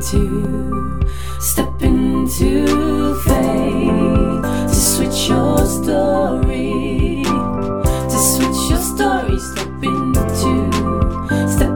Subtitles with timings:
[0.00, 0.98] into,
[1.40, 7.22] step into faith to switch your story,
[8.08, 10.70] to switch your story, step into,
[11.48, 11.70] step.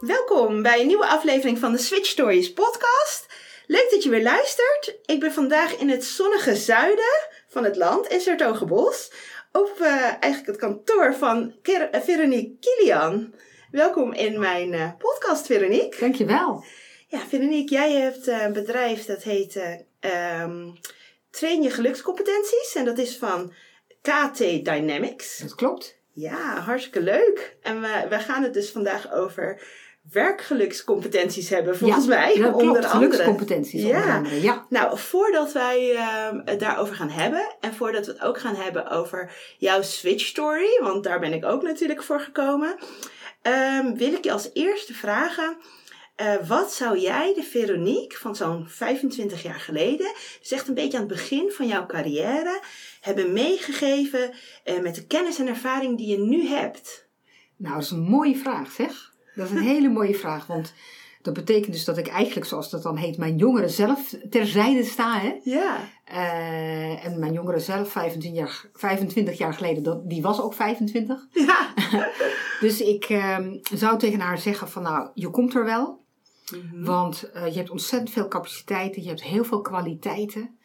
[0.00, 3.26] Welkom bij een nieuwe aflevering van de Switch Stories podcast.
[3.66, 4.98] Leuk dat je weer luistert.
[5.04, 9.12] Ik ben vandaag in het zonnige zuiden van het land, in Sertogenbos,
[9.52, 11.54] op eh, eigenlijk het kantoor van
[11.92, 13.34] Veronique Kilian.
[13.76, 16.00] Welkom in mijn eh, podcast, Veronique.
[16.00, 16.64] Dankjewel.
[17.08, 20.70] Ja, Veronique, jij hebt een bedrijf dat heet eh, ehm,
[21.30, 23.52] Train je gelukscompetenties en dat is van
[24.02, 25.38] KT Dynamics.
[25.38, 25.98] Dat klopt.
[26.12, 27.56] Ja, hartstikke leuk.
[27.62, 29.62] En we, we gaan het dus vandaag over
[30.12, 32.26] werkgelukscompetenties hebben, volgens Ja, mij.
[32.28, 32.54] dat klopt.
[32.54, 33.10] onder andere.
[33.10, 34.16] Gelukscompetenties onder Ja.
[34.16, 34.42] andere.
[34.42, 34.66] Ja.
[34.68, 38.88] Nou, voordat wij ehm, het daarover gaan hebben en voordat we het ook gaan hebben
[38.90, 42.76] over jouw switch story, want daar ben ik ook natuurlijk voor gekomen,
[43.42, 45.56] ehm, wil ik je als eerste vragen.
[46.16, 50.98] eh, wat zou jij, de Veronique van zo'n 25 jaar geleden, dus echt een beetje
[50.98, 52.60] aan het begin van jouw carrière,
[53.00, 54.32] hebben meegegeven
[54.64, 57.06] eh, met de kennis en ervaring die je nu hebt?
[57.56, 59.12] Nou, dat is een mooie vraag, zeg.
[59.34, 60.72] Dat is een hele mooie vraag, want
[61.26, 65.18] dat betekent dus dat ik eigenlijk, zoals dat dan heet, mijn jongeren zelf terzijde sta.
[65.18, 65.34] Hè?
[65.42, 65.88] Ja.
[66.04, 71.26] Eh, en mijn jongeren zelf, 25 jaar, 25 jaar geleden, dat, die was ook 25.
[71.30, 71.74] Ja.
[72.60, 76.04] Dus ik ehm, zou tegen haar zeggen van, nou, je komt er wel.
[76.52, 76.84] Mhm.
[76.84, 80.58] Want eh, je hebt ontzettend veel capaciteiten, je hebt heel veel kwaliteiten.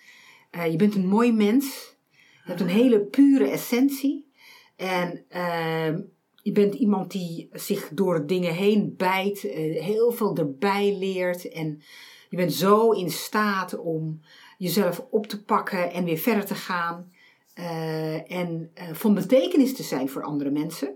[0.52, 1.96] Eh, je bent een mooi mens.
[2.44, 4.32] Je hebt een hele pure essentie.
[4.76, 6.00] En ehm,
[6.44, 11.50] je bent iemand die zich door dingen heen bijt, eh, heel veel erbij leert.
[11.50, 11.82] En
[12.30, 14.22] je bent zo in staat om
[14.58, 17.12] jezelf op te pakken en weer verder te gaan.
[17.54, 20.96] eh, en eh, van betekenis te zijn voor andere mensen.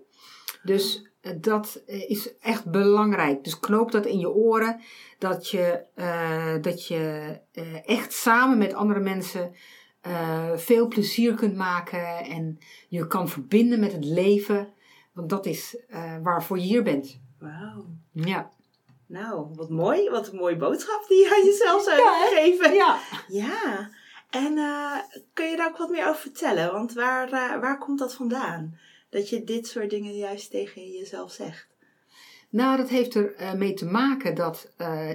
[0.64, 1.10] Dus
[1.42, 3.44] dat is echt belangrijk.
[3.44, 4.82] Dus knoop dat in je oren.
[5.18, 5.86] Dat je,
[6.62, 7.38] dat je
[7.86, 9.52] echt samen met andere mensen
[10.56, 12.18] veel plezier kunt maken.
[12.18, 14.74] En je kan verbinden met het leven.
[15.16, 17.20] Want dat is eh, waarvoor je hier bent.
[17.40, 17.86] Wauw.
[18.12, 18.52] Ja.
[19.06, 20.10] Nou, wat mooi.
[20.10, 22.74] Wat een mooie boodschap die je aan jezelf zou Ja, geven.
[22.74, 23.00] Ja.
[23.28, 23.90] Ja.
[24.30, 26.72] En eh, kun je daar ook wat meer over vertellen?
[26.72, 28.80] Want waar, eh, waar komt dat vandaan?
[29.10, 31.68] Dat je dit soort dingen juist tegen jezelf zegt.
[32.50, 34.72] Nou, dat heeft er mee te maken dat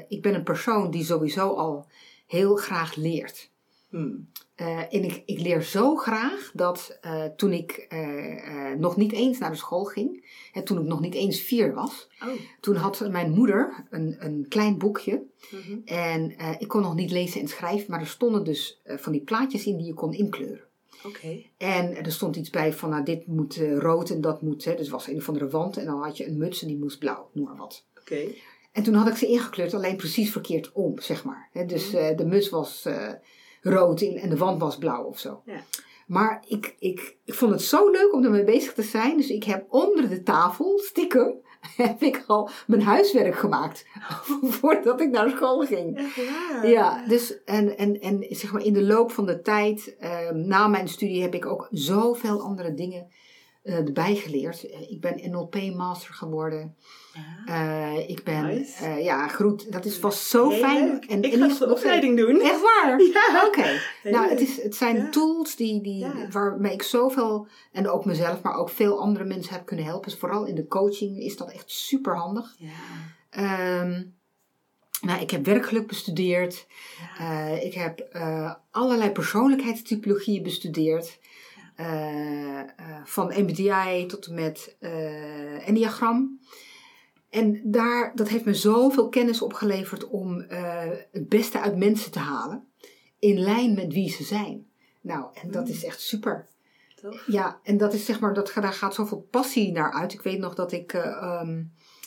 [0.09, 1.87] ik ben een persoon die sowieso al
[2.27, 3.51] heel graag leert.
[3.89, 4.31] Hmm.
[4.61, 9.39] Eh, en ik, ik leer zo graag dat eh, toen ik eh, nog niet eens
[9.39, 12.29] naar de school ging, hè, toen ik nog niet eens vier was, Oh.
[12.61, 15.23] toen had mijn moeder een, een klein boekje.
[15.51, 15.79] Mhm.
[15.85, 19.67] En ik kon nog niet lezen en schrijven, maar er stonden dus van die plaatjes
[19.67, 20.65] in die je kon inkleuren.
[21.05, 21.43] Oké.
[21.57, 24.89] En er stond iets bij van, nou, dit moet rood en dat moet, hè, dus
[24.89, 25.77] was een of andere wand.
[25.77, 27.85] En dan had je een muts en die moest blauw, noem maar wat.
[28.01, 28.21] Oké.
[28.73, 31.49] En toen had ik ze ingekleurd, alleen precies verkeerd om, zeg maar.
[31.53, 32.87] Hè, dus eh, de muts was
[33.61, 35.43] rood en en de wand was blauw of zo.
[35.45, 35.61] Ja.
[36.07, 39.17] Maar ik, ik, ik vond het zo leuk om ermee bezig te zijn.
[39.17, 41.35] Dus ik heb onder de tafel, stiekem,
[41.77, 43.87] heb ik al mijn huiswerk gemaakt.
[44.61, 45.97] voordat ik naar school ging.
[45.97, 46.69] Echt waar?
[46.69, 50.69] Ja, dus en, en, en zeg maar in de loop van de tijd, ehm, na
[50.69, 53.09] mijn studie, heb ik ook zoveel andere dingen
[53.63, 54.71] erbij geleerd.
[54.71, 56.77] Eh, Ik ben NLP-master geworden.
[57.15, 57.95] Ja.
[57.97, 58.85] Eh, ik ben, Nice.
[58.85, 59.73] eh, ja, groet.
[59.73, 60.85] Dat is, was zo Heel fijn.
[60.89, 61.05] leuk.
[61.05, 62.41] En, ik en ga de opleiding doen.
[62.41, 63.01] Echt waar?
[63.13, 63.47] Ja.
[63.47, 63.81] Oké.
[64.03, 65.09] Nou, het, is, het zijn Ja.
[65.11, 66.29] tools die, die, Ja.
[66.31, 70.11] waarmee ik zoveel, en ook mezelf, maar ook veel andere mensen heb kunnen helpen.
[70.11, 72.55] Dus vooral in de coaching is dat echt super handig.
[72.59, 72.69] Ja.
[73.31, 74.03] Ehm,
[75.01, 76.67] nou, ik heb werkgeluk bestudeerd.
[77.19, 77.51] Ja.
[77.55, 81.19] Eh, ik heb eh, allerlei persoonlijkheidstypologieën bestudeerd.
[81.81, 82.67] Eh, eh,
[83.05, 86.41] van MBTI tot en met eh Enneagram.
[87.31, 90.45] En daar, dat heeft me zoveel kennis opgeleverd om
[91.11, 92.69] het beste uit mensen te halen.
[93.19, 94.67] In lijn met wie ze zijn.
[95.01, 96.49] Nou, en dat is echt super.
[96.95, 97.27] Tof.
[97.27, 100.13] Ja, en dat is zeg maar, dat, daar gaat zoveel passie naar uit.
[100.13, 101.63] Ik weet nog dat ik eh, ehm,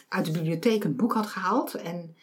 [0.10, 1.74] uit de bibliotheek een boek had gehaald.
[1.74, 2.16] En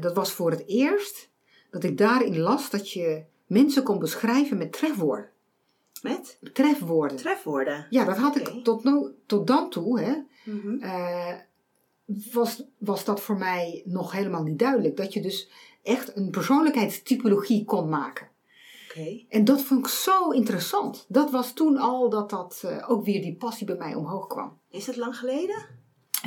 [0.00, 1.30] dat was voor het eerst
[1.70, 5.30] dat ik daarin las dat je mensen kon beschrijven met trefwoorden.
[6.02, 7.16] Met Trefwoorden.
[7.16, 7.86] trefwoorden.
[7.90, 10.00] Ja, dat had ik tot, no, tot dan toe.
[10.00, 10.14] Hè,
[10.44, 10.82] Mhm.
[10.82, 11.34] eh,
[12.32, 14.96] was, was dat voor mij nog helemaal niet duidelijk.
[14.96, 15.50] Dat je dus
[15.82, 18.28] echt een persoonlijkheidstypologie kon maken.
[18.88, 19.24] Oké.
[19.28, 21.04] En dat vond ik zo interessant.
[21.08, 24.58] Dat was toen al dat dat eh, ook weer die passie bij mij omhoog kwam.
[24.70, 25.78] Is dat lang geleden?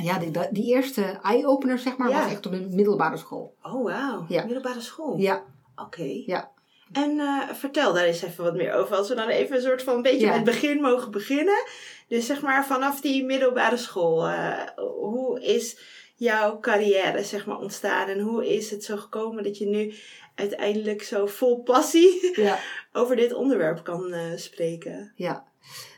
[0.02, 2.22] Ja, die, die eerste eye-opener zeg maar Ja.
[2.22, 3.54] was echt op de middelbare school.
[3.62, 4.24] Oh, wauw.
[4.28, 4.44] Ja.
[4.44, 5.16] Middelbare school.
[5.16, 5.44] Ja,
[5.76, 6.22] Oké.
[6.26, 6.52] ja.
[6.94, 8.96] En eh, vertel daar eens even wat meer over.
[8.96, 10.26] Als we dan even een soort van een beetje Ja.
[10.26, 11.64] met het begin mogen beginnen.
[12.08, 14.26] Dus zeg maar vanaf die middelbare school.
[14.28, 15.78] eh, hoe is
[16.16, 18.08] jouw carrière zeg maar, ontstaan?
[18.08, 19.94] En hoe is het zo gekomen dat je nu
[20.34, 22.58] uiteindelijk zo vol passie Ja.
[22.92, 25.12] over dit onderwerp kan eh, spreken?
[25.16, 25.52] ja.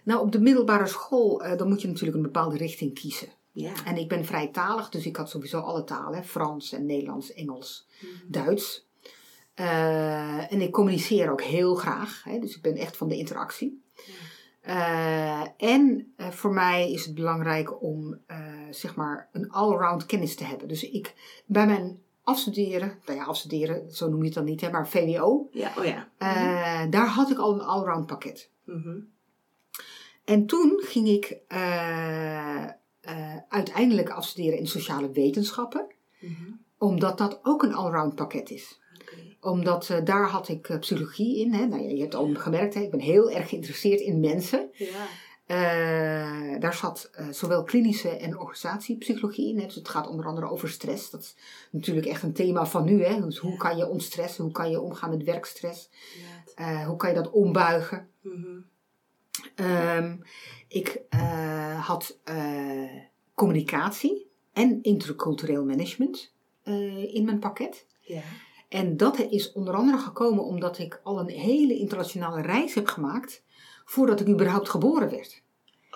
[0.04, 3.28] Nou, op de middelbare school, dan moet je natuurlijk een bepaalde richting kiezen.
[3.52, 3.72] Ja.
[3.84, 6.24] En ik ben vrijtalig, dus ik had sowieso alle talen.
[6.24, 7.86] Frans en Nederlands, Engels,
[8.28, 8.85] Duits.
[9.56, 12.22] Eh, en ik communiceer ook heel graag.
[12.24, 13.84] Hè, dus ik ben echt van de interactie.
[14.60, 18.18] Eh, en eh, voor mij is het belangrijk om
[18.70, 20.68] zeg maar een allround kennis te hebben.
[20.68, 21.14] Dus ik
[21.46, 25.48] bij mijn afstuderen, nou ja, afstuderen, zo noem je het dan niet, hè, maar VWO,
[25.52, 26.08] Ja, oh ja.
[26.18, 28.50] eh, daar had ik al een allround pakket.
[28.64, 28.98] Mhm.
[30.24, 31.38] En toen ging ik
[33.48, 35.86] uiteindelijk afstuderen in sociale wetenschappen,
[36.20, 36.50] Mhm.
[36.78, 38.80] omdat dat ook een allround pakket is.
[39.46, 41.52] Omdat eh, daar had ik eh, psychologie in.
[41.54, 41.66] Hè?
[41.66, 42.80] Nou, ja, je hebt al gemerkt, hè?
[42.80, 44.68] ik ben heel erg geïnteresseerd in mensen.
[44.72, 45.06] Ja.
[45.46, 49.58] Eh, daar zat zowel klinische en organisatiepsychologie in.
[49.58, 49.66] Hè?
[49.66, 51.10] Dus het gaat onder andere over stress.
[51.10, 51.34] Dat is
[51.70, 53.04] natuurlijk echt een thema van nu.
[53.04, 53.20] Hè?
[53.20, 53.56] Dus hoe Ja.
[53.56, 54.44] kan je ontstressen?
[54.44, 55.90] Hoe kan je omgaan met werkstress?
[56.56, 56.84] Ja.
[56.84, 58.08] Hoe kan je dat ombuigen?
[58.20, 58.58] Mhm.
[59.54, 60.16] Ehm,
[60.68, 61.00] ik
[61.80, 62.18] had
[63.34, 66.34] communicatie en intercultureel management
[67.12, 67.86] in mijn pakket.
[68.00, 68.22] Ja.
[68.68, 73.42] En dat is onder andere gekomen omdat ik al een hele internationale reis heb gemaakt
[73.84, 75.42] voordat ik überhaupt geboren werd.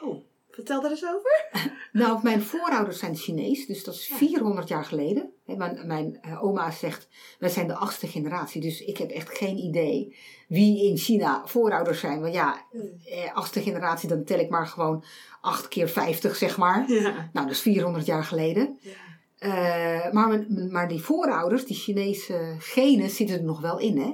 [0.02, 1.48] Oh, vertel daar eens over.
[1.92, 4.16] Nou, mijn voorouders zijn Chinees, dus dat is Ja.
[4.16, 5.32] 400 jaar geleden.
[5.44, 7.08] Mijn, mijn eh, oma zegt,
[7.38, 10.16] wij zijn de achtste generatie, dus ik heb echt geen idee
[10.48, 12.20] wie in China voorouders zijn.
[12.20, 12.66] Want ja,
[13.04, 15.04] eh, achtste generatie, dan tel ik maar gewoon
[15.40, 16.90] 8 keer 50, zeg maar.
[16.90, 17.30] Ja.
[17.32, 18.78] Nou, dat is 400 jaar geleden.
[18.80, 18.90] Ja.
[19.40, 24.12] Eh, maar, maar die voorouders, die Chinese genen, zitten er nog wel in, hè?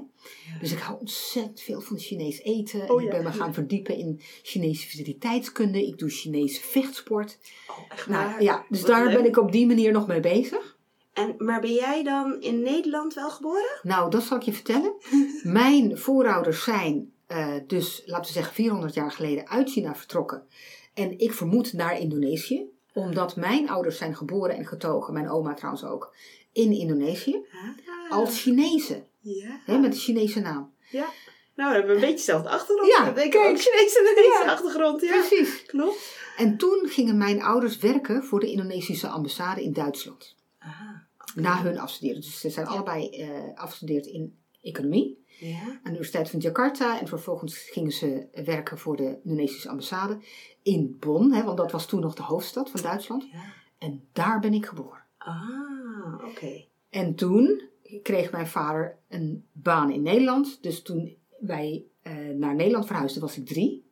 [0.61, 2.81] Dus ik hou ontzettend veel van Chinees eten.
[2.83, 3.13] En Oh, ik ja.
[3.15, 5.87] ben me gaan verdiepen in Chinese vitaliteitskunde.
[5.87, 7.39] Ik doe Chinese vechtsport.
[7.71, 8.43] Oh, echt Nou, waar?
[8.43, 9.15] ja, dus Wat daar leuk.
[9.17, 10.77] ben ik op die manier nog mee bezig.
[11.13, 13.81] En, maar ben jij dan in Nederland wel geboren?
[13.83, 14.95] Nou, dat zal ik je vertellen.
[15.43, 20.43] Mijn voorouders zijn eh, dus, laten we zeggen, 400 jaar geleden uit China vertrokken.
[20.95, 22.65] En ik vermoed naar Indonesië.
[22.97, 26.15] Omdat mijn ouders zijn geboren en getogen, mijn oma trouwens ook,
[26.53, 27.47] in Indonesië.
[28.09, 29.61] Ah, Als Chinezen, Ja.
[29.65, 30.73] hè, met een Chinese naam.
[30.91, 31.07] ja.
[31.55, 32.91] Nou, we hebben een beetje dezelfde achtergrond.
[32.97, 33.35] Ja, ik kijk.
[33.51, 34.53] ook Chinese en Ja.
[34.53, 35.01] achtergrond.
[35.03, 35.67] Ja, Precies.
[35.67, 36.17] klopt.
[36.37, 40.35] En toen gingen mijn ouders werken voor de Indonesische ambassade in Duitsland.
[40.59, 40.71] Ah,
[41.35, 42.21] Na hun afstuderen.
[42.21, 45.25] Dus ze zijn allebei eh, afgestudeerd in economie.
[45.39, 45.61] ja.
[45.61, 47.01] aan de Universiteit van Jakarta.
[47.01, 50.19] En vervolgens gingen ze werken voor de Indonesische ambassade
[50.63, 51.33] in Bonn.
[51.33, 53.29] Hè, want dat was toen nog de hoofdstad van Duitsland.
[53.33, 53.55] ja.
[53.79, 55.05] En daar ben ik geboren.
[55.19, 56.65] Ah, oké.
[56.91, 57.63] En toen
[58.03, 60.63] kreeg mijn vader een baan in Nederland.
[60.63, 63.85] Dus toen wij eh, naar Nederland verhuisden was ik drie.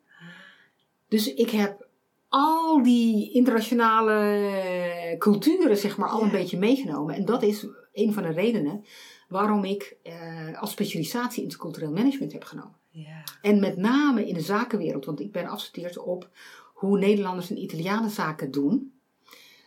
[1.08, 1.86] Dus ik heb
[2.28, 7.14] al die internationale culturen zeg maar al een beetje meegenomen.
[7.14, 8.84] En dat is een van de redenen
[9.28, 12.76] waarom ik eh, als specialisatie intercultureel management heb genomen.
[12.90, 13.22] Ja.
[13.42, 16.28] En met name in de zakenwereld, want ik ben afgestudeerd op
[16.74, 18.92] hoe Nederlanders en Italianen zaken doen.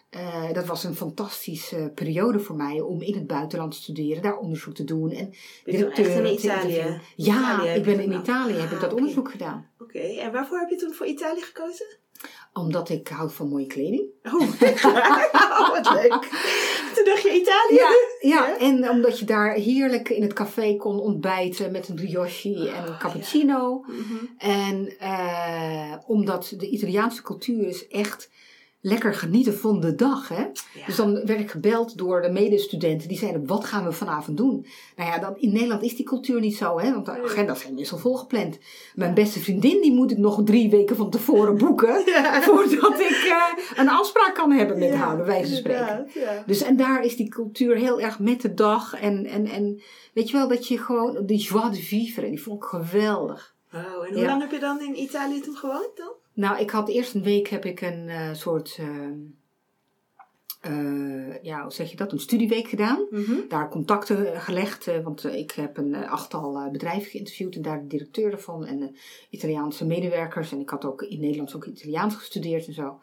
[0.10, 4.38] Eh, dat was een fantastische periode voor mij om in het buitenland te studeren, daar
[4.38, 5.34] onderzoek te doen en
[5.64, 7.00] toen echt in Italië?
[7.16, 9.02] Ja, Italië ik ben in Italië, heb ik Ah, dat oké.
[9.02, 9.70] onderzoek gedaan.
[9.80, 11.86] Oké, en waarvoor heb je toen voor Italië gekozen?
[12.58, 14.04] Omdat ik hou van mooie kleding.
[14.24, 14.34] Oh?
[14.34, 16.28] Oh, wat leuk.
[16.96, 17.76] Toen dacht je Italië?
[17.76, 17.90] Ja,
[18.20, 18.58] ja, Ja?
[18.58, 22.98] en omdat je daar heerlijk in het café kon ontbijten met een brioche en een
[22.98, 23.86] cappuccino.
[23.88, 24.26] Mhm.
[24.38, 28.30] En eh, omdat de Italiaanse cultuur is echt
[28.82, 30.28] lekker genieten van de dag.
[30.28, 30.42] Hè?
[30.42, 30.86] Ja.
[30.86, 33.08] Dus dan werd ik gebeld door de medestudenten.
[33.08, 34.66] Die zeiden, wat gaan we vanavond doen?
[34.96, 36.80] Nou ja, dan, in Nederland is die cultuur niet zo.
[36.80, 36.94] Hè?
[36.94, 38.58] Want de agenda's zijn meestal volgepland.
[38.96, 41.96] Mijn beste vriendin, die moet ik nog drie weken van tevoren boeken.
[42.18, 42.42] Ja.
[42.42, 46.08] Voordat ik eh, een afspraak kan hebben met Ja, haar, bij wijze van spreken.
[46.46, 48.94] Dus en daar is die cultuur heel erg met de dag.
[48.94, 49.82] En, en, en
[50.14, 53.56] weet je wel, dat je gewoon die joie de vivre, die vond ik geweldig.
[53.72, 56.12] Wow, en hoe lang heb je dan in Italië toen gewoond dan?
[56.38, 58.88] Nou, ik had eerst een week heb ik een eh, soort, eh,
[60.62, 63.08] eh, ja, hoe zeg je dat, een studieweek gedaan.
[63.50, 68.66] Daar contacten gelegd, want ik heb een achttal bedrijven geïnterviewd en daar de directeur ervan
[68.66, 68.92] en de
[69.30, 70.52] Italiaanse medewerkers.
[70.52, 73.00] En ik had ook in Nederland ook Italiaans gestudeerd en zo.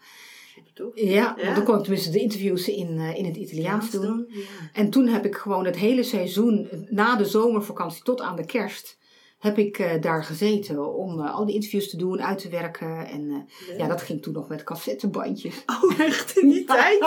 [0.94, 1.54] Ja, Ja.
[1.54, 4.26] dan kon ik tenminste de interviews in, in het Italiaans doen.
[4.28, 4.42] Ja.
[4.72, 8.98] En toen heb ik gewoon het hele seizoen, na de zomervakantie tot aan de kerst,
[9.44, 13.06] heb ik eh, daar gezeten om eh, al die interviews te doen, uit te werken.
[13.06, 15.64] En eh, ja, dat ging toen nog met cassettebandjes.
[15.82, 16.98] Oh, echt in die tijd?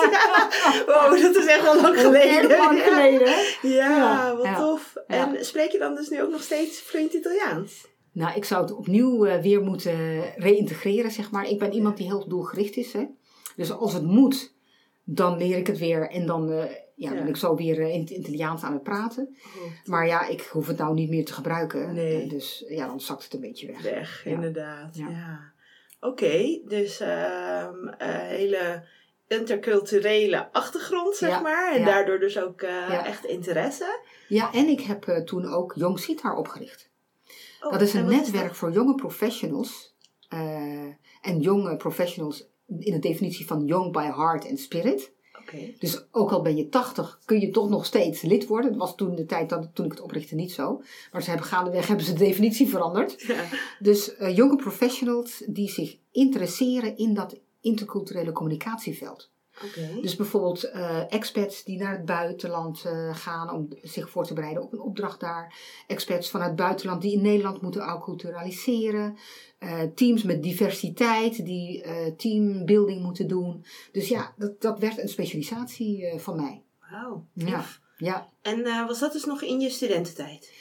[0.85, 2.49] Wow, dat is echt wel lang geleden.
[2.49, 2.83] Erg lang Ja.
[2.83, 3.27] geleden?
[3.61, 4.55] Ja, Ja, wat ja.
[4.55, 4.93] tof.
[5.07, 5.35] Ja.
[5.35, 7.87] En spreek je dan dus nu ook nog steeds vloeiend Italiaans?
[8.11, 11.49] Nou, ik zou het opnieuw weer moeten reïntegreren, zeg maar.
[11.49, 13.05] Ik ben iemand die heel doelgericht is, hè.
[13.55, 14.53] Dus als het moet,
[15.03, 16.67] dan leer ik het weer en dan
[16.97, 19.37] ja, ben ik zo weer eh, in het Italiaans aan het praten.
[19.41, 19.87] Goed.
[19.87, 21.93] Maar ja, ik hoef het nou niet meer te gebruiken.
[21.93, 22.27] Nee.
[22.27, 23.81] Dus ja, dan zakt het een beetje weg.
[23.81, 24.95] Weg, inderdaad.
[24.97, 25.51] Ja.
[25.99, 27.67] Oké, dus eh,
[28.07, 28.83] hele
[29.27, 31.73] interculturele achtergrond, zeg Ja, maar.
[31.73, 31.85] En ja.
[31.85, 33.05] daardoor dus ook eh, Ja.
[33.05, 33.99] echt interesse.
[34.27, 36.89] Ja, en ik heb toen ook Jong Sitar opgericht.
[37.61, 39.95] Oh, dat is en een netwerk voor jonge professionals.
[41.21, 45.15] en jonge professionals in de definitie van young by heart and spirit.
[45.79, 48.71] Dus ook al ben je 80, kun je toch nog steeds lid worden.
[48.71, 50.81] Dat was toen de tijd dat, toen ik het oprichtte niet zo.
[51.11, 53.21] Maar ze hebben gaandeweg hebben ze de definitie veranderd.
[53.21, 53.43] Ja.
[53.79, 59.29] Dus eh, jonge professionals die zich interesseren in dat interculturele communicatieveld.
[60.01, 64.63] Dus bijvoorbeeld eh, expats die naar het buitenland eh, gaan om zich voor te bereiden
[64.63, 65.55] op een opdracht daar.
[65.87, 69.17] Expats vanuit het buitenland die in Nederland moeten acculturaliseren.
[69.59, 71.85] Eh, teams met diversiteit die
[72.17, 73.65] teambuilding moeten doen.
[73.91, 76.63] Dus ja, dat, dat werd een specialisatie van mij.
[76.91, 77.25] Wauw.
[77.33, 77.65] Ja.
[77.97, 78.29] Ja.
[78.41, 80.53] En was dat dus nog in je studententijd?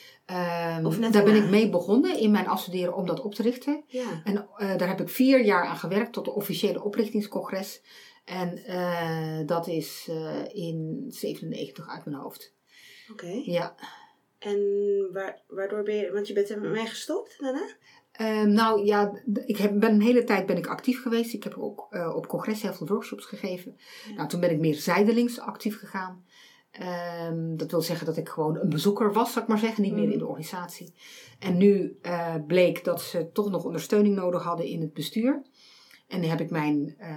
[0.83, 3.85] Of net daar ben ik mee begonnen in mijn afstuderen om dat op te richten.
[3.87, 4.23] Ja.
[4.25, 7.81] En daar heb ik vier jaar aan gewerkt tot de officiële oprichtingscongres.
[8.27, 12.55] En eh, dat is eh, in 97 uit mijn hoofd.
[13.13, 13.41] Oké.
[13.45, 13.75] Ja.
[14.39, 14.59] En
[15.13, 16.13] waar, waardoor ben je...
[16.13, 17.67] Want je bent ermee gestopt daarna?
[18.13, 21.33] Ehm, nou ja, ik heb, ben een hele tijd ben ik actief geweest.
[21.35, 23.77] Ik heb ook eh, op congressen heel veel workshops gegeven.
[24.09, 24.15] Ja.
[24.15, 26.25] Nou, toen ben ik meer zijdelings actief gegaan.
[26.71, 29.93] Ehm, dat wil zeggen dat ik gewoon een bezoeker was, zou ik maar zeggen, niet
[29.93, 30.13] meer Mhm.
[30.13, 30.95] in de organisatie.
[31.39, 31.99] En nu
[32.47, 35.43] bleek dat ze toch nog ondersteuning nodig hadden in het bestuur.
[36.07, 37.09] En heb ik mijn eh,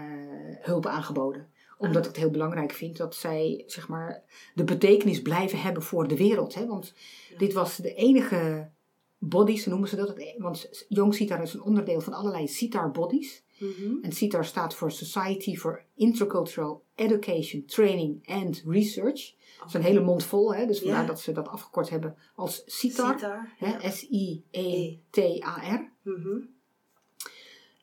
[0.62, 1.48] hulp aangeboden.
[1.77, 2.01] Omdat Ah.
[2.01, 4.24] ik het heel belangrijk vind dat zij zeg maar,
[4.55, 6.55] de betekenis blijven hebben voor de wereld.
[6.55, 6.65] Hè?
[6.67, 6.93] Want
[7.29, 7.38] Ja.
[7.38, 8.69] dit was de enige
[9.17, 10.13] bodies, zo noemen ze dat.
[10.38, 13.43] Want Young Sitar is een onderdeel van allerlei Sitar bodies.
[13.60, 13.96] Mhm.
[14.01, 19.34] En CITAR staat voor Society for Intercultural Education, Training and Research.
[19.60, 20.65] Dat is een hele mond vol, hè?
[20.65, 22.63] dus vandaar dat ze dat afgekort hebben als.
[22.65, 23.48] Sitar.
[23.58, 23.89] hè, Ja.
[23.89, 25.91] S-I-E-T-A-R.
[26.01, 26.38] Mhm.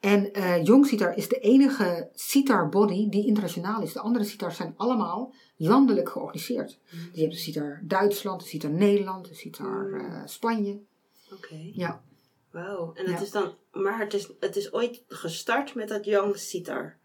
[0.07, 3.93] En eh Jong CITAR is de enige CITAR-body die internationaal is.
[3.93, 6.79] De andere CITAR's zijn allemaal landelijk georganiseerd.
[6.91, 7.03] Mhm.
[7.13, 10.01] Je hebt de CITAR Duitsland, de CITAR Nederland, de CITAR Mm.
[10.01, 10.81] eh, Spanje.
[11.33, 11.71] Oké.
[11.73, 12.03] Ja.
[12.51, 12.93] Wauw.
[12.95, 13.21] En het Ja.
[13.25, 13.55] is dan...
[13.73, 16.97] Maar het is, het is ooit gestart met dat Young Sitar.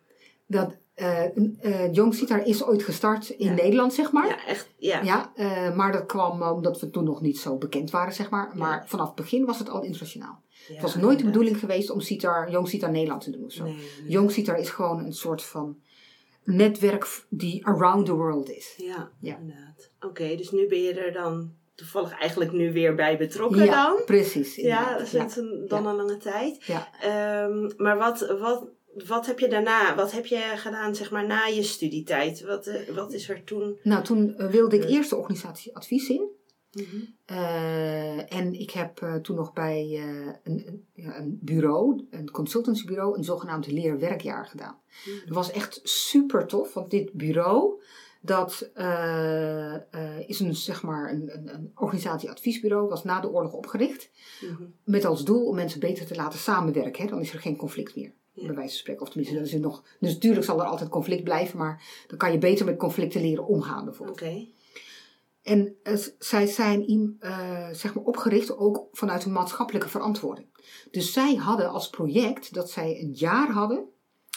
[0.48, 3.54] Dat, eh, Jong CITAR is ooit gestart in Ja.
[3.54, 4.28] Nederland, zeg maar.
[4.28, 4.70] Ja, echt.
[4.78, 5.02] Ja.
[5.02, 8.52] Ja, eh, maar dat kwam omdat we toen nog niet zo bekend waren, zeg maar.
[8.54, 8.88] Maar Ja.
[8.88, 10.42] vanaf het begin was het al internationaal.
[10.68, 13.64] Het was nooit de bedoeling geweest om Sitar, Jong Sitar Nederland te doen of zo.
[13.64, 14.12] Nee, nee.
[14.12, 15.78] Jong Sitar is gewoon een soort van
[16.44, 18.74] netwerk die around the world is.
[18.78, 19.90] Ja, inderdaad.
[20.00, 24.02] Oké, dus nu ben je er dan toevallig eigenlijk nu weer bij betrokken ja, dan?
[24.06, 24.56] precies.
[24.56, 26.64] Ja, sinds een, dan een lange tijd.
[26.64, 26.88] Ja.
[27.02, 31.46] Ehm, maar wat, wat, wat heb je daarna, wat heb je gedaan zeg maar na
[31.46, 32.42] je studietijd?
[32.42, 33.80] Wat, eh, wat is er toen?
[33.84, 36.30] Nou, toen eh, wilde ik eerst de organisatie advies in.
[37.26, 40.02] Eh, en ik heb toen nog bij
[40.44, 44.80] een, een, bureau, een consultancybureau, een zogenaamd leerwerkjaar gedaan.
[45.26, 47.82] Dat was echt super tof, want dit bureau,
[48.22, 48.72] dat
[50.28, 54.10] is een, zeg maar, een, een, een organisatie-adviesbureau, was na de oorlog opgericht.
[54.42, 54.64] Mhm.
[54.84, 57.04] Met als doel om mensen beter te laten samenwerken.
[57.04, 57.10] Hè?
[57.10, 58.46] Dan is er geen conflict meer, Ja.
[58.46, 59.02] bij wijze van spreken.
[59.02, 59.84] Of tenminste, dat is nog.
[60.00, 63.48] Dus natuurlijk zal er altijd conflict blijven, maar dan kan je beter met conflicten leren
[63.48, 64.22] omgaan, bijvoorbeeld.
[64.22, 64.48] Oké.
[65.44, 70.48] En eh, zij zijn eh, zeg maar opgericht ook vanuit een maatschappelijke verantwoording.
[70.92, 73.86] Dus zij hadden als project dat zij een jaar hadden,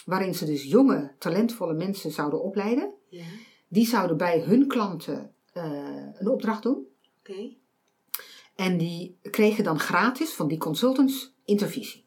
[0.04, 2.92] waarin ze dus jonge, talentvolle mensen zouden opleiden.
[3.08, 3.24] Ja.
[3.68, 6.86] Die zouden bij hun klanten eh, een opdracht doen.
[7.18, 7.52] Oké.
[8.54, 12.03] En die kregen dan gratis van die consultants intervisie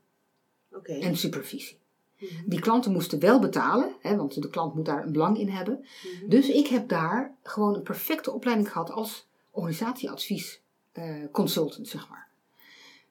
[0.83, 1.77] En supervisie.
[2.19, 2.31] Mhm.
[2.45, 5.85] Die klanten moesten wel betalen, hè, want de klant moet daar een belang in hebben.
[6.19, 6.29] Mhm.
[6.29, 12.27] Dus ik heb daar gewoon een perfecte opleiding gehad als organisatieadvies eh, consultant, zeg maar.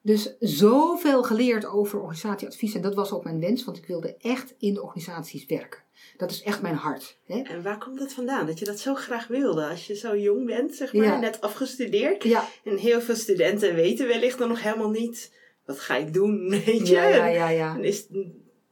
[0.02, 2.74] Dus zoveel geleerd over organisatieadvies.
[2.74, 5.80] En dat was ook mijn wens, want ik wilde echt in de organisaties werken.
[6.16, 7.18] Dat is echt mijn hart.
[7.24, 7.40] Hè?
[7.40, 8.46] En waar komt dat vandaan?
[8.46, 11.18] Dat je dat zo graag wilde als je zo jong bent, zeg maar, Ja.
[11.18, 12.22] net afgestudeerd.
[12.22, 15.32] Ja, En heel veel studenten weten wellicht dan nog helemaal niet,
[15.66, 16.94] wat ga ik doen, weet je?
[16.94, 17.74] ja, ja, ja.
[17.74, 18.06] En is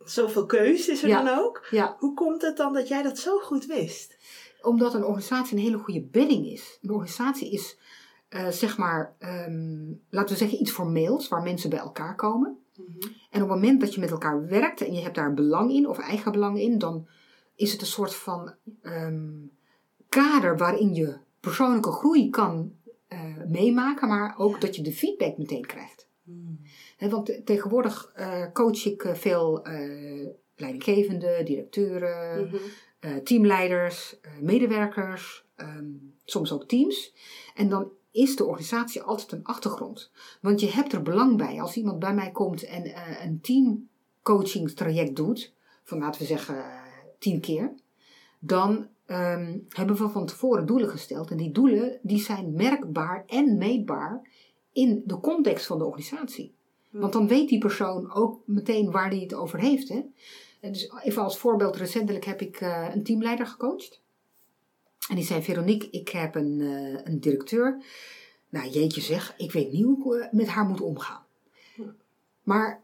[0.05, 1.67] zoveel keus is er dan ook.
[1.71, 1.97] ja.
[1.99, 4.17] Hoe komt het dan dat jij dat zo goed wist?
[4.63, 6.79] Omdat een organisatie een hele goede bedding is.
[6.83, 7.79] Een organisatie is,
[8.29, 12.59] eh, zeg maar, ehm, laten we zeggen iets formeels, waar mensen bij elkaar komen.
[13.31, 15.89] En op het moment dat je met elkaar werkt en je hebt daar belang in
[15.89, 17.09] of eigen belang in, dan
[17.55, 19.31] is het een soort van ehm,
[20.09, 22.73] kader waarin je persoonlijke groei kan
[23.09, 26.09] eh, meemaken, maar ook dat je de feedback meteen krijgt.
[26.97, 33.23] Hè, want te- tegenwoordig eh, coach ik eh, veel eh, leidinggevenden, directeuren, Mhm.
[33.25, 35.85] teamleiders, medewerkers, ehm,
[36.25, 37.15] soms ook teams.
[37.55, 40.11] En dan is de organisatie altijd een achtergrond.
[40.41, 41.61] Want je hebt er belang bij.
[41.61, 45.53] Als iemand bij mij komt en een teamcoachingstraject doet,
[45.85, 46.65] van laten we zeggen
[47.19, 47.75] tien keer,
[48.39, 51.31] dan ehm, hebben we van tevoren doelen gesteld.
[51.31, 54.29] En die doelen die zijn merkbaar en meetbaar
[54.75, 56.55] in de context van de organisatie.
[56.91, 59.89] Want dan weet die persoon ook meteen waar hij het over heeft.
[59.89, 60.03] Hè?
[60.61, 64.01] En Dus even als voorbeeld, recentelijk heb ik eh, een teamleider gecoacht.
[65.09, 67.83] En die zei, Veronique, ik heb een, eh, een directeur.
[68.49, 71.23] Nou, jeetje zeg, ik weet niet hoe ik eh, met haar moet omgaan.
[72.43, 72.83] Maar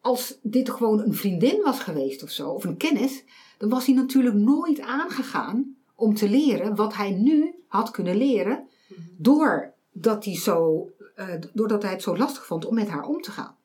[0.00, 3.24] als dit gewoon een vriendin was geweest of zo, of een kennis,
[3.58, 8.68] dan was hij natuurlijk nooit aangegaan om te leren wat hij nu had kunnen leren,
[9.16, 10.88] doordat hij, zo,
[11.18, 13.56] eh, doordat hij het zo lastig vond om met haar om te gaan.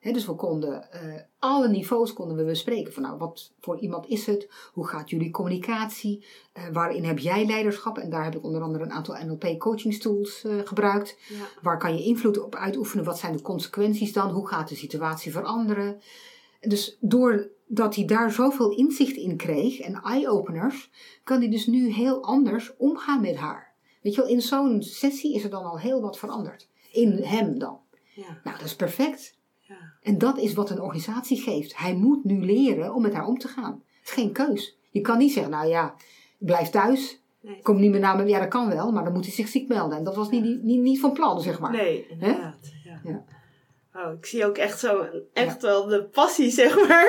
[0.00, 0.12] Ja.
[0.12, 2.92] Dus we konden eh, alle niveaus konden we bespreken.
[2.92, 4.48] Van nou, wat voor iemand is het?
[4.72, 6.26] Hoe gaat jullie communicatie?
[6.52, 7.98] Eh, waarin heb jij leiderschap?
[7.98, 11.16] En daar heb ik onder andere een aantal NLP coachingstools eh gebruikt.
[11.28, 11.44] Ja.
[11.62, 13.04] Waar kan je invloed op uitoefenen?
[13.04, 14.30] Wat zijn de consequenties dan?
[14.30, 16.00] Hoe gaat de situatie veranderen?
[16.60, 20.90] Dus doordat hij daar zoveel inzicht in kreeg en eye-openers,
[21.24, 23.74] kan hij dus nu heel anders omgaan met haar.
[24.02, 26.68] Weet je wel, in zo'n sessie is er dan al heel wat veranderd.
[26.96, 27.80] In hem dan.
[28.14, 28.40] Ja.
[28.44, 29.38] Nou, dat is perfect.
[29.60, 29.76] Ja.
[30.02, 31.76] En dat is wat een organisatie geeft.
[31.76, 33.82] Hij moet nu leren om met haar om te gaan.
[34.00, 34.78] Het is geen keus.
[34.90, 35.94] Je kan niet zeggen, nou ja,
[36.38, 37.20] blijf thuis.
[37.40, 37.62] Nee.
[37.62, 38.24] Kom niet meer naar me.
[38.26, 39.98] Ja, dat kan wel, maar dan moet hij zich ziek melden.
[39.98, 41.70] En dat was niet, niet, niet van plan, zeg maar.
[41.72, 42.72] Nee, inderdaad.
[42.84, 43.00] Ja.
[43.04, 43.24] Ja.
[43.94, 47.06] Oh, ik zie ook echt zo echt wel de passie, zeg maar.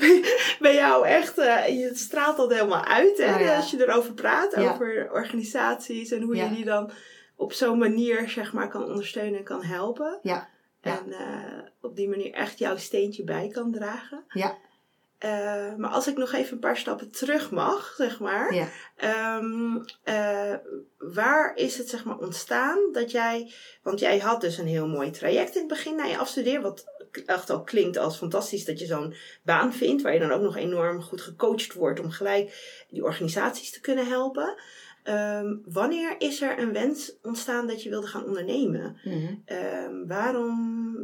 [0.60, 3.56] Bij jou echt, eh, je straalt dat helemaal uit hè, Oh, ja.
[3.56, 4.72] als je erover praat, Ja.
[4.72, 6.90] over organisaties en hoe je die dan
[7.40, 10.18] op zo'n manier zeg maar kan ondersteunen en kan helpen.
[10.22, 10.48] Ja.
[10.80, 14.24] En eh, op die manier echt jouw steentje bij kan dragen.
[14.28, 14.58] ja,
[15.18, 18.54] Eh, maar als ik nog even een paar stappen terug mag, zeg maar.
[18.54, 18.68] ja.
[18.96, 20.54] Ehm, eh,
[20.98, 25.10] waar is het zeg maar ontstaan dat jij, want jij had dus een heel mooi
[25.10, 26.84] traject in het begin na je afstuderen, wat
[27.26, 30.56] echt al klinkt als fantastisch dat je zo'n baan vindt, waar je dan ook nog
[30.56, 34.54] enorm goed gecoacht wordt om gelijk die organisaties te kunnen helpen.
[35.10, 38.96] Ehm, wanneer is er een wens ontstaan dat je wilde gaan ondernemen?
[39.04, 39.34] Mhm.
[39.44, 40.56] Ehm, waarom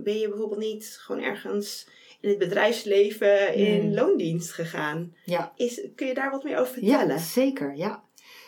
[0.05, 1.89] ben je bijvoorbeeld niet gewoon ergens
[2.21, 3.95] in het bedrijfsleven in Hmm.
[3.95, 5.15] loondienst gegaan?
[5.25, 5.53] Ja.
[5.57, 7.09] Is, kun je daar wat meer over vertellen?
[7.09, 8.03] Ja, zeker, ja.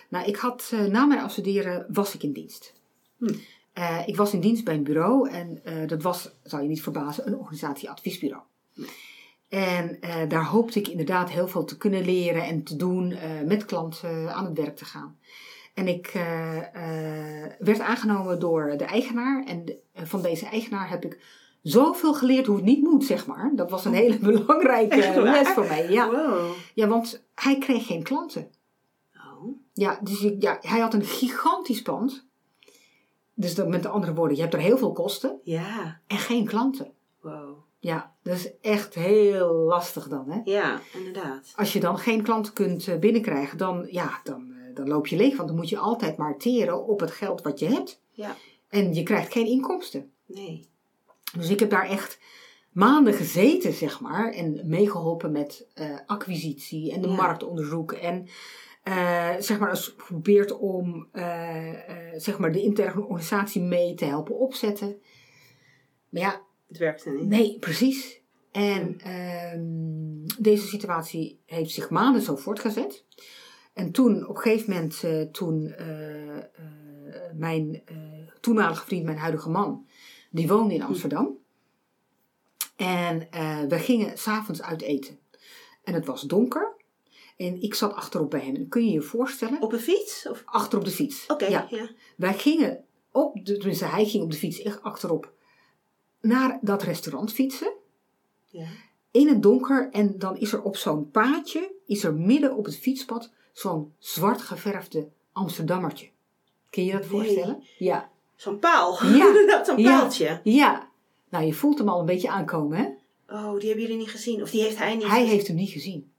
[0.08, 2.74] Nou, ik had, eh, na mijn afstuderen was ik in dienst.
[3.18, 3.34] Hm.
[3.72, 6.82] Eh, ik was in dienst bij een bureau en eh, dat was, zou je niet
[6.82, 8.42] verbazen, een organisatieadviesbureau.
[9.48, 13.16] En eh, daar hoopte ik inderdaad heel veel te kunnen leren en te doen,
[13.46, 15.18] met klanten aan het werk te gaan.
[15.78, 16.56] En ik eh,
[17.44, 19.44] eh, werd aangenomen door de eigenaar.
[19.46, 21.20] En de- eh, van deze eigenaar heb ik
[21.62, 23.52] zoveel geleerd hoe het niet moet, zeg maar.
[23.54, 25.90] Dat was een hele belangrijke les voor mij.
[25.90, 26.10] Ja.
[26.10, 26.50] Wow.
[26.74, 28.50] ja, want hij kreeg geen klanten.
[29.14, 29.56] Oh.
[29.72, 32.26] Ja, dus ja, hij had een gigantisch pand.
[33.34, 36.00] Dus dat, met andere woorden, je hebt er heel veel kosten Ja.
[36.06, 36.92] en geen klanten.
[37.20, 37.56] Wow.
[37.78, 40.30] Ja, dat is echt heel lastig dan.
[40.30, 40.40] Hè?
[40.44, 41.52] Ja, inderdaad.
[41.56, 45.36] Als je dan geen klanten kunt binnenkrijgen, dan, ja, dan, dan loop je leeg.
[45.36, 48.00] Want dan moet je altijd maar teren op het geld wat je hebt.
[48.10, 48.36] Ja.
[48.68, 50.12] En je krijgt geen inkomsten.
[50.26, 50.68] Nee.
[51.38, 52.18] Dus ik heb daar echt
[52.72, 54.32] maanden gezeten, zeg maar.
[54.32, 57.14] En meegeholpen met eh, acquisitie en de Ja.
[57.14, 57.92] marktonderzoek.
[57.92, 58.26] En
[58.82, 61.72] eh, zeg maar, eens geprobeerd om eh,
[62.16, 65.00] zeg maar de interne organisatie mee te helpen opzetten.
[66.08, 67.28] Maar ja, Het werkte niet.
[67.28, 68.20] nee, precies.
[68.52, 73.04] En ehm, deze situatie heeft zich maanden zo voortgezet.
[73.78, 76.44] En toen, op een gegeven moment, eh, toen eh, eh,
[77.34, 77.82] mijn
[78.40, 79.86] toenmalige vriend, mijn huidige man,
[80.30, 81.38] die woonde in Amsterdam.
[82.76, 83.28] En
[83.68, 85.18] we gingen s'avonds uit eten.
[85.84, 86.76] En het was donker.
[87.36, 88.54] En ik zat achterop bij hem.
[88.54, 89.62] En kun je je voorstellen?
[89.62, 90.28] Op een fiets?
[90.28, 90.42] Of...
[90.44, 91.26] Achter op de fiets.
[91.26, 91.66] Oké, Ja.
[91.70, 91.88] ja.
[92.16, 95.32] Wij gingen op, de, tenminste hij ging op de fiets echt achterop,
[96.20, 97.72] naar dat restaurant fietsen.
[98.44, 98.66] Ja.
[99.10, 102.78] In het donker en dan is er op zo'n paadje, is er midden op het
[102.78, 106.08] fietspad zo'n zwart geverfde Amsterdammertje.
[106.70, 107.10] Kun je je dat Nee.
[107.10, 107.62] voorstellen?
[107.78, 108.10] Ja.
[108.36, 109.04] Zo'n paal.
[109.06, 109.26] Ja.
[109.28, 109.98] Inderdaad, zo'n Ja.
[109.98, 110.40] paaltje.
[110.44, 110.88] Ja.
[111.28, 112.84] Nou, je voelt hem al een beetje aankomen, hè?
[113.36, 114.42] Oh, die hebben jullie niet gezien.
[114.42, 115.26] Of die heeft hij niet Hij gezien.
[115.34, 116.10] heeft hem niet gezien.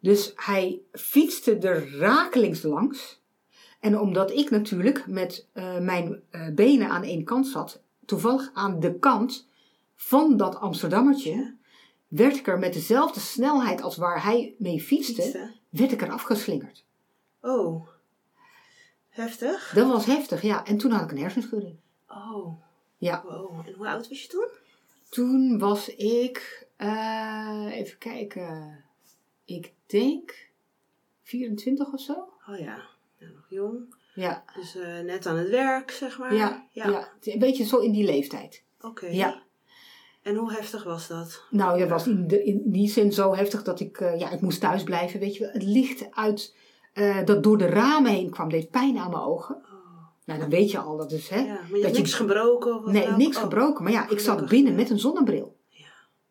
[0.00, 3.20] Dus hij fietste er rakelings langs.
[3.80, 8.80] En omdat ik natuurlijk met eh, mijn eh, benen aan één kant zat, toevallig aan
[8.80, 9.48] de kant
[9.94, 11.54] van dat Amsterdammertje,
[12.08, 15.50] werd ik er met dezelfde snelheid als waar hij mee fietste.
[15.68, 16.84] Werd ik er afgeslingerd.
[17.40, 17.88] Oh.
[19.08, 19.72] Heftig.
[19.74, 20.64] Dat was heftig, ja.
[20.64, 21.76] En toen had ik een hersenschudding.
[22.08, 22.62] Oh.
[22.98, 23.22] Ja.
[23.24, 23.66] Wow.
[23.66, 24.48] En hoe oud was je toen?
[25.08, 28.84] Toen was ik, eh, even kijken,
[29.44, 30.48] ik denk
[31.22, 32.12] 24 of zo.
[32.48, 33.96] Oh ja, ja nog jong.
[34.14, 36.34] Ja, Dus eh, net aan het werk, zeg maar.
[36.34, 37.08] ja, ja.
[37.20, 38.62] Een beetje zo in die leeftijd.
[38.80, 39.06] Oké.
[39.06, 39.42] Ja.
[40.28, 41.42] En hoe heftig was dat?
[41.50, 44.40] Nou, dat was in, de, in die zin zo heftig dat ik, eh, ja, ik
[44.40, 45.52] moest thuis blijven, weet je wel.
[45.52, 46.56] Het licht uit,
[46.92, 49.54] eh, dat door de ramen heen kwam, deed pijn aan mijn ogen.
[49.56, 49.62] Oh.
[50.24, 51.38] Nou, dan weet je al, dat is, hè.
[51.40, 53.42] Ja, maar je hebt dat je- niks gebroken of wat Nee, niks Oh.
[53.42, 53.84] gebroken.
[53.84, 54.78] Maar ja, ik zat binnen ja.
[54.78, 55.56] met een zonnebril.
[55.68, 55.86] Ja.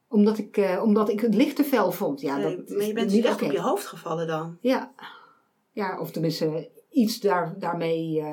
[0.08, 2.22] Omdat ik, eh, omdat ik het licht te fel vond.
[2.22, 4.58] Ja, Nee, dat maar je bent niet echt op je hoofd gevallen dan.
[4.62, 4.94] Ja.
[5.72, 8.24] ja, of tenminste iets daar, daarmee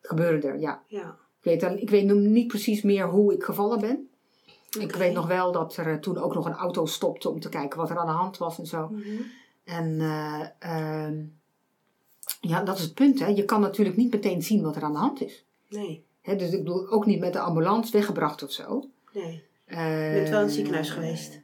[0.00, 0.82] gebeurde er, ja.
[0.86, 1.16] Ja.
[1.40, 4.08] Ik weet, dan- ik weet nog niet precies meer hoe ik gevallen ben.
[4.76, 7.48] Ik weet nog wel dat er eh, toen ook nog een auto stopte om te
[7.48, 8.88] kijken wat er aan de hand was en zo.
[8.88, 9.06] Mhm.
[9.64, 11.24] En eh, ehm,
[12.40, 13.18] ja, dat is het punt.
[13.18, 13.26] Hè.
[13.26, 15.44] Je kan natuurlijk niet meteen zien wat er aan de hand is.
[15.68, 18.88] Nee, Hè, dus ik bedoel, ook niet met de ambulance weggebracht of zo.
[19.12, 19.44] nee.
[19.64, 21.40] Eh, Je bent wel in het ziekenhuis geweest.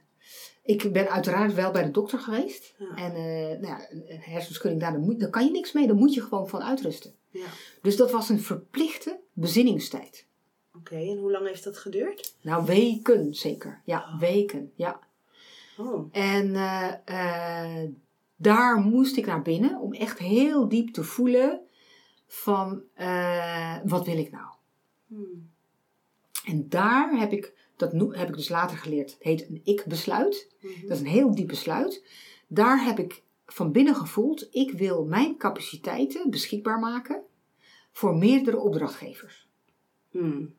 [0.63, 2.73] Ik ben uiteraard wel bij de dokter geweest.
[2.77, 2.95] Ja.
[2.95, 3.13] En
[3.61, 5.87] nou ja, een hersenschudding daar, daar, moet- daar kan je niks mee.
[5.87, 7.13] Daar moet je gewoon van uitrusten.
[7.29, 7.45] Ja.
[7.81, 10.25] Dus dat was een verplichte bezinningstijd.
[10.83, 12.35] Oké, en hoe lang heeft dat geduurd?
[12.41, 13.81] Nou, weken zeker.
[13.85, 14.19] Ja, Oh.
[14.19, 14.71] weken.
[14.75, 14.99] Ja.
[15.77, 17.89] Oh, En eh, eh,
[18.35, 21.61] daar moest ik naar binnen om echt heel diep te voelen
[22.27, 24.47] van eh, wat wil ik nou?
[25.07, 25.51] hmm.
[26.45, 30.51] En daar heb ik, dat heb ik dus later geleerd, het heet een ik-besluit.
[30.61, 30.81] Mhm.
[30.81, 32.03] Dat is een heel diep besluit.
[32.47, 37.21] Daar heb ik van binnen gevoeld, ik wil mijn capaciteiten beschikbaar maken
[37.91, 39.47] voor meerdere opdrachtgevers.
[40.11, 40.53] Hmm.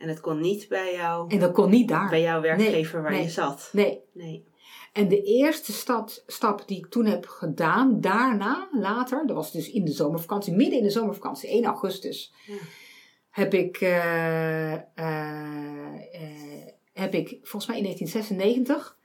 [0.00, 2.08] En het kon niet bij jou, En dat kon niet daar.
[2.08, 3.22] bij jouw werkgever Nee, waar nee.
[3.22, 3.68] je zat.
[3.72, 4.00] Nee.
[4.12, 4.48] Nee.
[4.92, 9.70] En de eerste stap, stap die ik toen heb gedaan, daarna, later, dat was dus
[9.70, 12.54] in de zomervakantie, midden in de zomervakantie, 1 augustus, Ja.
[13.30, 14.80] heb ik, eh, eh,
[16.12, 18.98] eh, heb ik volgens mij in 1996,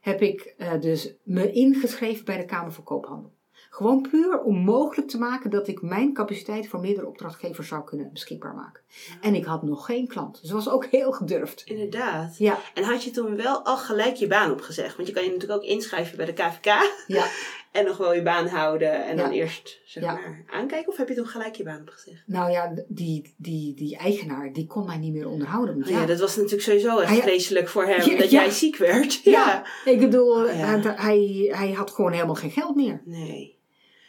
[0.00, 3.32] heb ik dus me ingeschreven bij de Kamer van Koophandel.
[3.76, 8.12] Gewoon puur om mogelijk te maken dat ik mijn capaciteit voor meerdere opdrachtgevers zou kunnen
[8.12, 8.82] beschikbaar maken.
[9.20, 10.40] En ik had nog geen klant.
[10.40, 11.62] Dus dat was ook heel gedurfd.
[11.66, 12.38] Inderdaad.
[12.38, 14.96] Ja, En had je toen wel al gelijk je baan opgezegd?
[14.96, 16.64] Want je kan je natuurlijk ook inschrijven bij de KVK
[17.06, 17.26] ja.
[17.72, 20.12] en nog wel je baan houden en dan eerst zeg Ja.
[20.12, 20.88] maar aankijken.
[20.92, 22.22] Of heb je toen gelijk je baan opgezegd?
[22.26, 25.74] Nou ja, die, die, die eigenaar, die kon mij niet meer onderhouden.
[25.74, 26.00] Want Oh ja.
[26.00, 29.20] ja, dat was natuurlijk sowieso echt Ah, vreselijk voor hem dat jij ziek werd.
[29.22, 29.64] Ja.
[29.84, 30.48] ik bedoel, Oh
[30.96, 33.02] hij, hij had gewoon helemaal geen geld meer.
[33.04, 33.54] Nee.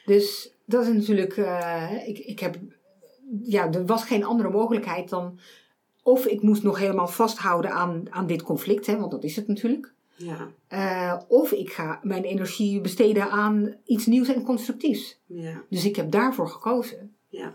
[0.07, 2.57] Dus dat is natuurlijk, eh, ik, ik heb,
[3.43, 5.39] ja, er was geen andere mogelijkheid dan,
[6.03, 9.47] of ik moest nog helemaal vasthouden aan, aan dit conflict, hè, want dat is het
[9.47, 9.93] natuurlijk.
[10.15, 10.47] Ja.
[10.67, 15.19] Eh, of ik ga mijn energie besteden aan iets nieuws en constructiefs.
[15.25, 15.63] Ja.
[15.69, 17.53] Dus ik heb daarvoor gekozen Ja.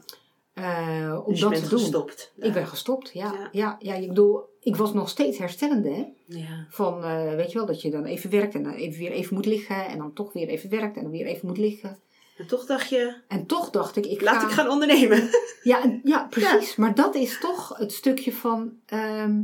[0.52, 1.78] eh, om Dus je dat bent te doen.
[1.78, 2.32] gestopt.
[2.36, 3.32] Ik ben gestopt, ja.
[3.32, 3.48] Ja.
[3.52, 6.04] Ja, ja, ik bedoel, ik was nog steeds herstellende, hè.
[6.38, 6.66] Ja.
[6.70, 7.00] Van,
[7.36, 9.86] weet je wel, dat je dan even werkt en dan even weer even moet liggen.
[9.86, 11.98] En dan toch weer even werkt en dan weer even moet liggen.
[12.42, 14.46] En toch dacht je, En toch dacht ik, ik laat ga...
[14.46, 15.30] ik gaan ondernemen.
[15.62, 16.76] Ja, en- ja precies.
[16.76, 19.40] Maar dat is toch het stukje van ehm,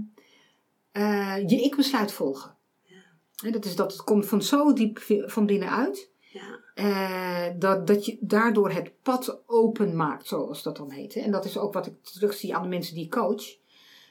[0.92, 2.56] eh, je ik-besluit volgen.
[3.37, 6.11] Hè, dat is dat het komt van zo diep van binnenuit.
[6.32, 6.58] Ja.
[6.74, 11.14] eh, dat, dat je daardoor het pad open maakt, zoals dat dan heet.
[11.16, 13.56] En dat is ook wat ik terugzie aan de mensen die ik coach.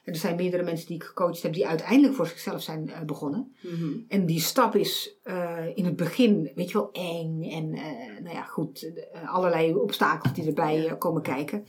[0.07, 3.01] En er zijn meerdere mensen die ik gecoacht heb die uiteindelijk voor zichzelf zijn eh,
[3.01, 3.55] begonnen.
[3.61, 3.93] Mhm.
[4.07, 7.43] En die stap is eh, in het begin, weet je wel, eng.
[7.43, 8.91] En eh, nou ja, goed,
[9.25, 11.65] allerlei obstakels die erbij komen kijken.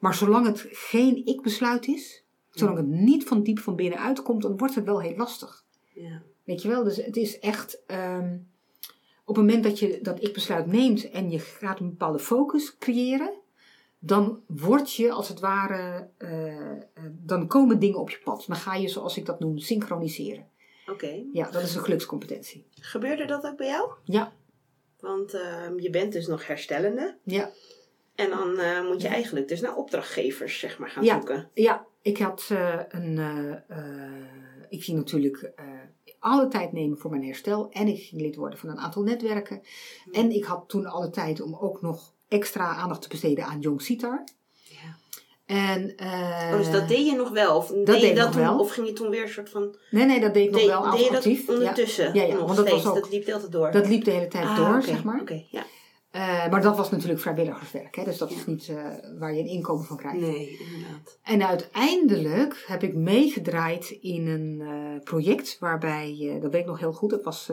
[0.00, 4.56] Maar zolang het geen ik-besluit is, zolang het niet van diep van binnen uitkomt, dan
[4.56, 5.64] wordt het wel heel lastig.
[5.94, 6.22] Ja.
[6.44, 7.82] Weet je wel, dus het is echt.
[7.86, 8.36] ehm,
[9.26, 13.32] op het moment dat je dat ik-besluit neemt en je gaat een bepaalde focus creëren,
[14.06, 16.08] dan word je als het ware.
[16.18, 16.78] eh, eh,
[17.12, 18.44] dan komen dingen op je pad.
[18.46, 20.48] Dan ga je, zoals ik dat noem, synchroniseren.
[20.90, 21.24] Oké.
[21.32, 22.66] Ja, dat is een gelukscompetentie.
[22.80, 23.90] Gebeurde dat ook bij jou?
[24.04, 24.32] Ja,
[25.00, 27.18] Want ehm, je bent dus nog herstellende.
[27.24, 27.50] ja.
[28.14, 31.14] En dan eh, moet je eigenlijk dus naar opdrachtgevers zeg maar, gaan Ja.
[31.16, 31.50] zoeken.
[31.54, 32.48] Ja, ik had
[32.88, 33.18] een.
[34.68, 35.52] ik ging natuurlijk
[36.18, 37.70] alle tijd nemen voor mijn herstel.
[37.70, 39.60] En ik ging lid worden van een aantal netwerken.
[40.12, 43.82] En ik had toen alle tijd om ook nog extra aandacht te besteden aan Jong
[43.82, 44.24] Sitar.
[44.62, 44.96] Ja.
[45.46, 47.56] En, eh, Oh, dus dat deed je nog wel?
[47.56, 48.58] Of deed, deed je dat toen, wel.
[48.58, 49.76] Of ging je toen weer een soort van...
[49.90, 51.24] Nee, nee, dat deed ik nog deed, wel deed je dat.
[51.24, 52.14] Ja, ondertussen?
[52.14, 52.86] Ja, ja, nog want dat was steeds?
[52.96, 53.70] ook- Dat liep de hele tijd door?
[53.70, 55.20] dat liep de hele tijd Ah, door, zeg maar.
[55.20, 55.64] Oké, ja.
[56.10, 57.94] Eh, maar dat was natuurlijk vrijwilligerswerk.
[57.96, 58.04] Hè?
[58.04, 58.76] Dus dat is niet eh,
[59.18, 60.20] waar je een inkomen van krijgt.
[60.20, 61.18] Nee, inderdaad.
[61.22, 67.10] En uiteindelijk heb ik meegedraaid in een project waarbij, dat weet ik nog heel goed,
[67.10, 67.50] dat was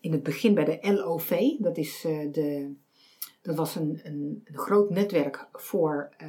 [0.00, 1.40] in het begin bij de LOV.
[1.58, 2.00] Dat, is,
[2.32, 2.74] de,
[3.42, 6.28] dat was een, een, een groot netwerk voor eh,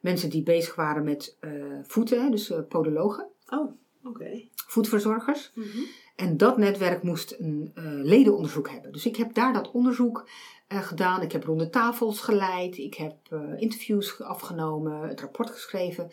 [0.00, 1.50] mensen die bezig waren met eh,
[1.82, 3.26] voeten, hè, dus eh, podologen.
[3.48, 3.70] Oh,
[4.04, 4.42] Oké.
[4.66, 5.52] voedverzorgers.
[5.54, 5.78] Mhm.
[6.16, 8.92] En dat netwerk moest een ledenonderzoek hebben.
[8.92, 10.28] Dus ik heb daar dat onderzoek
[10.68, 11.22] gedaan.
[11.22, 12.78] Ik heb ronde tafels geleid.
[12.78, 13.16] Ik heb
[13.56, 16.10] interviews afgenomen, het rapport geschreven.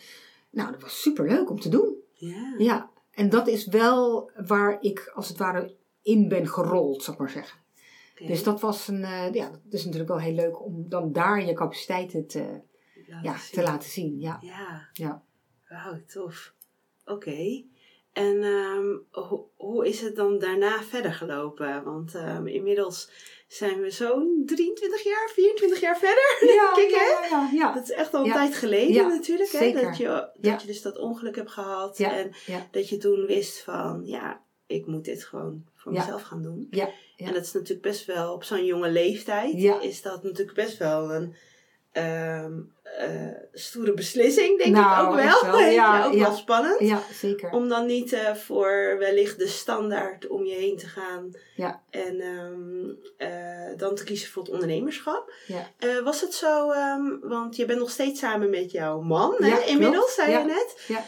[0.50, 1.96] Nou, dat was super leuk om te doen.
[2.14, 2.56] Ja.
[2.58, 7.22] Ja, en dat is wel waar ik als het ware in ben gerold, zou ik
[7.22, 7.60] maar zeggen.
[8.28, 11.46] Dus dat was een, eh, ja, dat is natuurlijk wel heel leuk om dan daar
[11.46, 12.62] je capaciteiten te,
[13.08, 13.52] Laten ja, zien.
[13.54, 14.20] te laten zien.
[14.20, 14.38] Ja.
[14.42, 14.90] Ja.
[14.94, 15.24] Ja.
[15.70, 16.54] Wauw, tof.
[17.06, 17.64] Oké.
[18.14, 18.44] En
[19.12, 21.84] ho- hoe is het dan daarna verder gelopen?
[21.84, 23.12] Want ehm, inmiddels
[23.48, 26.38] zijn we zo'n 23 jaar, 24 jaar verder.
[26.76, 27.28] Kijk, hè?
[27.36, 27.74] ja, ja.
[27.74, 28.34] Dat is echt al een Ja.
[28.34, 29.50] tijd geleden Ja, natuurlijk.
[29.52, 29.72] Hè?
[29.72, 30.58] Dat, je, dat Ja.
[30.62, 31.98] je dus dat ongeluk hebt gehad.
[31.98, 32.68] Ja, En ja.
[32.72, 36.00] dat je toen wist van, ja, ik moet dit gewoon voor Ja.
[36.00, 36.68] mezelf gaan doen.
[36.70, 37.28] Ja, ja.
[37.28, 39.80] En dat is natuurlijk best wel, op zo'n jonge leeftijd, Ja.
[39.82, 41.36] is dat natuurlijk best wel een
[41.92, 42.54] ehm,
[42.84, 45.52] eh, stoere beslissing, denk Nou, ik ook echt wel.
[45.52, 45.70] wel.
[45.82, 46.80] Ja, ook wel spannend.
[46.80, 47.52] ja, zeker.
[47.52, 51.32] Om dan niet eh, voor wellicht de standaard om je heen te gaan.
[51.56, 51.82] Ja.
[51.90, 55.34] En ehm, eh, dan te kiezen voor het ondernemerschap.
[55.48, 55.68] Ja.
[56.04, 59.52] Was het zo, ehm, want je bent nog steeds samen met jouw man, Ja, hè,
[59.52, 59.68] klopt.
[59.70, 60.84] inmiddels, zei je net.
[60.88, 61.04] Ja.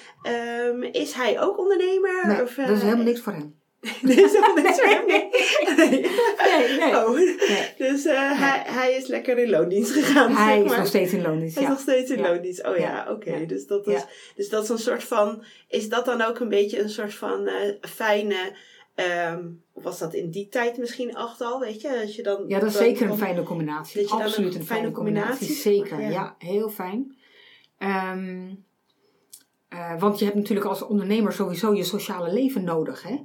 [0.91, 2.27] Is hij ook ondernemer?
[2.27, 3.60] Nee, of, dat is helemaal niks voor hem.
[4.01, 5.05] Is hem.
[5.07, 5.29] Nee.
[5.77, 6.95] Nee, nee.
[6.95, 7.15] Oh.
[7.15, 7.73] Nee.
[7.77, 11.21] Dus eh, hij, hij is lekker in loondienst gegaan, Hij zeg is nog steeds in
[11.21, 12.29] loondienst, Hij is nog steeds in Ja.
[12.29, 12.65] loondienst.
[12.67, 13.11] Oh ja, Ja.
[13.11, 13.45] oké.
[13.45, 15.43] Dus, dat is, dus dat is een soort van...
[15.67, 18.55] Is dat dan ook een beetje een soort van eh, fijne...
[18.95, 22.01] ehm, was dat in die tijd misschien echt al, weet je?
[22.01, 24.09] Als je dan, Ja, dat is zeker een fijne combinatie.
[24.09, 25.37] Absoluut een een fijne combinatie.
[25.47, 26.09] combinatie- Zeker, ja.
[26.09, 26.35] ja.
[26.37, 27.15] heel fijn.
[27.77, 28.49] Ehm,
[29.69, 33.03] eh, want je hebt natuurlijk als ondernemer sowieso je sociale leven nodig.
[33.03, 33.15] Hè?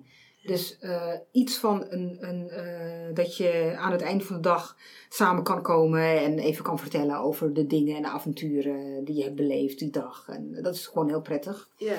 [0.46, 4.76] Dus eh, iets van een, een, eh, dat je aan het einde van de dag
[5.08, 9.22] samen kan komen en even kan vertellen over de dingen en de avonturen die je
[9.22, 10.24] hebt beleefd die dag.
[10.28, 11.68] En dat is gewoon heel prettig.
[11.76, 11.96] Ja,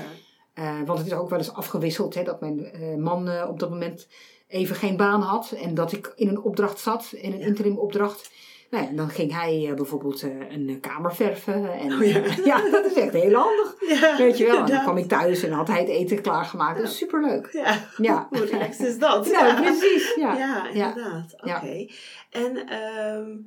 [0.54, 4.08] Eh, want het is ook wel eens afgewisseld hè, dat mijn man op dat moment
[4.48, 5.52] even geen baan had.
[5.52, 8.32] En dat ik in een opdracht zat, in een interim opdracht.
[8.70, 11.74] Nou ja, dan ging hij eh, bijvoorbeeld eh, een eh, kamer verven.
[11.74, 12.24] En, Oh ja.
[12.52, 13.76] ja, dat is echt heel handig.
[14.00, 16.80] ja Weet je wel, en dan kwam ik thuis en had hij het eten klaargemaakt.
[16.80, 17.50] Dat is superleuk.
[17.52, 18.28] Ja, Ja.
[18.32, 19.32] hoe relaxed is dat?
[19.32, 20.16] Nou, precies.
[20.16, 20.38] Ja.
[20.38, 20.88] Ja, Ja.
[20.88, 21.34] inderdaad.
[21.38, 21.88] Oké.
[22.30, 23.38] En ehm,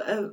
[0.00, 0.24] eh,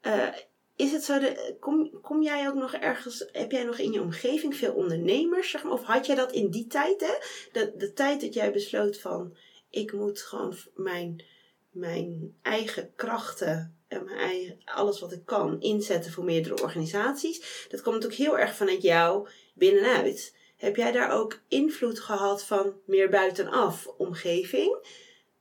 [0.00, 0.34] eh,
[0.76, 4.00] is het zo, de, kom, kom jij ook nog ergens, heb jij nog in je
[4.00, 5.50] omgeving veel ondernemers?
[5.50, 7.14] Zeg maar, of had jij dat in die tijd, hè?
[7.52, 9.36] De, de tijd dat jij besloot van,
[9.70, 11.24] ik moet gewoon mijn,
[11.70, 17.66] mijn eigen krachten en mijn eigen, alles wat ik kan inzetten voor meerdere organisaties.
[17.68, 20.36] Dat komt natuurlijk heel erg vanuit jou binnenuit.
[20.56, 24.76] Heb jij daar ook invloed gehad van meer buitenaf omgeving?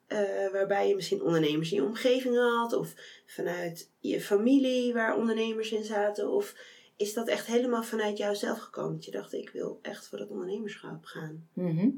[0.08, 2.94] Eh, waarbij je misschien ondernemers in je omgeving had, of
[3.26, 6.30] vanuit je familie waar ondernemers in zaten?
[6.30, 6.56] Of
[6.98, 8.94] is dat echt helemaal vanuit jou zelf gekomen?
[8.94, 11.48] Dat je dacht, ik wil echt voor dat ondernemerschap gaan.
[11.54, 11.89] Mhm.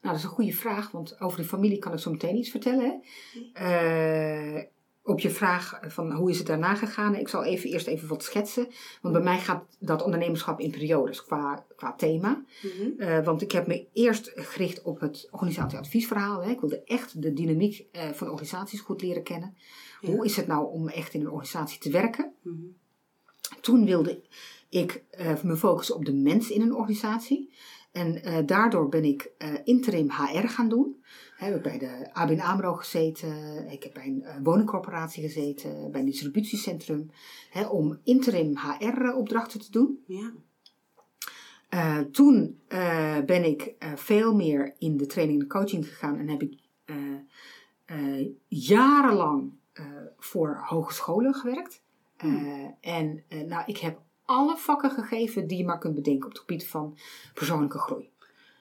[0.00, 2.50] Nou, dat is een goede vraag, want over de familie kan ik zo meteen iets
[2.50, 3.00] vertellen.
[3.52, 4.56] Hè.
[4.56, 4.64] Eh,
[5.02, 8.22] op je vraag van hoe is het daarna gegaan, ik zal even, eerst even wat
[8.22, 8.68] schetsen.
[9.02, 12.44] Want bij mij gaat dat ondernemerschap in periodes qua, qua thema.
[12.98, 16.42] Eh, want ik heb me eerst gericht op het organisatieadviesverhaal.
[16.42, 16.50] Hè.
[16.50, 19.56] Ik wilde echt de dynamiek eh, van organisaties goed leren kennen.
[20.00, 20.10] Ja.
[20.10, 22.32] Hoe is het nou om echt in een organisatie te werken?
[22.42, 22.56] Mhm.
[23.60, 24.22] Toen wilde
[24.68, 25.02] ik
[25.42, 27.52] me focussen op de mens in een organisatie.
[27.92, 31.02] En eh, daardoor ben ik eh, interim HR gaan doen.
[31.36, 33.66] Hè, heb ik bij de ABN AMRO gezeten.
[33.70, 35.90] Ik heb bij een eh, woningcorporatie gezeten.
[35.90, 37.10] Bij een distributiecentrum.
[37.50, 40.04] Hè, om interim HR-opdrachten te doen.
[40.06, 40.32] Ja.
[42.12, 42.60] Toen
[43.26, 46.18] ben ik veel meer in de training en coaching gegaan.
[46.18, 46.58] En heb ik
[48.48, 49.52] jarenlang
[50.18, 51.82] voor hogescholen gewerkt.
[52.16, 56.40] Eh, en nou, ik heb alle vakken gegeven die je maar kunt bedenken op het
[56.40, 56.96] gebied van
[57.34, 58.10] persoonlijke groei.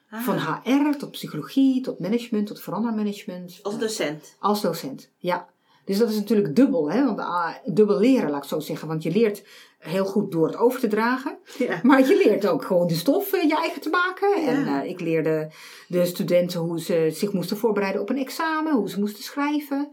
[0.10, 3.60] Ah, Van HR tot psychologie, tot management, tot verandermanagement.
[3.64, 4.36] als Eh, docent.
[4.40, 5.50] als docent, ja.
[5.86, 7.06] Dus dat is natuurlijk dubbel, hè?
[7.06, 8.88] Want, ah, dubbel leren, laat ik zo zeggen.
[8.88, 9.44] Want je leert
[9.80, 11.38] heel goed door het over te dragen.
[11.58, 11.80] Ja.
[11.84, 14.34] Maar je leert ook gewoon de stof eh, je eigen te maken.
[14.48, 14.84] En Ja.
[14.84, 15.52] eh, ik leerde
[15.88, 19.92] de studenten hoe ze zich moesten voorbereiden op een examen, hoe ze moesten schrijven.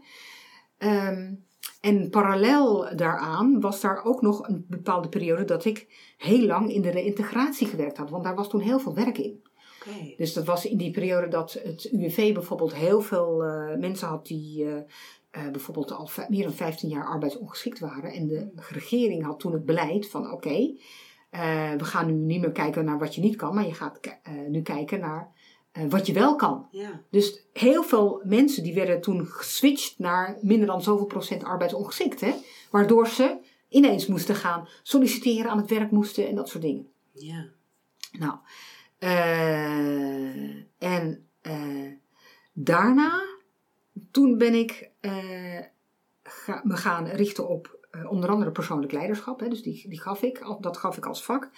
[0.77, 1.33] Ehm,
[1.85, 6.81] en parallel daaraan was daar ook nog een bepaalde periode dat ik heel lang in
[6.81, 8.09] de reïntegratie gewerkt had.
[8.09, 9.43] Want daar was toen heel veel werk in.
[10.17, 14.25] Dus dat was in die periode dat het UWV bijvoorbeeld heel veel eh, mensen had
[14.25, 14.75] die eh,
[15.31, 18.13] eh, bijvoorbeeld al meer dan 15 jaar arbeidsongeschikt waren.
[18.13, 20.73] En de regering had toen het beleid van oké,
[21.77, 23.99] we gaan nu niet meer kijken naar wat je niet kan, maar je gaat
[24.47, 25.31] nu kijken naar
[25.89, 26.67] wat je wel kan.
[26.71, 27.01] Ja.
[27.09, 32.21] Dus heel veel mensen die werden toen geswitcht naar minder dan zoveel procent arbeidsongeschikt.
[32.21, 32.33] Hè?
[32.71, 33.37] Waardoor ze
[33.69, 36.87] ineens moesten gaan solliciteren, aan het werk moesten en dat soort dingen.
[37.11, 37.45] Ja.
[38.11, 38.37] Nou,
[38.97, 41.91] Eh, en eh,
[42.53, 43.23] daarna,
[44.11, 45.59] toen ben ik eh,
[46.23, 49.39] ga, me gaan richten op eh, onder andere persoonlijk leiderschap.
[49.39, 51.49] Hè, dus die, die gaf ik, dat gaf ik als vak.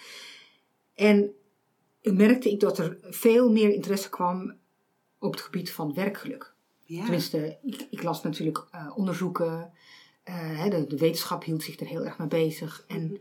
[0.94, 1.34] En
[2.12, 4.54] merkte ik dat er veel meer interesse kwam
[5.18, 6.54] op het gebied van werkgeluk.
[6.84, 7.02] Ja.
[7.02, 9.72] Tenminste, ik, ik las natuurlijk eh, onderzoeken.
[10.22, 12.84] eh, hè, de, de wetenschap hield zich er heel erg mee bezig.
[12.86, 13.20] En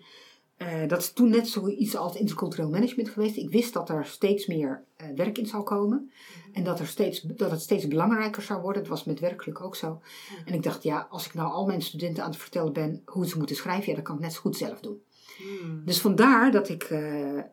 [0.58, 3.38] eh, dat is toen net zoiets als intercultureel management geweest.
[3.38, 4.84] Ik wist dat er steeds meer
[5.16, 6.12] werk in zou komen.
[6.54, 8.82] En dat, er steeds, dat het steeds belangrijker zou worden.
[8.82, 10.02] Dat was met werkgeluk ook zo.
[10.46, 13.28] En ik dacht, ja, als ik nou al mijn studenten aan het vertellen ben hoe
[13.28, 15.02] ze moeten schrijven, ja, dan kan ik net zo goed zelf doen.
[15.38, 15.82] Hmm.
[15.86, 17.44] Dus vandaar dat ik eh, eh,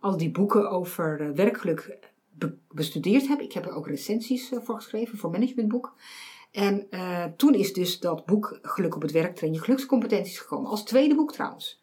[0.00, 1.98] al die boeken over eh, werkgeluk
[2.30, 3.40] be- bestudeerd heb.
[3.40, 5.94] Ik heb er ook recensies voor geschreven, voor managementboek.
[6.50, 6.88] En
[7.36, 10.70] toen is dus dat boek Geluk op het werk, train je gelukscompetenties gekomen.
[10.70, 11.82] Als tweede boek trouwens.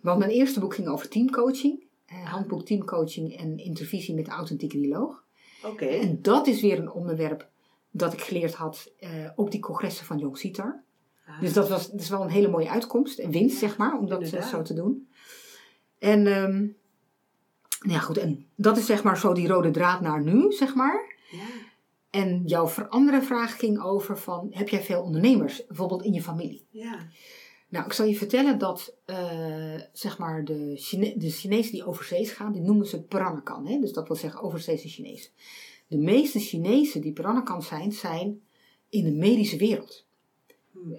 [0.00, 1.82] Want mijn eerste boek ging over teamcoaching.
[2.06, 5.24] eh, handboek teamcoaching en intervisie met de authentieke dialoog.
[5.64, 5.84] Oké.
[5.84, 7.48] En dat is weer een onderwerp
[7.90, 8.92] dat ik geleerd had
[9.36, 10.82] op die congressen van Jong Sitar.
[11.26, 11.40] Ah.
[11.40, 14.08] Dus dat was, dat is wel een hele mooie uitkomst en winst, zeg maar, om
[14.08, 15.08] dat eh, zo te doen.
[15.98, 16.58] En, ehm,
[17.80, 20.74] nou ja, goed, en dat is zeg maar zo die rode draad naar nu, zeg
[20.74, 21.14] maar.
[21.30, 21.70] Ja.
[22.10, 26.66] En jouw andere vraag ging over van, heb jij veel ondernemers, bijvoorbeeld in je familie?
[26.70, 27.08] Ja.
[27.68, 32.30] Nou, ik zal je vertellen dat, eh, zeg maar, de, Chine de Chinezen die overzees
[32.32, 33.66] gaan, die noemen ze Peranakan.
[33.66, 33.78] Hè?
[33.78, 35.30] Dus dat wil zeggen overzeese Chinezen.
[35.86, 38.40] De meeste Chinezen die Peranakan zijn, zijn
[38.88, 40.06] in de medische wereld.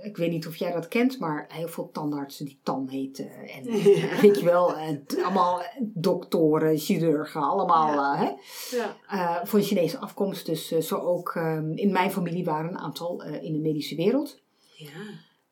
[0.01, 3.31] Ik weet niet of jij dat kent, maar heel veel tandartsen die Tan heten.
[3.31, 3.63] En
[4.21, 8.13] weet je wel, en allemaal doktoren, chirurgen, allemaal Ja.
[8.13, 8.31] eh, hè?
[8.77, 8.95] Ja.
[9.39, 10.45] Eh, van Chinese afkomst.
[10.45, 14.41] Dus eh, zo ook ehm, in mijn familie waren een aantal in de medische wereld.
[14.75, 14.89] Ja.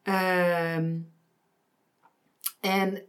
[0.03, 0.99] Ehm,
[2.59, 3.03] en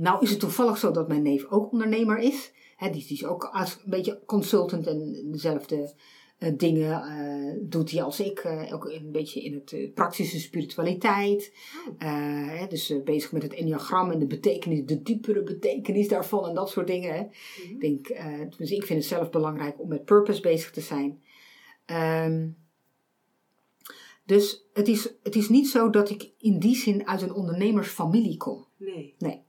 [0.00, 2.52] nou is het toevallig zo dat mijn neef ook ondernemer is.
[2.76, 5.94] Hè, die, die is ook als, een beetje consultant en dezelfde
[6.56, 8.38] dingen eh, doet hij als ik.
[8.38, 11.52] eh, ook een beetje in het eh, praktische spiritualiteit.
[11.88, 11.94] Oh.
[11.98, 16.48] Eh, hè, dus eh, bezig met het enneagram en de betekenis, de diepere betekenis daarvan
[16.48, 17.14] en dat soort dingen.
[17.14, 17.20] Hè.
[17.70, 21.22] Ik denk, eh, dus ik vind het zelf belangrijk om met purpose bezig te zijn.
[21.84, 22.48] Ehm,
[24.24, 28.36] dus het is, het is niet zo dat ik in die zin uit een ondernemersfamilie
[28.36, 28.66] kom.
[29.18, 29.44] Nee.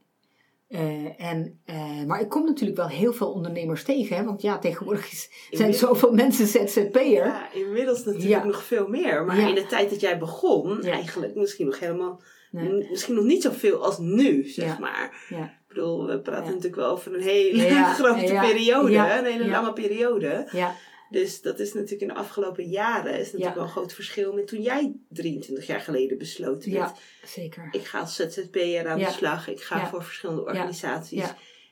[0.68, 4.16] Eh, en, eh, maar ik kom natuurlijk wel heel veel ondernemers tegen.
[4.16, 4.24] Hè?
[4.24, 7.02] Want ja, tegenwoordig is, zijn zoveel mensen ZZP'er.
[7.26, 8.44] Ja, inmiddels natuurlijk Ja.
[8.44, 9.24] nog veel meer.
[9.24, 9.48] Maar Ja.
[9.48, 10.90] in de tijd dat jij begon, Ja.
[10.92, 12.86] eigenlijk misschien nog helemaal, Nee.
[12.90, 15.26] misschien nog niet zoveel als nu, zeg maar.
[15.28, 15.42] Ja.
[15.44, 20.48] Ik bedoel, we praten natuurlijk wel over een hele grote periode, een hele lange periode.
[20.52, 20.74] Ja,
[21.10, 23.54] Dus dat is natuurlijk in de afgelopen jaren is natuurlijk Ja.
[23.54, 26.98] wel een groot verschil met toen jij 23 jaar geleden besloten werd.
[27.22, 27.68] ja, zeker.
[27.70, 29.06] Ik ga als ZZP'er aan Ja.
[29.06, 29.48] de slag.
[29.48, 31.24] Ik ga voor verschillende organisaties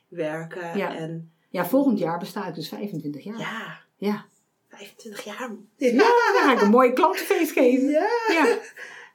[0.07, 0.77] werken.
[0.77, 0.95] Ja.
[0.95, 3.39] En Ja, volgend jaar besta ik dus 25 jaar.
[3.39, 4.25] ja, Ja.
[4.69, 5.55] 25 jaar.
[5.75, 5.91] Ja,
[6.33, 7.89] dan ga ik een mooie klantenfeest geven.
[7.89, 8.57] Ja, Ja.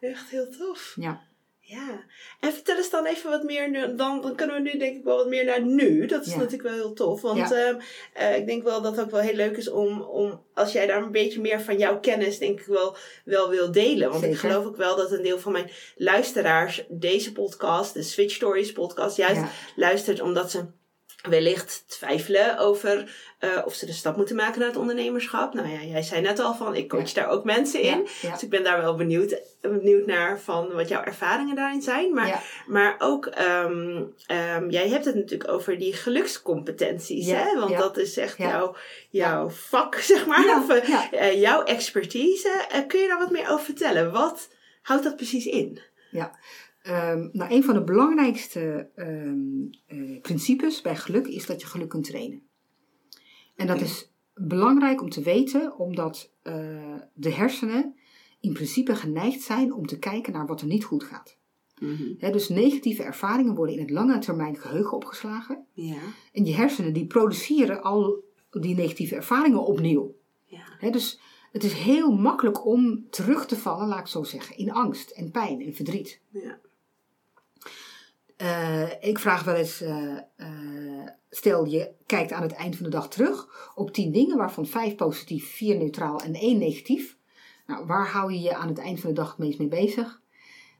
[0.00, 0.92] echt heel tof.
[1.00, 1.20] Ja.
[1.72, 2.04] Ja,
[2.40, 5.04] en vertel eens dan even wat meer, nu- dan, dan kunnen we nu denk ik
[5.04, 6.06] wel wat meer naar nu.
[6.06, 6.36] Dat is Ja.
[6.38, 7.52] natuurlijk wel heel tof, want Ja.
[7.66, 7.80] ehm,
[8.12, 10.86] eh, ik denk wel dat het ook wel heel leuk is om, om, als jij
[10.86, 14.10] daar een beetje meer van jouw kennis denk ik wel, wel wil delen.
[14.10, 18.34] Want ik geloof ook wel dat een deel van mijn luisteraars deze podcast, de Switch
[18.34, 19.48] Stories podcast, juist Ja.
[19.76, 20.64] luistert omdat ze
[21.28, 25.54] wellicht twijfelen over eh, of ze de stap moeten maken naar het ondernemerschap.
[25.54, 27.86] Nou ja, jij zei net al van, ik coach daar ook mensen in.
[27.98, 28.02] Ja.
[28.22, 28.32] Ja.
[28.32, 32.14] Dus ik ben daar wel benieuwd, benieuwd naar van wat jouw ervaringen daarin zijn.
[32.14, 32.40] Maar, Ja.
[32.66, 37.26] maar ook, ehm, ehm, jij hebt het natuurlijk over die gelukscompetenties.
[37.26, 37.58] Ja, Hè?
[37.58, 37.78] Want ja.
[37.78, 38.48] dat is echt Ja.
[38.48, 38.74] jouw,
[39.10, 40.44] jouw vak, zeg maar.
[40.44, 41.10] Ja, Of, eh, ja.
[41.12, 42.66] eh, jouw expertise.
[42.70, 44.12] Eh, kun je daar wat meer over vertellen?
[44.12, 44.48] Wat
[44.82, 45.78] houdt dat precies in?
[46.82, 52.04] Ehm, nou, een van de belangrijkste eh, principes bij geluk is dat je geluk kunt
[52.04, 52.42] trainen.
[53.54, 56.54] En dat is belangrijk om te weten, omdat eh,
[57.14, 57.94] de hersenen
[58.40, 61.40] in principe geneigd zijn om te kijken naar wat er niet goed gaat.
[62.18, 65.64] Hè, dus negatieve ervaringen worden in het lange termijn geheugen opgeslagen.
[65.72, 66.00] Ja.
[66.32, 70.14] En je hersenen die produceren al die negatieve ervaringen opnieuw.
[70.44, 70.90] Ja.
[70.90, 71.20] Dus
[71.52, 75.30] het is heel makkelijk om terug te vallen, laat ik zo zeggen, in angst en
[75.30, 76.20] pijn en verdriet.
[76.28, 76.58] Ja.
[78.42, 82.90] Eh, ik vraag wel eens, eh, eh, stel je kijkt aan het eind van de
[82.90, 87.16] dag terug op 10 dingen, waarvan 5 positief, 4 neutraal en 1 negatief.
[87.66, 90.20] Nou, waar hou je je aan het eind van de dag het meest mee bezig?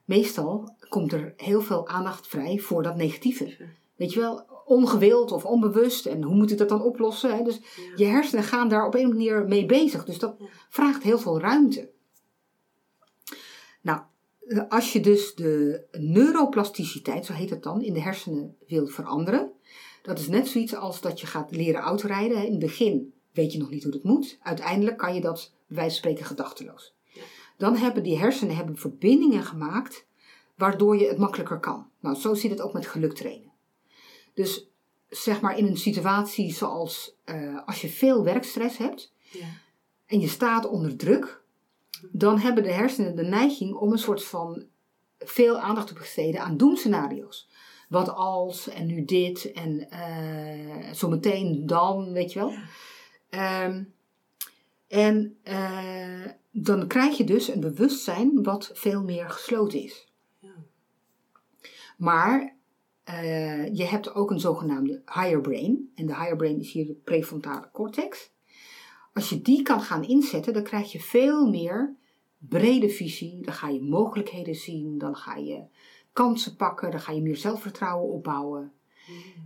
[0.05, 3.57] Meestal komt er heel veel aandacht vrij voor dat negatieve.
[3.97, 7.37] Weet je wel, ongewild of onbewust en hoe moet ik dat dan oplossen?
[7.37, 7.43] Hè?
[7.43, 7.93] Dus Ja.
[7.97, 10.05] je hersenen gaan daar op een manier mee bezig.
[10.05, 10.37] Dus dat
[10.69, 11.91] vraagt heel veel ruimte.
[14.47, 19.51] Nou, als je dus de neuroplasticiteit, zo heet het dan, in de hersenen wilt veranderen,
[20.03, 22.45] Dat is net zoiets als dat je gaat leren autorijden.
[22.45, 24.39] In het begin weet je nog niet hoe dat moet.
[24.43, 26.95] Uiteindelijk kan je dat, bij wijze van spreken, gedachteloos.
[27.57, 30.07] Dan hebben die hersenen hebben verbindingen gemaakt
[30.57, 31.91] waardoor je het makkelijker kan.
[32.01, 33.53] Nou, zo zit het ook met geluk trainen.
[34.35, 34.67] Dus
[35.09, 39.47] zeg maar in een situatie zoals eh, als je veel werkstress hebt Ja.
[40.07, 41.42] en je staat onder druk,
[42.11, 44.65] dan hebben de hersenen de neiging om een soort van
[45.19, 47.49] veel aandacht te besteden aan doemscenario's.
[47.89, 52.51] Wat als en nu dit en eh zometeen dan, weet je wel.
[52.51, 52.63] Ja.
[53.29, 53.83] Ehm,
[54.89, 60.09] en eh, dan krijg je dus een bewustzijn wat veel meer gesloten is.
[60.39, 60.55] Ja.
[61.97, 62.57] Maar
[63.05, 65.93] eh, je hebt ook een zogenaamde higher brain.
[65.95, 68.31] En de higher brain is hier de prefrontale cortex.
[69.13, 71.97] Als je die kan gaan inzetten, dan krijg je veel meer
[72.39, 73.41] brede visie.
[73.43, 74.99] Dan ga je mogelijkheden zien.
[74.99, 75.63] Dan ga je
[76.13, 76.91] kansen pakken.
[76.91, 78.73] Dan ga je meer zelfvertrouwen opbouwen.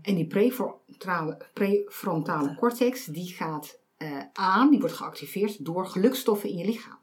[0.03, 6.57] En die prefrontale, prefrontale cortex, die gaat eh, aan, die wordt geactiveerd door gelukstoffen in
[6.57, 6.99] je lichaam.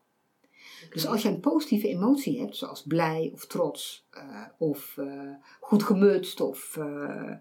[0.90, 5.84] Dus als je een positieve emotie hebt, zoals blij of trots, eh, of eh, goed
[5.84, 7.32] gemutst, of eh,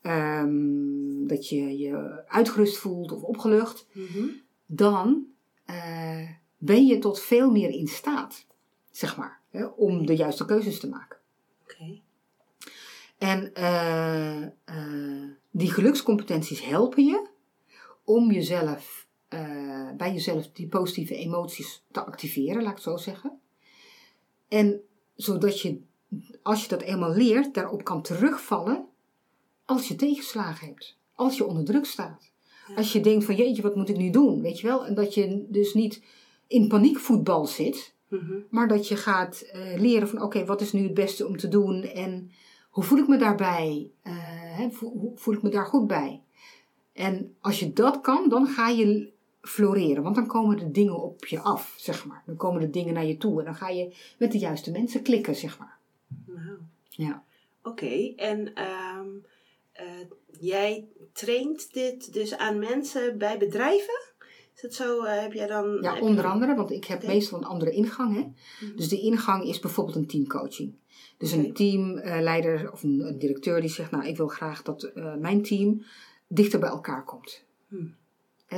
[0.00, 4.28] ehm, dat je je uitgerust voelt of opgelucht, Mhm.
[4.76, 5.26] Dan
[5.64, 8.46] eh, ben je tot veel meer in staat,
[8.90, 11.18] zeg maar, hè, om de juiste keuzes te maken.
[11.62, 12.00] Oké.
[13.18, 17.28] En eh, eh, die gelukscompetenties helpen je
[18.04, 19.02] om jezelf,
[19.96, 23.40] bij jezelf die positieve emoties te activeren, laat ik het zo zeggen.
[24.48, 24.80] En
[25.14, 25.80] zodat je,
[26.42, 28.88] als je dat eenmaal leert, daarop kan terugvallen
[29.64, 30.98] als je tegenslagen hebt.
[31.14, 32.32] Als je onder druk staat.
[32.76, 34.40] Als je denkt van jeetje, wat moet ik nu doen?
[34.40, 34.86] Weet je wel?
[34.86, 36.02] En dat je dus niet
[36.46, 38.32] in paniekvoetbal zit, Mhm.
[38.50, 41.48] maar dat je gaat eh, leren van oké, wat is nu het beste om te
[41.48, 42.30] doen en
[42.70, 43.90] hoe voel ik me daarbij?
[44.02, 46.22] Eh, hoe voel ik me daar goed bij?
[46.92, 51.24] En als je dat kan, dan ga je floreren, want dan komen de dingen op
[51.24, 52.22] je af, zeg maar.
[52.26, 55.02] Dan komen de dingen naar je toe en dan ga je met de juiste mensen
[55.02, 55.78] klikken, zeg maar.
[56.26, 56.58] Nou.
[56.88, 57.24] Ja.
[57.62, 59.08] Oké, en ehm,
[59.74, 59.84] eh,
[60.40, 64.12] jij traint dit dus aan mensen bij bedrijven?
[64.54, 65.02] Is dat zo?
[65.02, 65.78] eh, heb jij dan.
[65.80, 68.14] Ja, je onder andere, want ik heb meestal een andere ingang.
[68.14, 68.20] Hè?
[68.66, 68.76] Mhm.
[68.76, 70.74] Dus de ingang is bijvoorbeeld een teamcoaching.
[71.18, 75.14] Dus een teamleider of een, een directeur die zegt, nou ik wil graag dat eh,
[75.14, 75.84] mijn team
[76.26, 77.44] dichter bij elkaar komt.
[77.68, 77.94] Hmm.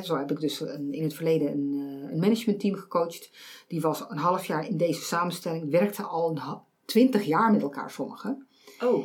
[0.02, 3.30] Zo heb ik dus een, in het verleden een, een managementteam gecoacht.
[3.68, 6.38] Die was een half jaar in deze samenstelling, werkte al
[6.84, 8.46] twintig jaar met elkaar sommigen.
[8.80, 9.04] Oh,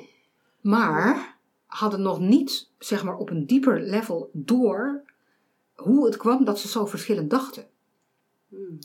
[0.62, 1.30] Maar
[1.74, 5.03] hadden nog niet, zeg maar, op een dieper level door
[5.76, 7.65] hoe het kwam dat ze zo verschillend dachten.
[8.49, 8.80] hmm.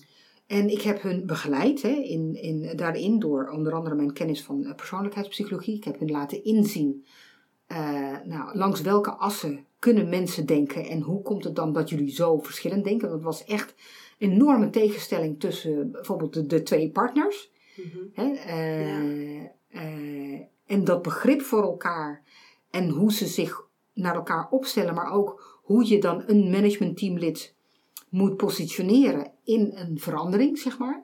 [0.47, 4.64] En ik heb hun begeleid hè, in, in, daarin door onder andere mijn kennis van
[4.64, 5.76] eh, persoonlijkheidspsychologie.
[5.76, 7.05] Ik heb hun laten inzien
[7.66, 12.11] eh, nou, langs welke assen kunnen mensen denken en hoe komt het dan dat jullie
[12.11, 13.09] zo verschillend denken.
[13.09, 13.74] Dat was echt
[14.18, 17.51] een enorme tegenstelling tussen bijvoorbeeld de, de twee partners.
[17.76, 17.99] Mhm.
[18.12, 19.51] Hè, eh,
[20.66, 22.22] en dat begrip voor elkaar
[22.71, 27.55] en hoe ze zich naar elkaar opstellen, maar ook hoe je dan een managementteamlid
[28.09, 31.03] moet positioneren in een verandering, zeg maar.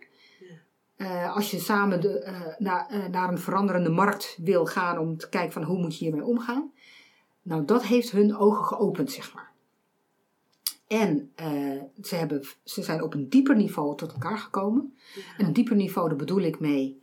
[0.96, 5.16] Eh, als je samen de, eh, na- eh, naar een veranderende markt wil gaan om
[5.16, 6.72] te kijken van hoe moet je hiermee omgaan.
[7.42, 9.50] Nou, dat heeft hun ogen geopend, zeg maar.
[10.86, 11.32] En
[12.02, 14.96] ze, hebben, ze zijn op een dieper niveau tot elkaar gekomen.
[15.38, 17.01] En een dieper niveau, daar bedoel ik mee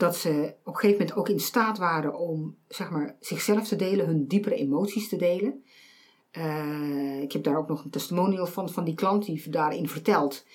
[0.00, 3.76] dat ze op een gegeven moment ook in staat waren om zeg maar, zichzelf te
[3.76, 5.64] delen, hun diepere emoties te delen.
[6.30, 10.46] Eh, ik heb daar ook nog een testimonial van, van die klant die daarin vertelt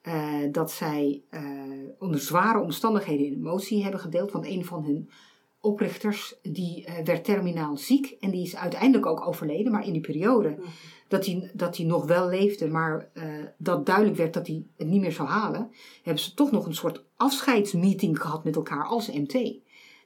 [0.00, 1.42] eh, dat zij eh,
[1.98, 4.32] onder zware omstandigheden emotie hebben gedeeld.
[4.32, 5.10] Want een van hun
[5.60, 9.72] oprichters die werd terminaal ziek en die is uiteindelijk ook overleden.
[9.72, 10.58] Maar in die periode
[11.14, 13.24] dat hij, dat hij nog wel leefde, maar eh,
[13.56, 16.74] dat duidelijk werd dat hij het niet meer zou halen, hebben ze toch nog een
[16.74, 19.32] soort afscheidsmeeting gehad met elkaar als MT.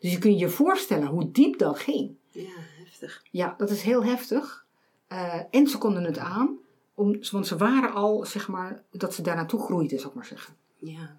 [0.01, 2.17] Dus je kunt je voorstellen hoe diep dat ging.
[2.31, 2.49] Ja,
[2.85, 3.23] heftig.
[3.31, 4.67] Ja, dat is heel heftig.
[5.07, 6.59] Eh, en ze konden het aan,
[6.95, 10.25] om, want ze waren al, zeg maar, dat ze daar naartoe groeiden, zal ik maar
[10.25, 10.55] zeggen.
[10.79, 11.19] Ja.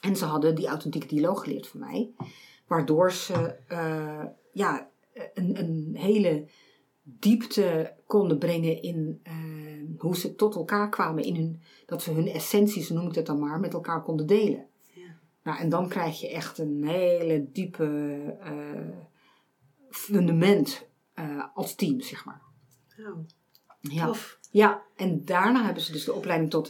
[0.00, 2.10] En ze hadden die authentieke dialoog geleerd van mij.
[2.66, 4.88] Waardoor ze eh, ja,
[5.34, 6.46] een, een hele
[7.18, 9.34] diepte konden brengen in eh,
[9.98, 11.24] hoe ze tot elkaar kwamen.
[11.24, 14.66] In hun, dat ze hun essenties, noem ik het dan maar, met elkaar konden delen.
[14.94, 15.18] Ja.
[15.42, 17.86] Nou, en dan krijg je echt een hele diepe
[18.40, 18.98] eh,
[19.90, 22.42] fundament eh, als team, zeg maar.
[22.98, 23.18] Oh,
[23.80, 24.06] Ja.
[24.06, 24.38] tof.
[24.52, 26.68] Ja, en daarna hebben ze dus de opleiding tot,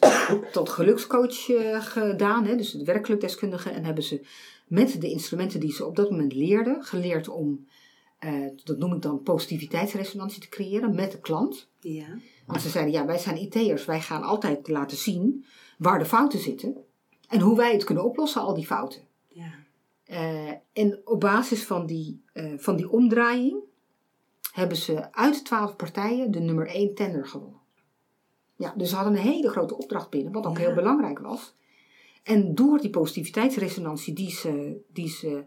[0.53, 1.45] tot gelukscoach
[1.93, 3.71] gedaan, hè, dus de werkelijk deskundige.
[3.71, 4.27] En hebben ze
[4.67, 7.67] met de instrumenten die ze op dat moment leerden, geleerd om
[8.21, 11.69] eh, dat noem ik dan positiviteitsresonantie te creëren met de klant.
[11.81, 12.07] Ja.
[12.47, 13.85] Want ze zeiden, ja, wij zijn IT'ers.
[13.85, 15.45] Wij gaan altijd laten zien
[15.79, 16.77] waar de fouten zitten.
[17.29, 19.01] En hoe wij het kunnen oplossen, al die fouten.
[19.29, 19.53] Ja.
[20.05, 23.59] Eh, en op basis van die, eh, van die omdraaiing
[24.53, 27.61] hebben ze uit de twaalf partijen de nummer één tender gewonnen.
[28.57, 30.65] Ja, dus ze hadden een hele grote opdracht binnen, wat ook Ja.
[30.65, 31.55] heel belangrijk was.
[32.23, 35.45] En door die positiviteitsresonantie die ze, die ze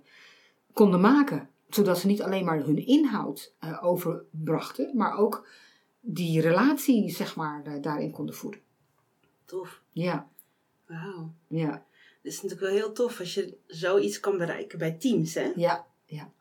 [0.74, 5.48] konden maken, zodat ze niet alleen maar hun inhoud eh, overbrachten, maar ook
[6.00, 8.62] die relatie, zeg maar, daarin konden voeden.
[9.46, 9.82] Tof.
[9.90, 10.30] Ja,
[10.86, 11.34] Wauw.
[11.48, 11.86] ja,
[12.22, 15.52] Het is natuurlijk wel heel tof als je zoiets kan bereiken bij teams, hè?
[15.56, 16.32] ja, ja,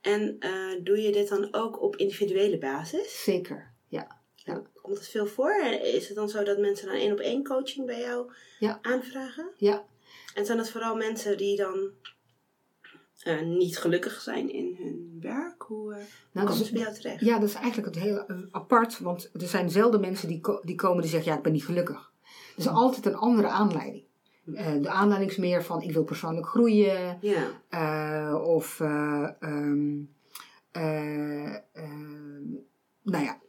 [0.00, 0.50] En eh,
[0.84, 3.22] doe je dit dan ook op individuele basis?
[3.24, 3.70] zeker.
[3.88, 4.62] Ja, Ja.
[4.82, 5.54] Komt het veel voor?
[5.82, 8.78] Is het dan zo dat mensen dan één op één coaching bij jou Ja.
[8.82, 9.50] aanvragen?
[9.56, 9.84] ja.
[10.34, 11.90] En zijn dat vooral mensen die dan
[13.22, 15.62] eh, niet gelukkig zijn in hun werk?
[15.62, 17.20] Hoe eh Nou, komen dat ze is, bij jou terecht?
[17.20, 20.60] Ja, dat is eigenlijk het heel eh, apart, want er zijn zelden mensen die, ko-
[20.64, 22.12] die komen die zeggen, ja, ik ben niet gelukkig.
[22.24, 24.04] Er is altijd een andere aanleiding.
[24.82, 28.34] De aanleiding is meer van, ik wil persoonlijk groeien, Ja.
[28.36, 29.96] of, ehm,
[33.02, 33.40] nou ja,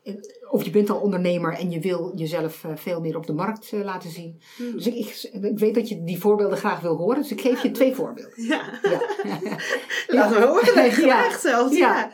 [0.50, 3.72] of je bent al ondernemer en je wil jezelf eh, veel meer op de markt
[3.72, 4.42] eh, laten zien.
[4.58, 4.72] Hm.
[4.72, 7.64] Dus ik, ik, ik weet dat je die voorbeelden graag wil horen, dus ik geef
[7.64, 8.44] je twee voorbeelden.
[8.44, 8.80] Ja.
[8.82, 9.02] Ja.
[10.18, 10.92] Laten we horen.
[10.92, 11.78] Graag zelfs.
[11.78, 11.98] Ja.
[11.98, 12.12] Ja.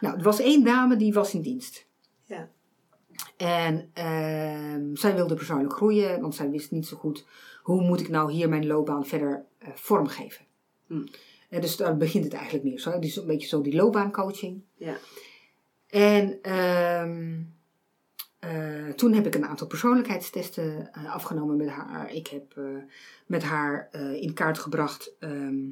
[0.00, 1.86] Nou, er was één dame die was in dienst.
[2.24, 2.50] Ja.
[3.36, 7.24] En ehm, zij wilde persoonlijk groeien, want zij wist niet zo goed
[7.62, 10.44] hoe moet ik nou hier mijn loopbaan verder eh, vormgeven.
[10.86, 11.06] Hm.
[11.48, 12.98] En dus daar begint het eigenlijk meer zo.
[12.98, 14.62] Dus een beetje zo die loopbaancoaching.
[14.76, 14.96] Ja.
[15.94, 17.42] En ehm,
[18.38, 22.12] eh, toen heb ik een aantal persoonlijkheidstesten eh, afgenomen met haar.
[22.12, 22.64] Ik heb eh,
[23.26, 25.62] met haar in kaart gebracht ehm,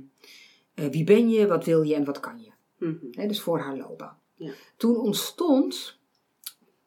[0.74, 2.50] eh, wie ben je, wat wil je en wat kan je.
[2.78, 3.28] Mhm.
[3.28, 4.18] Dus voor haar loopbaan.
[4.34, 4.52] Ja.
[4.76, 5.98] Toen ontstond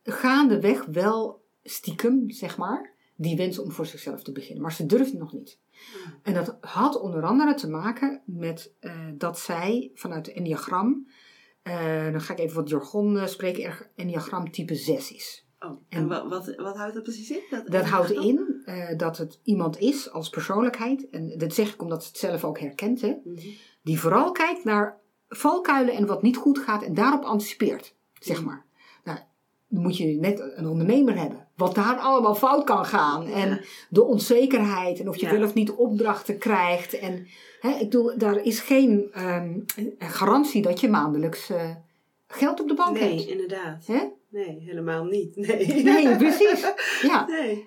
[0.03, 4.61] gaandeweg wel stiekem, zeg maar, die wens om voor zichzelf te beginnen.
[4.61, 5.59] Maar ze durfde nog niet.
[5.71, 6.11] Ah.
[6.23, 8.73] En dat had onder andere te maken met
[9.13, 11.07] dat zij vanuit het enneagram,
[11.65, 15.47] eh, dan ga ik even wat jargon eh, spreken, enneagram type 6 is.
[15.59, 17.63] Oh, en En- wat, wat, wat houdt dat precies in?
[17.65, 22.01] Dat houdt in eh, dat het iemand is als persoonlijkheid, en dat zeg ik omdat
[22.03, 23.39] ze het zelf ook herkent, hè, Mhm.
[23.83, 24.97] die vooral kijkt naar
[25.29, 28.45] valkuilen en wat niet goed gaat en daarop anticipeert, zeg Mm.
[28.45, 28.65] maar.
[29.03, 29.19] Nou,
[29.67, 33.59] dan moet je net een ondernemer hebben, wat daar allemaal fout kan gaan en Ja.
[33.89, 35.31] de onzekerheid en of je Ja.
[35.31, 36.99] wel of niet opdrachten krijgt.
[36.99, 37.27] En
[37.65, 39.59] hè, ik bedoel, daar is geen ehm,
[39.99, 41.75] garantie dat je maandelijks eh,
[42.27, 43.29] geld op de bank Nee, hebt.
[43.29, 43.85] inderdaad.
[43.85, 43.99] Hè?
[44.29, 45.35] Nee, helemaal niet.
[45.35, 46.65] Nee, Nee, precies.
[47.11, 47.25] Ja.
[47.27, 47.65] Nee.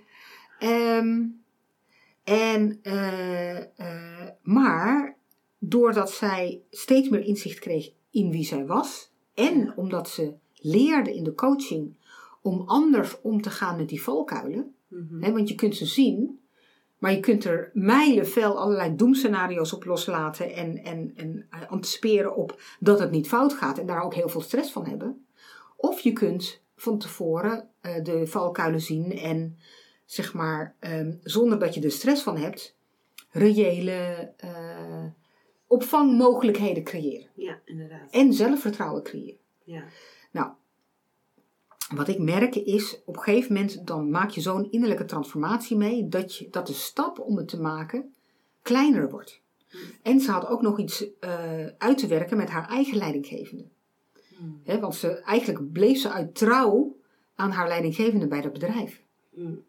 [0.58, 1.22] Ehm,
[2.24, 5.16] en, eh, eh, maar
[5.58, 9.72] doordat zij steeds meer inzicht kreeg in wie zij was, en Ja.
[9.76, 11.96] omdat ze leerde in de coaching
[12.42, 15.22] om anders om te gaan met die valkuilen, Mhm.
[15.22, 16.40] hè, want je kunt ze zien,
[16.98, 22.60] maar je kunt er mijlenvel allerlei doemscenario's op loslaten en, en, en eh, anticiperen op
[22.80, 25.26] dat het niet fout gaat en daar ook heel veel stress van hebben.
[25.76, 29.58] Of je kunt van tevoren eh, de valkuilen zien en
[30.04, 32.76] zeg maar, ehm, zonder dat je er stress van hebt,
[33.30, 35.04] reële eh,
[35.66, 37.28] opvangmogelijkheden creëren.
[37.34, 38.10] Ja, inderdaad.
[38.10, 39.40] En zelfvertrouwen creëren.
[39.64, 39.84] Ja.
[40.30, 40.52] Nou,
[41.94, 46.08] wat ik merk is, op een gegeven moment dan maak je zo'n innerlijke transformatie mee,
[46.08, 48.14] dat, je, dat de stap om het te maken
[48.62, 49.40] kleiner wordt.
[50.02, 53.64] En ze had ook nog iets eh, uit te werken met haar eigen leidinggevende.
[54.38, 54.60] Mm.
[54.64, 56.96] Hè, want ze, eigenlijk bleef ze uit trouw
[57.34, 59.02] aan haar leidinggevende bij dat bedrijf.
[59.30, 59.62] Mm.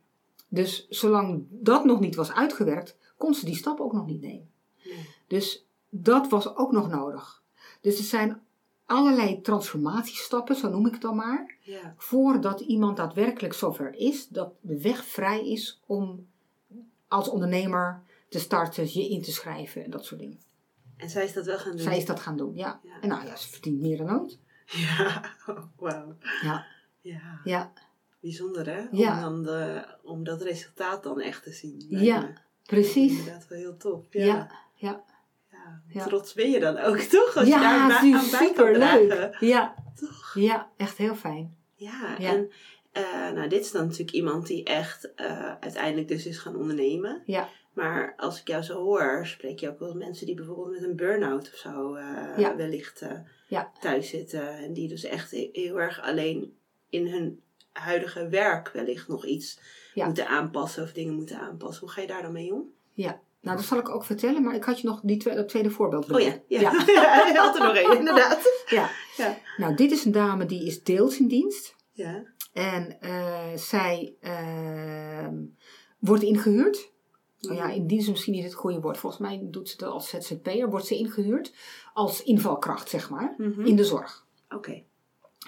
[0.48, 4.50] Dus zolang dat nog niet was uitgewerkt, kon ze die stap ook nog niet nemen.
[4.84, 5.10] Nee.
[5.28, 7.44] Dus dat was ook nog nodig.
[7.82, 8.42] Dus er zijn
[8.90, 11.94] allerlei transformatiestappen, zo noem ik het dan maar, Ja.
[11.98, 16.28] voordat iemand daadwerkelijk zover is dat de weg vrij is om
[17.08, 20.40] als ondernemer te starten, je in te schrijven en dat soort dingen.
[20.98, 21.80] En zij is dat wel gaan doen?
[21.82, 22.80] Zij is dat gaan doen, ja.
[22.84, 23.02] Ja.
[23.02, 24.38] En nou ja, ze verdient meer dan ooit.
[24.66, 26.16] Ja, oh, wauw.
[26.42, 26.66] Ja,
[27.02, 27.72] Ja, ja,
[28.20, 28.86] bijzonder hè?
[28.92, 29.16] Ja.
[29.16, 31.86] Om, dan de, om dat resultaat dan echt te zien.
[31.88, 32.34] Ja, me.
[32.66, 33.18] precies.
[33.18, 34.04] Inderdaad wel heel tof.
[34.10, 35.04] Ja, Ja.
[35.88, 36.04] Ja.
[36.06, 37.36] Trots ben je dan ook toch?
[37.38, 39.36] Als je daar Ja, het is aan bij kan dragen.
[39.48, 40.32] Ja, Toch?
[40.36, 41.56] ja, echt heel fijn.
[41.76, 42.30] Ja, Ja.
[42.34, 42.52] en
[42.92, 47.22] eh, nou, dit is dan natuurlijk iemand die echt eh, uiteindelijk dus is gaan ondernemen.
[47.26, 47.50] Ja.
[47.74, 50.96] Maar als ik jou zo hoor, spreek je ook wel mensen die bijvoorbeeld met een
[50.96, 52.56] burn-out of zo eh, Ja.
[52.56, 53.06] wellicht
[53.48, 53.72] Ja.
[53.80, 54.58] thuis zitten.
[54.58, 56.58] En die dus echt he- heel erg alleen
[56.90, 57.42] in hun
[57.72, 59.60] huidige werk wellicht nog iets
[59.94, 61.80] moeten aanpassen of dingen moeten aanpassen.
[61.84, 62.64] Hoe ga je daar dan mee om?
[62.94, 65.48] Ja, nou dat zal ik ook vertellen, maar ik had je nog die twe- dat
[65.50, 66.60] tweede voorbeeld Oh ja, ja.
[66.62, 66.72] ja.
[67.34, 68.40] je had er nog één, inderdaad.
[68.70, 68.90] ja.
[69.18, 69.38] Ja.
[69.58, 71.76] Nou, dit is een dame die is deels in dienst.
[71.92, 72.24] Ja.
[72.54, 75.36] En eh, zij ehm,
[76.00, 76.92] wordt ingehuurd.
[77.40, 78.98] Nou ja, in dienst is misschien niet het goede woord.
[78.98, 80.70] Volgens mij doet ze dat als ZZP'er.
[80.70, 81.54] Wordt ze ingehuurd
[81.94, 83.66] als invalkracht, zeg maar, Mhm.
[83.66, 84.26] in de zorg.
[84.50, 84.84] Oké.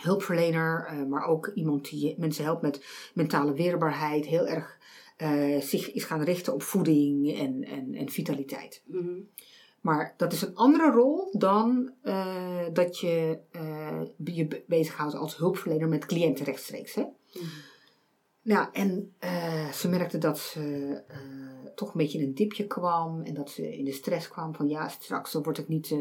[0.01, 4.25] Hulpverlener, eh, maar ook iemand die mensen helpt met mentale weerbaarheid.
[4.25, 4.77] Heel erg
[5.21, 8.81] eh, zich is gaan richten op voeding en, en, en vitaliteit.
[8.85, 9.19] Mhm.
[9.81, 15.37] Maar dat is een andere rol dan eh, dat je eh, je be- bezighoudt als
[15.37, 16.93] hulpverlener met cliënten rechtstreeks.
[16.93, 17.01] Hè?
[17.01, 17.45] Mhm.
[18.43, 19.13] Nou, en
[19.73, 21.01] ze merkte dat ze
[21.75, 24.67] toch een beetje in een dipje kwam en dat ze in de stress kwam van
[24.67, 25.95] ja, straks dan word ik niet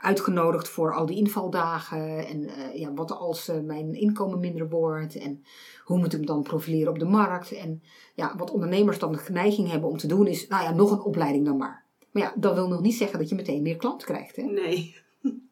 [0.00, 5.16] uitgenodigd voor al die invaldagen en eh, ja, wat als eh, mijn inkomen minder wordt
[5.16, 5.44] en
[5.84, 7.82] hoe moet ik me dan profileren op de markt en
[8.14, 11.00] ja, wat ondernemers dan de neiging hebben om te doen is, nou ja, nog een
[11.00, 11.84] opleiding dan maar.
[12.10, 14.36] Maar ja, dat wil nog niet zeggen dat je meteen meer klanten krijgt.
[14.36, 14.42] Hè?
[14.42, 14.94] Nee.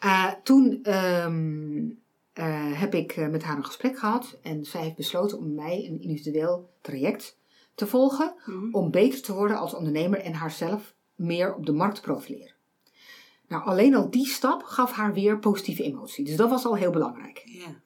[0.00, 1.88] Eh, toen ehm,
[2.32, 5.86] eh, heb ik eh, met haar een gesprek gehad en zij heeft besloten om mij
[5.88, 7.38] een individueel traject
[7.74, 8.74] te volgen Mhm.
[8.74, 12.54] om beter te worden als ondernemer en haarzelf meer op de markt profileren.
[13.48, 16.24] Nou, alleen al die stap gaf haar weer positieve emotie.
[16.24, 17.42] Dus dat was al heel belangrijk.
[17.44, 17.80] Ja.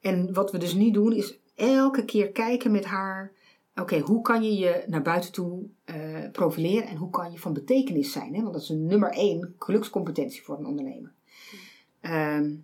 [0.00, 3.32] En wat we dus nu doen is elke keer kijken met haar.
[3.74, 7.52] Oké, hoe kan je je naar buiten toe eh, profileren en hoe kan je van
[7.52, 8.34] betekenis zijn?
[8.34, 8.40] Hè?
[8.42, 11.12] Want dat is een nummer één gelukscompetentie voor een ondernemer.
[12.00, 12.54] Ehm,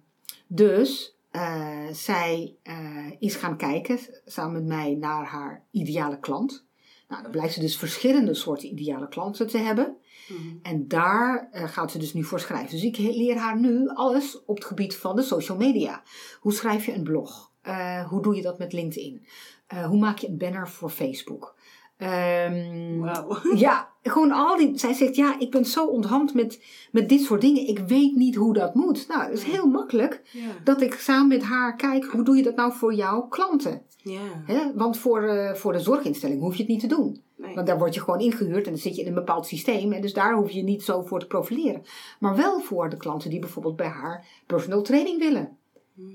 [0.47, 6.67] dus eh, zij eh, is gaan kijken samen met mij naar haar ideale klant.
[7.09, 9.97] Nou, dan blijkt ze dus verschillende soorten ideale klanten te hebben.
[10.29, 10.57] Mhm.
[10.63, 12.71] En daar eh, gaat ze dus nu voor schrijven.
[12.71, 16.03] Dus ik leer haar nu alles op het gebied van de social media.
[16.41, 17.53] Hoe schrijf je een blog?
[17.63, 19.27] Eh, hoe doe je dat met LinkedIn?
[19.67, 21.57] Eh, hoe maak je een banner voor Facebook?
[21.97, 23.39] Ehm, Wauw.
[23.57, 24.79] ja, gewoon al die.
[24.79, 27.67] Zij zegt: Ja, ik ben zo onthand met, met dit soort dingen.
[27.69, 29.09] Ik weet niet hoe dat moet.
[29.09, 30.41] Nou, het is heel makkelijk Ja.
[30.65, 33.83] dat ik samen met haar kijk: hoe doe je dat nou voor jouw klanten?
[34.03, 34.42] Ja.
[34.46, 34.72] Hè?
[34.74, 37.22] Want voor, eh, voor de zorginstelling hoef je het niet te doen.
[37.36, 37.55] Nee.
[37.55, 39.92] Want daar word je gewoon ingehuurd en dan zit je in een bepaald systeem.
[39.92, 41.82] En dus daar hoef je niet zo voor te profileren.
[42.18, 45.59] Maar wel voor de klanten die bijvoorbeeld bij haar personal training willen.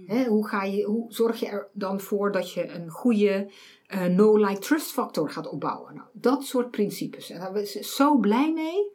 [0.05, 3.49] Hè, hoe, ga je, hoe zorg je er dan voor dat je een goede
[3.87, 5.95] eh, no-like-trust factor gaat opbouwen?
[5.95, 7.29] Nou, dat soort principes.
[7.29, 8.91] En daar is ze zo blij mee.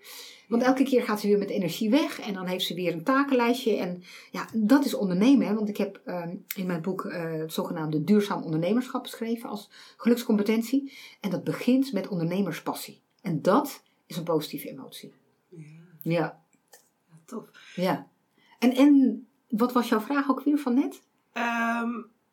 [0.49, 3.05] Want elke keer gaat ze weer met energie weg en dan heeft ze weer een
[3.05, 3.77] takenlijstje.
[3.77, 5.47] En ja, dat is ondernemen.
[5.47, 5.55] Hè?
[5.55, 10.93] Want ik heb ehm, in mijn boek eh, het zogenaamde duurzaam ondernemerschap beschreven als gelukscompetentie.
[11.21, 13.01] En dat begint met ondernemerspassie.
[13.23, 15.15] En dat is een positieve emotie.
[15.49, 15.63] Ja.
[16.03, 16.41] Ja,
[17.25, 17.45] Tof.
[17.75, 18.07] ja.
[18.59, 21.03] En, en wat was jouw vraag ook weer van net?
[21.33, 21.91] Ehm,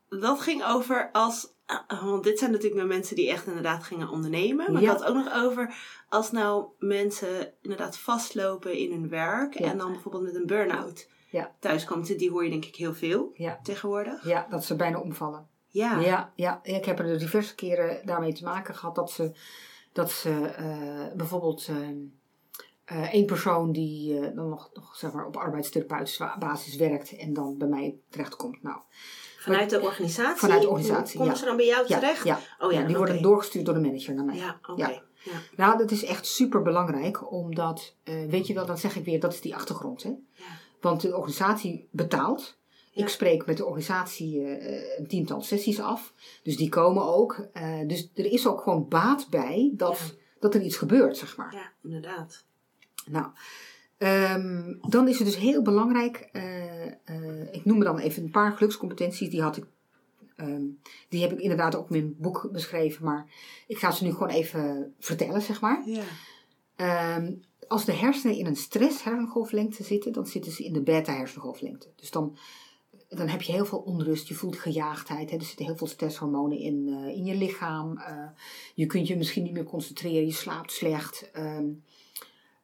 [0.09, 1.53] dat ging over als.
[1.65, 4.71] Ah, Want dit zijn natuurlijk nou mensen die echt inderdaad gingen ondernemen.
[4.73, 4.91] Maar Ja.
[4.91, 5.75] ik had het ook nog over
[6.09, 9.59] als nou mensen inderdaad vastlopen in hun werk.
[9.59, 9.71] Ja.
[9.71, 11.55] En dan bijvoorbeeld met een burn-out Ja.
[11.59, 12.17] thuis komt.
[12.19, 14.25] Die hoor je denk ik heel veel tegenwoordig.
[14.25, 15.47] Ja, dat ze bijna omvallen.
[15.67, 15.99] Ja.
[15.99, 19.31] Ja, ja, ik heb er diverse keren daarmee te maken gehad dat ze,
[19.91, 21.69] dat ze eh, bijvoorbeeld
[22.85, 27.33] eh, één persoon die eh, dan nog, nog zeg maar, op arbeidstherapeutische basis werkt en
[27.33, 28.63] dan bij mij terechtkomt.
[28.63, 28.77] Nou,
[29.45, 30.39] Vanuit de organisatie?
[30.39, 31.39] Vanuit de organisatie, Komen ja.
[31.39, 32.23] ze dan bij jou terecht?
[32.23, 34.35] ja, Oh ja, die worden doorgestuurd door de manager naar mij.
[34.35, 35.01] Ja, oké.
[35.55, 39.19] Nou, dat is echt super belangrijk, omdat, eh, weet je wel, dan zeg ik weer,
[39.19, 40.03] dat is die achtergrond.
[40.03, 40.11] Hè?
[40.81, 42.57] Want de organisatie betaalt.
[42.93, 46.13] Ik spreek met de organisatie eh, een tiental sessies af.
[46.43, 47.47] Dus die komen ook.
[47.53, 51.53] Eh, dus er is ook gewoon baat bij dat, dat er iets gebeurt, zeg maar.
[51.53, 52.43] Ja, inderdaad.
[53.05, 53.25] Nou,
[53.97, 56.29] ehm, dan is het dus heel belangrijk.
[56.31, 59.29] eh, eh, ik noem me dan even een paar gelukscompetenties.
[59.29, 59.65] Die had ik.
[60.35, 60.63] ehm,
[61.09, 63.05] die heb ik inderdaad ook in mijn boek beschreven.
[63.05, 63.25] Maar
[63.67, 65.83] ik ga ze nu gewoon even vertellen, zeg maar.
[65.85, 66.03] Ja.
[66.75, 67.33] Ehm,
[67.67, 71.87] als de hersenen in een stress hersengolflengte zitten, dan zitten ze in de beta hersengolflengte.
[71.95, 72.37] Dus dan,
[73.09, 76.57] dan heb je heel veel onrust, je voelt gejaagdheid, hè, er zitten heel veel stresshormonen
[76.57, 77.99] in, eh, in je lichaam.
[78.75, 81.31] je kunt je misschien niet meer concentreren, je slaapt slecht.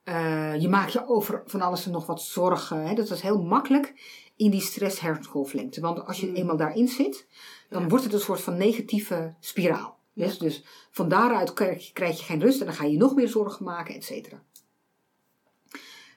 [0.04, 2.88] Eh, je maakt je over van alles en nog wat zorgen.
[2.88, 2.94] Hè.
[2.94, 3.94] Dat is heel makkelijk
[4.36, 5.82] in die stress hersengolflengte.
[5.82, 6.36] Want als je Mm.
[6.36, 7.28] eenmaal daarin zit,
[7.70, 7.88] dan Ja.
[7.88, 10.00] wordt het een soort van negatieve spiraal.
[10.14, 10.26] Ja.
[10.26, 13.16] Dus, dus van daaruit krijg je, krijg je geen rust en dan ga je nog
[13.16, 14.44] meer zorgen maken, et cetera.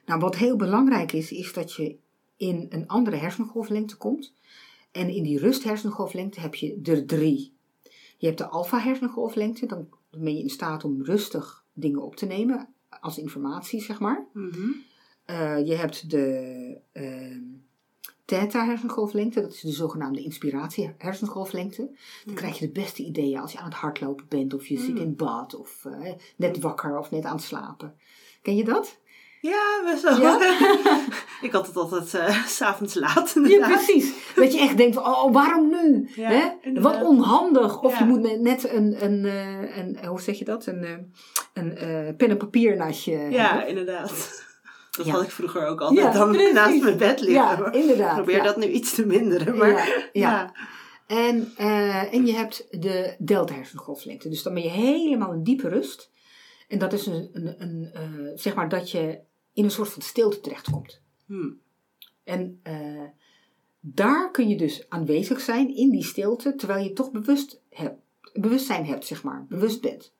[0.05, 1.97] Nou, wat heel belangrijk is, is dat je
[2.37, 4.33] in een andere hersengolflengte komt.
[4.91, 7.53] En in die rust hersengolflengte heb je er drie.
[8.17, 12.25] Je hebt de alfa hersengolflengte, dan ben je in staat om rustig dingen op te
[12.25, 14.25] nemen als informatie, zeg maar.
[14.33, 14.69] Mhm.
[15.25, 17.41] Eh, je hebt de ehm
[18.25, 21.89] theta hersengolflengte, dat is de zogenaamde inspiratie hersengolflengte.
[22.25, 24.97] Dan krijg je de beste ideeën als je aan het hardlopen bent of je zit
[24.97, 27.95] in bad of eh, net wakker of net aan het slapen.
[28.41, 28.99] Ken je dat?
[29.49, 30.21] Ja, best wel.
[30.21, 30.39] Ja?
[31.41, 33.69] ik had het altijd eh, s s'avonds laat Ja, inderdaad.
[33.71, 34.13] precies.
[34.35, 36.09] Dat je echt denkt, van, oh, waarom nu?
[36.15, 36.81] Ja, Hè?
[36.81, 37.81] Wat onhandig.
[37.81, 37.99] Of Ja.
[37.99, 40.65] je moet ne- net een, een, eh, een, hoe zeg je dat?
[40.65, 40.91] Een, eh,
[41.53, 43.67] een eh, pen en papier naast je Ja, hebben.
[43.67, 44.43] inderdaad.
[44.91, 45.11] Dat Ja.
[45.11, 46.53] had ik vroeger ook altijd Ja, dan precies.
[46.53, 47.33] naast mijn bed liggen.
[47.57, 48.09] Ja, inderdaad.
[48.09, 48.43] Ik probeer ja.
[48.43, 49.57] dat nu iets te minderen.
[49.57, 50.03] Maar Ja, ja.
[50.13, 50.53] ja.
[51.07, 54.29] En, eh, en je hebt de delta hersengolflengte.
[54.29, 56.11] Dus dan ben je helemaal in diepe rust.
[56.67, 58.01] En dat is een, een, een eh,
[58.35, 59.19] zeg maar dat je
[59.55, 61.01] in een soort van stilte terechtkomt.
[61.25, 61.51] Hm.
[62.23, 63.03] En eh,
[63.79, 67.99] daar kun je dus aanwezig zijn in die stilte, terwijl je toch bewust hebt,
[68.33, 70.13] bewustzijn hebt, zeg maar, bewust bent.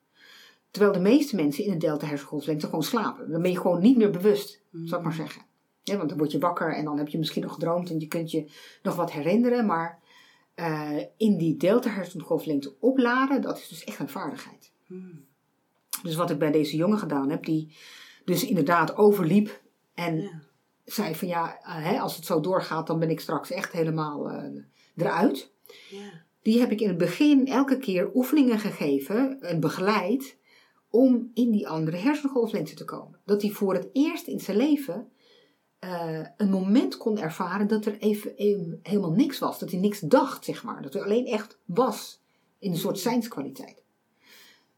[0.70, 3.30] Terwijl de meeste mensen in de delta hersengolflengte gewoon slapen.
[3.30, 5.42] Dan ben je gewoon niet meer bewust, zou ik maar zeggen.
[5.82, 8.06] Ja, want dan word je wakker en dan heb je misschien nog gedroomd en je
[8.06, 8.50] kunt je
[8.82, 9.66] nog wat herinneren.
[9.66, 10.00] Maar
[10.54, 14.72] eh, in die delta hersengolflengte opladen, dat is dus echt een vaardigheid.
[14.86, 14.94] Hm.
[16.02, 17.76] Dus wat ik bij deze jongen gedaan heb, die
[18.26, 19.62] dus inderdaad overliep
[19.94, 20.42] en Ja.
[20.84, 24.30] zei van ja, eh, hè, als het zo doorgaat, dan ben ik straks echt helemaal
[24.30, 24.62] eh,
[24.96, 25.52] eruit.
[25.90, 26.24] Ja.
[26.42, 30.36] Die heb ik in het begin elke keer oefeningen gegeven en begeleid
[30.90, 33.20] om in die andere hersengolflengte te komen.
[33.24, 35.10] Dat hij voor het eerst in zijn leven
[35.78, 39.58] eh, een moment kon ervaren dat er even, even helemaal niks was.
[39.58, 40.82] Dat hij niks dacht, zeg maar.
[40.82, 42.20] Dat hij alleen echt was
[42.58, 43.82] in een soort zijnskwaliteit.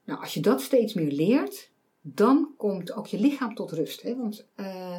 [0.04, 1.70] Nou, als je dat steeds meer leert,
[2.00, 4.02] dan komt ook je lichaam tot rust.
[4.02, 4.16] Hè?
[4.16, 4.98] Want eh,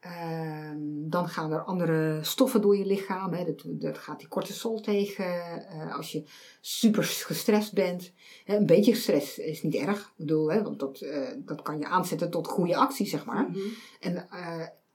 [0.00, 0.76] ehm,
[1.10, 3.32] dan gaan er andere stoffen door je lichaam.
[3.32, 3.44] Hè?
[3.44, 5.24] Dat, dat gaat die cortisol tegen.
[5.68, 6.22] eh, als je
[6.60, 8.12] super gestrest bent.
[8.44, 8.56] Hè?
[8.56, 10.00] Een beetje stress is niet erg.
[10.00, 10.62] Ik bedoel, hè?
[10.62, 13.48] want dat, eh, dat kan je aanzetten tot goede actie, zeg maar.
[13.50, 13.58] Mhm.
[14.00, 14.26] En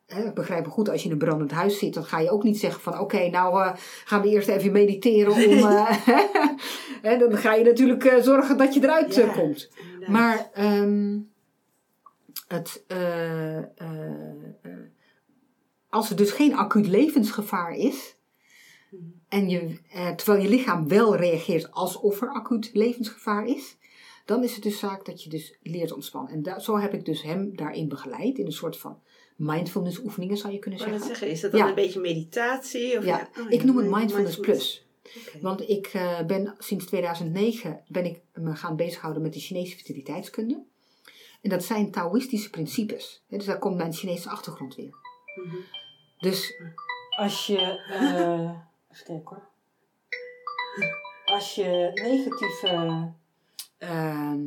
[0.06, 2.30] hè, ik begrijp me goed, als je in een brandend huis zit, dan ga je
[2.32, 3.76] ook niet zeggen van oké, nou
[4.06, 5.70] gaan we eerst even mediteren om.
[7.08, 9.28] hè, dan ga je natuurlijk zorgen dat je eruit Ja.
[9.34, 9.70] komt.
[9.84, 10.10] Inderdaad.
[10.10, 11.20] Maar ehm,
[12.54, 13.66] het, eh, eh,
[14.62, 14.72] eh,
[15.90, 18.16] als er dus geen acuut levensgevaar is,
[19.28, 23.78] en je, eh, terwijl je lichaam wel reageert alsof er acuut levensgevaar is,
[24.26, 26.32] dan is het dus zaak dat je dus leert ontspannen.
[26.34, 29.00] En da- zo heb ik dus hem daarin begeleid, in een soort van
[29.38, 31.00] mindfulness oefeningen zou je kunnen zeggen.
[31.06, 31.68] zeggen, is dat dan Ja.
[31.70, 32.98] een beetje meditatie?
[32.98, 34.88] Of Ja, Oh, ik noem het mind- Mindfulness Plus.
[35.42, 35.92] Want ik
[36.28, 40.64] ben sinds 2009 ben ik me gaan bezighouden met de Chinese vitaliteitskunde.
[41.44, 43.24] En dat zijn Taoïstische principes.
[43.30, 44.94] Hè, dus daar komt mijn Chinese achtergrond weer.
[45.46, 45.56] Mhm.
[46.18, 46.62] Dus
[47.18, 47.58] Als je.
[47.90, 48.60] eh
[48.92, 49.48] even kijken hoor.
[51.26, 53.12] Als je negatieve.
[53.78, 54.42] ehm,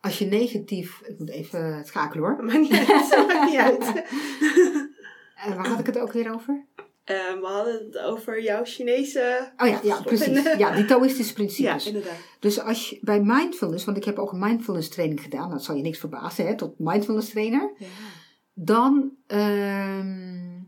[0.00, 1.00] als je negatief.
[1.00, 2.44] Ik moet even schakelen hoor.
[2.44, 2.70] Maakt niet.
[3.28, 4.02] Maakt niet uit.
[5.36, 6.64] Eh, waar had ik het ook weer over?
[7.04, 9.52] Eh, we hadden het over jouw Chinese...
[9.56, 10.42] Oh ja, ja precies.
[10.58, 11.86] Ja, die Taoïstische Ja, principes.
[11.86, 12.16] inderdaad.
[12.38, 15.76] Dus als je bij mindfulness, want ik heb ook een mindfulness training gedaan, dat zal
[15.76, 17.72] je niks verbazen, hè, tot mindfulness trainer.
[17.78, 17.86] Ja.
[18.54, 20.60] dan, ehm,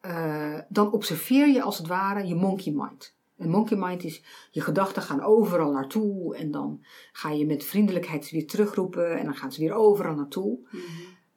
[0.00, 3.14] eh, dan observeer je als het ware je monkey mind.
[3.36, 8.24] En monkey mind is, je gedachten gaan overal naartoe en dan ga je met vriendelijkheid
[8.24, 10.58] ze weer terugroepen en dan gaan ze weer overal naartoe.
[10.70, 10.84] Mhm.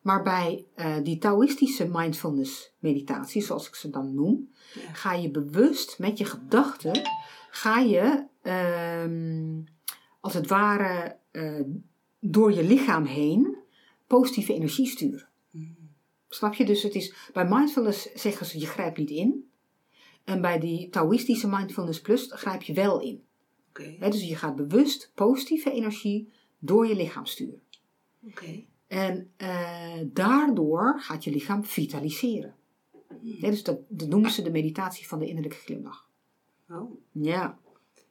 [0.03, 4.93] Maar bij eh, die Taoïstische mindfulness meditatie, zoals ik ze dan noem, Ja.
[4.93, 7.01] ga je bewust met je gedachten,
[7.49, 9.61] ga je ehm,
[10.19, 11.61] als het ware eh,
[12.19, 13.57] door je lichaam heen
[14.07, 15.27] positieve energie sturen.
[15.49, 15.71] Mhm.
[16.29, 16.65] Snap je?
[16.65, 19.49] Dus het is, bij mindfulness zeggen ze je grijpt niet in.
[20.23, 23.23] En bij die Taoïstische mindfulness plus grijp je wel in.
[23.69, 23.95] Oké.
[23.99, 27.61] Hè, dus je gaat bewust positieve energie door je lichaam sturen.
[28.27, 28.63] Oké.
[28.93, 32.53] En eh, daardoor gaat je lichaam vitaliseren.
[33.21, 36.07] Dus dat, dat noemen ze de meditatie van de innerlijke glimlach.
[36.69, 36.91] Oh.
[37.11, 37.57] Ja.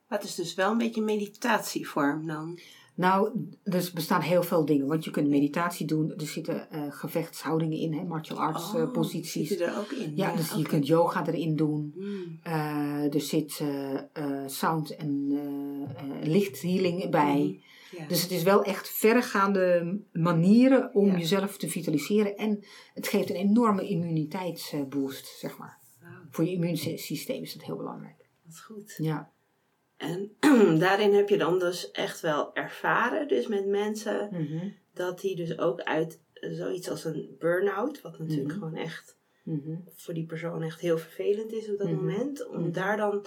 [0.07, 2.59] Het is dus wel een beetje een meditatievorm dan.
[2.95, 3.31] Nou,
[3.65, 4.87] er bestaan heel veel dingen.
[4.87, 6.13] Want je kunt meditatie doen.
[6.17, 9.49] Er zitten eh, gevechtshoudingen in, hè, martial arts eh, Oh, posities.
[9.49, 10.13] Zit er ook in?
[10.17, 11.95] Ja, dus je kunt yoga erin doen.
[11.95, 12.41] Hmm.
[13.13, 13.63] Er zit
[14.47, 15.33] sound en
[16.23, 17.61] lichthealing bij.
[18.03, 18.09] Ja.
[18.09, 21.19] Dus het is wel echt verregaande manieren om Ja.
[21.19, 22.37] jezelf te vitaliseren.
[22.37, 25.79] En het geeft een enorme immuniteitsboost, zeg maar.
[26.31, 28.17] Voor je immuunsysteem is dat heel belangrijk.
[28.45, 28.95] dat is goed.
[28.99, 29.31] Ja.
[29.97, 30.37] En
[30.79, 34.69] daarin heb je dan dus echt wel ervaren, dus met mensen, Mhm.
[34.95, 38.59] dat die dus ook uit zoiets als een burn-out, wat natuurlijk Mhm.
[38.59, 39.77] gewoon echt Mhm.
[39.97, 43.27] voor die persoon echt heel vervelend is op dat moment, om daar dan,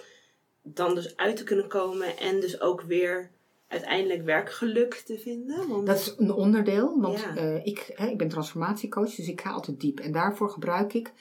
[0.61, 3.31] dan dus uit te kunnen komen en dus ook weer
[3.75, 5.67] uiteindelijk werkgeluk te vinden.
[5.67, 7.35] Want, Dat is een onderdeel, want Ja.
[7.35, 9.99] eh, ik, hè, ik ben transformatiecoach, dus ik ga altijd diep.
[9.99, 11.13] En daarvoor gebruik ik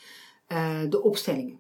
[0.46, 1.59] eh, de opstellingen.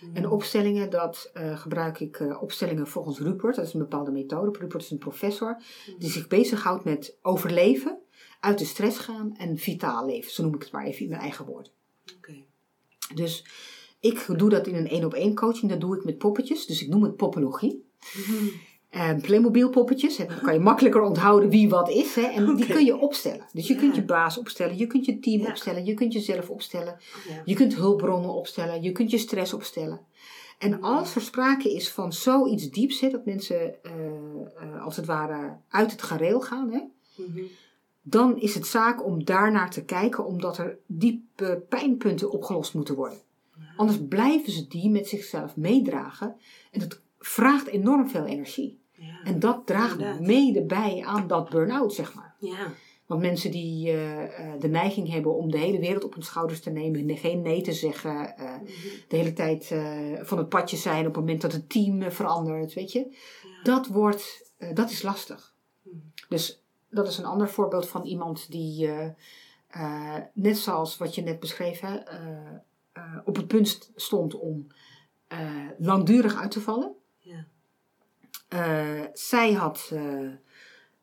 [0.00, 0.16] Mhm.
[0.16, 3.56] En opstellingen, dat eh, gebruik ik opstellingen volgens Rupert.
[3.56, 4.58] Dat is een bepaalde methode.
[4.58, 5.62] Rupert is een professor
[5.98, 7.98] die zich bezighoudt met overleven
[8.40, 10.30] uit de stress gaan en vitaal leven.
[10.30, 11.72] Zo noem ik het maar even in mijn eigen woorden.
[12.16, 12.34] Oké.
[13.14, 13.44] Dus
[14.00, 15.70] ik doe dat in een één op één coaching.
[15.70, 16.66] Dat doe ik met poppetjes.
[16.66, 17.84] Dus ik noem het poppologie.
[18.92, 20.16] En Playmobil poppetjes.
[20.16, 22.14] Dan kan je makkelijker onthouden wie wat is.
[22.14, 23.46] Hè, en die kun je opstellen.
[23.52, 23.80] Dus je Ja.
[23.80, 24.76] kunt je baas opstellen.
[24.76, 25.48] Je kunt je team Ja.
[25.48, 25.84] opstellen.
[25.84, 26.96] Je kunt jezelf opstellen.
[27.28, 27.42] Ja.
[27.44, 28.82] Je kunt hulpbronnen opstellen.
[28.82, 30.00] Je kunt je stress opstellen.
[30.58, 33.00] En als er sprake is van zoiets dieps.
[33.00, 33.92] Hè, dat mensen eh,
[34.60, 36.70] eh, als het ware uit het gareel gaan.
[36.72, 36.80] Hè,
[37.16, 37.40] Mhm.
[38.02, 43.18] dan is het zaak om daarnaar te kijken, omdat er diepe pijnpunten opgelost moeten worden.
[43.76, 46.34] Anders blijven ze die met zichzelf meedragen
[46.70, 48.80] en dat vraagt enorm veel energie.
[49.06, 49.20] Ja.
[49.24, 50.20] En dat draagt Inderdaad.
[50.20, 52.34] mede bij aan dat burn-out, zeg maar.
[52.38, 52.72] Ja.
[53.06, 54.22] Want mensen die eh,
[54.54, 57.42] eh, de neiging hebben om de hele wereld op hun schouders te nemen, en geen
[57.42, 58.64] nee te zeggen, eh, Mhm.
[59.08, 59.66] de hele tijd
[60.26, 63.16] van het padje zijn op het moment dat het team verandert, weet je.
[63.62, 65.54] Dat wordt, dat is lastig.
[65.82, 65.96] Mhm.
[66.28, 68.90] Dus dat is een ander voorbeeld van iemand die,
[70.34, 71.38] net zoals wat je net
[72.92, 74.66] eh, op het punt st- stond om
[75.78, 76.92] langdurig uit te vallen.
[77.18, 77.46] Ja.
[78.52, 80.30] Eh, zij had eh,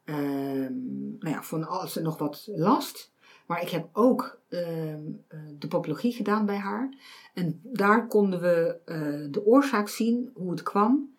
[0.03, 0.73] ehm,
[1.19, 3.11] nou ja, van alles nog wat last.
[3.45, 6.93] Maar ik heb ook ehm, eh, de popologie gedaan bij haar.
[7.33, 8.77] En daar konden we
[9.31, 11.13] de oorzaak zien, hoe het kwam.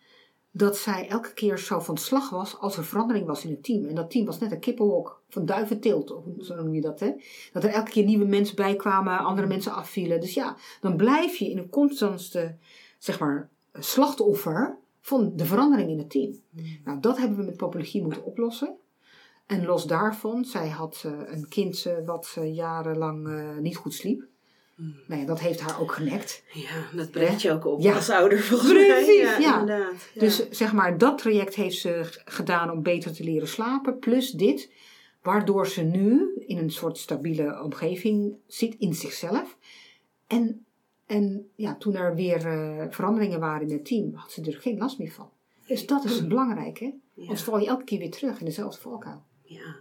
[0.50, 3.84] Dat zij elke keer zo van slag was als er verandering was in het team.
[3.84, 7.00] En dat team was net een kippenhok van duiventeelt, of zo noem je dat.
[7.00, 7.12] Hè?
[7.52, 10.20] Dat er elke keer nieuwe mensen bij kwamen, andere mensen afvielen.
[10.20, 12.56] Dus ja, dan blijf je in een constante,
[12.98, 16.40] zeg maar, slachtoffer van de verandering in het team.
[16.84, 18.76] Nou, dat hebben we met popologie moeten oplossen.
[19.46, 23.28] En los daarvan, zij had eh, een kind eh, wat eh, jarenlang
[23.61, 24.28] niet goed sliep.
[25.07, 26.42] Nou ja, dat heeft haar ook genekt.
[26.53, 27.94] Ja, dat brengt je ook op Ja.
[27.94, 29.40] als ouder volgens Precies, mij.
[29.40, 29.90] Ja, ja.
[30.14, 33.98] Dus zeg maar, dat traject heeft ze gedaan om beter te leren slapen.
[33.98, 34.70] Plus dit,
[35.22, 39.57] waardoor ze nu in een soort stabiele omgeving zit in zichzelf.
[40.26, 40.64] En,
[41.11, 44.78] en ja, toen er weer eh, veranderingen waren in het team, had ze er geen
[44.78, 45.30] last meer van.
[45.66, 46.86] Dus dat is belangrijk, hè?
[47.14, 47.22] ja.
[47.22, 49.22] Anders val je elke keer weer terug in dezelfde valkuil.
[49.42, 49.76] Ja.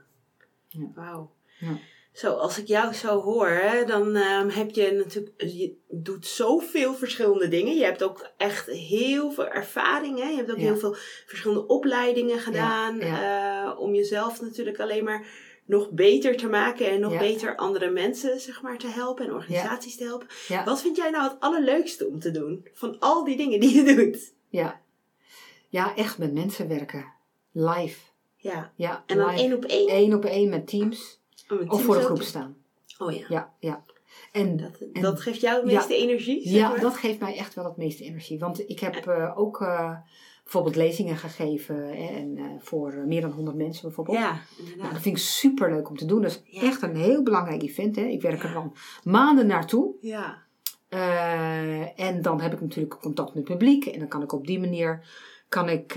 [0.67, 0.91] Ja.
[0.95, 1.31] Wauw.
[1.59, 1.77] Ja.
[2.11, 6.93] Zo, als ik jou zo hoor, hè, dan ehm, heb je natuurlijk, je doet zoveel
[6.93, 7.75] verschillende dingen.
[7.75, 10.19] Je hebt ook echt heel veel ervaring.
[10.19, 10.29] Hè?
[10.29, 10.63] Je hebt ook Ja.
[10.63, 12.97] heel veel verschillende opleidingen gedaan.
[12.97, 13.71] ja.
[13.71, 15.27] eh, om jezelf natuurlijk alleen maar
[15.69, 17.19] nog beter te maken en nog Ja.
[17.19, 20.27] beter andere mensen zeg maar, te helpen en organisaties te helpen.
[20.47, 20.63] Ja.
[20.63, 23.95] Wat vind jij nou het allerleukste om te doen van al die dingen die je
[23.95, 24.33] doet?
[24.49, 24.81] Ja.
[25.69, 27.05] ja, echt met mensen werken.
[27.51, 27.99] Live.
[28.35, 29.95] Ja, Ja, en dan één op één.
[29.95, 31.19] Eén op één met teams.
[31.49, 32.23] Oh, met Of voor de teams groep ook?
[32.23, 32.57] staan.
[32.97, 33.83] Oh ja, Ja, ja.
[34.31, 35.77] En dat, en- dat geeft jou het Ja.
[35.77, 36.41] meeste energie.
[36.43, 36.79] zeg Ja, maar?
[36.79, 38.39] dat geeft mij echt wel het meeste energie.
[38.39, 39.95] Want ik heb eh, ook eh,
[40.51, 44.17] bijvoorbeeld lezingen gegeven hè, en, eh, voor eh, meer dan 100 mensen bijvoorbeeld.
[44.17, 44.39] Ja,
[44.77, 46.21] Nou, dat vind ik super leuk om te doen.
[46.21, 46.61] Dat is Ja.
[46.61, 47.95] echt een heel belangrijk event.
[47.95, 48.01] Hè.
[48.01, 49.93] Ik werk er dan maanden naartoe.
[50.01, 50.47] Ja,
[50.89, 53.85] Eh, en dan heb ik natuurlijk contact met het publiek.
[53.85, 55.07] En dan kan ik op die manier
[55.49, 55.95] kan ik,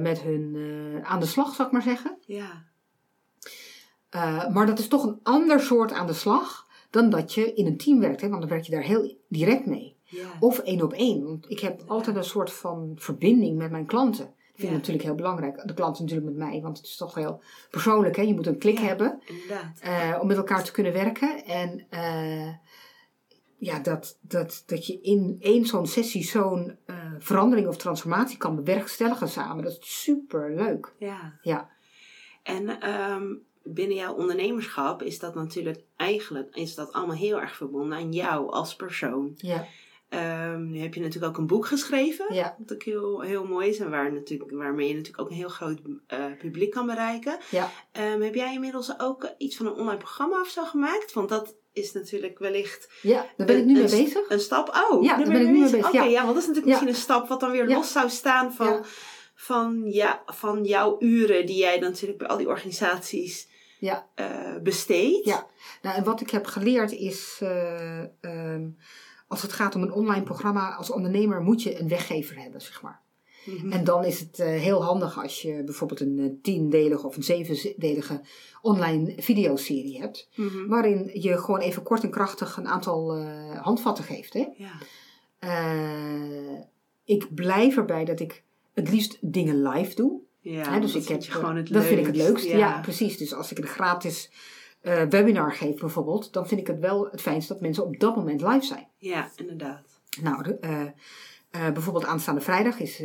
[0.00, 0.56] met hun
[1.02, 2.16] aan de slag, zou ik maar zeggen.
[2.26, 2.64] ja,
[4.52, 7.76] maar dat is toch een ander soort aan de slag dan dat je in een
[7.76, 8.20] team werkt.
[8.20, 8.28] Hè?
[8.28, 9.91] Want dan werk je daar heel direct mee.
[10.12, 10.28] Ja.
[10.40, 11.24] Of één op één.
[11.24, 14.24] Want ik heb altijd een soort van verbinding met mijn klanten.
[14.24, 14.76] Dat vind ik Ja.
[14.76, 15.66] natuurlijk heel belangrijk.
[15.66, 18.16] De klanten natuurlijk met mij, want het is toch heel persoonlijk.
[18.16, 18.22] Hè?
[18.22, 18.84] Je moet een klik Ja.
[18.84, 19.20] hebben
[19.80, 21.44] eh, om met elkaar te kunnen werken.
[21.44, 22.48] En eh,
[23.56, 28.56] ja, dat, dat, dat je in één zo'n sessie zo'n eh, verandering of transformatie kan
[28.56, 29.64] bewerkstelligen samen.
[29.64, 30.92] Dat is super leuk.
[30.98, 31.38] Ja.
[31.42, 31.70] Ja.
[32.42, 33.34] En ehm,
[33.64, 38.50] binnen jouw ondernemerschap is dat natuurlijk eigenlijk is dat allemaal heel erg verbonden aan jou
[38.50, 39.32] als persoon.
[39.36, 39.66] Ja,
[40.12, 42.34] Ehm, nu heb je natuurlijk ook een boek geschreven.
[42.34, 45.36] ja, Wat ook heel, heel mooi is en waar natuurlijk, waarmee je natuurlijk ook een
[45.36, 47.38] heel groot eh, publiek kan bereiken.
[47.50, 47.70] ja.
[47.92, 51.12] Ehm, heb jij inmiddels ook eh, iets van een online programma of zo gemaakt?
[51.12, 54.28] Want dat is natuurlijk wellicht ja daar ben ik nu mee een, bezig.
[54.30, 54.68] Een stap.
[54.90, 56.04] Oh, Ja, daar ben ik nu mee bezig, Oké, ja.
[56.04, 56.22] ja.
[56.22, 58.84] want dat is natuurlijk misschien een stap wat dan weer los zou staan van,
[59.34, 63.48] van, ja, van jouw uren die jij dan natuurlijk bij al die organisaties
[63.78, 64.08] Ja.
[64.14, 65.24] eh, besteedt.
[65.26, 65.46] Ja.
[65.82, 68.68] Nou, en wat ik heb geleerd is, eh, ehm,
[69.32, 72.82] als het gaat om een online programma, als ondernemer moet je een weggever hebben, zeg
[72.82, 73.00] maar.
[73.44, 73.72] Mhm.
[73.72, 77.22] En dan is het eh, heel handig als je bijvoorbeeld een eh, tiendelige of een
[77.22, 78.20] zevendelige
[78.62, 80.28] online videoserie hebt.
[80.34, 80.66] Mhm.
[80.66, 84.32] Waarin je gewoon even kort en krachtig een aantal eh, handvatten geeft.
[84.32, 84.46] Hè?
[84.56, 84.72] Ja.
[87.04, 88.42] Ik blijf erbij dat ik
[88.74, 90.20] het liefst dingen live doe.
[90.40, 92.44] Ja, Hè, dus dat ik heb, gewoon het dat vind ik het leukst.
[92.44, 92.58] leukst.
[92.58, 92.80] Ja.
[92.80, 93.16] precies.
[93.16, 94.30] Dus als ik een gratis
[94.82, 98.16] eh, webinar geef bijvoorbeeld, dan vind ik het wel het fijnst dat mensen op dat
[98.16, 98.88] moment live zijn.
[98.96, 100.00] Ja, inderdaad.
[100.22, 100.80] Nou, de, eh,
[101.52, 103.00] Eh, bijvoorbeeld aanstaande vrijdag is,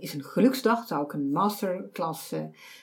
[0.00, 0.86] is een geluksdag.
[0.86, 2.32] Zou ik een masterclass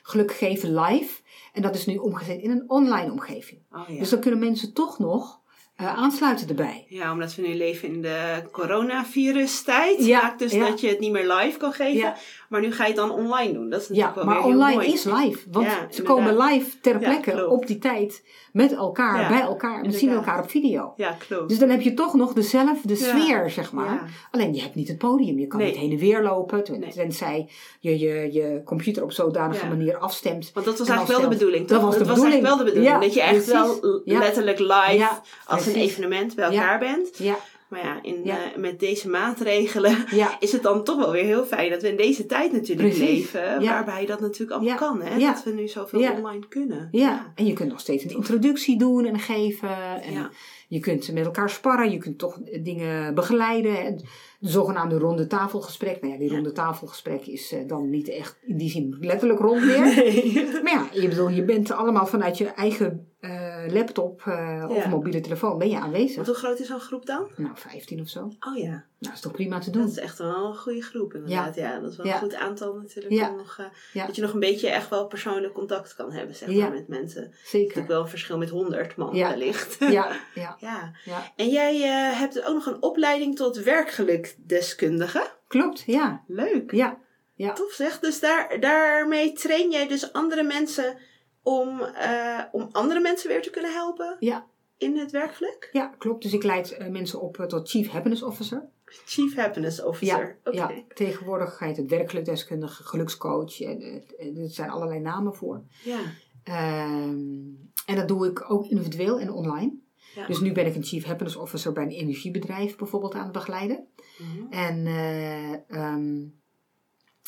[0.02, 1.22] geluk geven live.
[1.54, 3.62] En dat is nu omgezet in een online omgeving.
[3.72, 4.00] Oh, ja.
[4.00, 5.42] Dus dan kunnen mensen toch nog
[5.76, 6.86] aansluiten erbij.
[6.90, 10.06] ja, omdat we nu leven in de coronavirus-tijd.
[10.06, 10.68] Ja, maakt dus ja.
[10.68, 12.00] dat je het niet meer live kan geven.
[12.00, 12.16] Ja.
[12.50, 13.70] Maar nu ga je het dan online doen.
[13.70, 14.94] Dat is Ja, natuurlijk wel maar weer heel online mooi.
[14.94, 15.40] is live.
[15.52, 16.06] Want Ja, ze inderdaad.
[16.06, 18.24] komen live ter Ja, plekke op die tijd
[18.54, 19.82] met elkaar, Ja, bij elkaar.
[19.84, 20.94] En we zien elkaar op video.
[20.98, 21.50] Ja, klopt.
[21.50, 22.96] Dus dan heb je toch nog dezelfde Ja.
[23.18, 23.94] sfeer, zeg maar.
[23.94, 24.04] Ja.
[24.32, 25.40] Alleen je hebt niet het podium.
[25.40, 25.68] Je kan Nee.
[25.72, 26.64] niet heen en weer lopen.
[26.80, 26.90] Nee.
[26.92, 29.70] Tenzij je, je je computer op zodanige Ja.
[29.72, 30.52] manier afstemt.
[30.54, 32.92] Want dat was En eigenlijk wel de bedoeling, Dat was de eigenlijk wel de bedoeling.
[32.94, 33.52] Ja, dat je echt precies.
[33.54, 34.20] wel Ja.
[34.20, 36.62] letterlijk live Ja, als een evenement bij Ja.
[36.62, 37.18] elkaar bent.
[37.18, 37.36] Ja,
[37.70, 38.38] Maar ja, in, Ja.
[38.52, 41.90] eh, met deze maatregelen ja, is het dan toch wel weer heel fijn dat we
[41.90, 43.10] in deze tijd natuurlijk Precies.
[43.10, 43.62] leven.
[43.62, 43.72] Ja.
[43.72, 45.02] Waarbij dat natuurlijk allemaal kan.
[45.02, 45.20] Hè?
[45.20, 46.88] Dat we nu zoveel online kunnen.
[46.92, 47.32] ja.
[47.36, 50.02] En je kunt nog steeds een introductie doen en geven.
[50.02, 50.30] En Ja.
[50.68, 51.92] Je kunt met elkaar sparren.
[51.92, 53.80] Je kunt toch dingen begeleiden.
[53.86, 53.96] En
[54.40, 56.02] De zogenaamde ronde tafelgesprek.
[56.02, 59.66] Nou ja, die ronde tafelgesprek is eh, dan niet echt in die zin letterlijk rond
[59.66, 59.80] meer.
[60.64, 65.20] Maar ja, je, bedoel, je bent allemaal vanuit je eigen eh, laptop eh, of mobiele
[65.22, 66.16] telefoon ben je aanwezig.
[66.16, 67.28] Want hoe groot is zo'n groep dan?
[67.36, 68.32] Nou, 15 of zo.
[68.40, 69.92] Oh ja, Nou, is toch prima te dat doen.
[69.92, 71.56] is echt wel een goede groep inderdaad.
[71.56, 72.14] Ja, dat is wel Ja.
[72.14, 73.32] een goed aantal natuurlijk.
[73.38, 73.58] Nog,
[73.94, 74.06] eh.
[74.06, 77.22] Dat je nog een beetje echt wel persoonlijk contact kan hebben zeg maar, met mensen.
[77.22, 77.88] natuurlijk Zeker.
[77.88, 79.76] wel een verschil met 100 man wellicht.
[79.80, 80.92] Ja, ja, ja.
[81.36, 81.78] En jij
[82.16, 85.28] hebt ook nog een opleiding tot werkgelukdeskundige.
[85.48, 86.24] Klopt, ja.
[86.28, 86.72] Leuk.
[86.72, 86.98] Ja,
[87.34, 87.54] ja.
[87.54, 88.00] Tof zeg.
[88.00, 90.98] Dus daar, daarmee train jij dus andere mensen
[91.46, 94.46] om, eh, om andere mensen weer te kunnen helpen Ja.
[94.78, 95.70] in het werkgeluk?
[95.72, 96.24] Ja, klopt.
[96.24, 98.64] Dus ik leid eh, mensen op eh, tot Chief Happiness Officer.
[98.86, 100.40] Chief Happiness Officer.
[100.44, 100.56] Oké.
[100.58, 103.62] Ja, tegenwoordig heet het werkgelukdeskundige, gelukscoach.
[103.62, 103.82] En,
[104.18, 105.64] er zijn allerlei namen voor.
[105.84, 106.00] Ja.
[106.44, 107.48] Ehm,
[107.86, 109.74] en dat doe ik ook individueel en online.
[110.16, 110.28] Ja.
[110.28, 113.88] Dus nu ben ik een Chief Happiness Officer bij een energiebedrijf bijvoorbeeld aan het begeleiden.
[114.18, 114.54] Mhm.
[114.54, 116.26] En eh, ehm,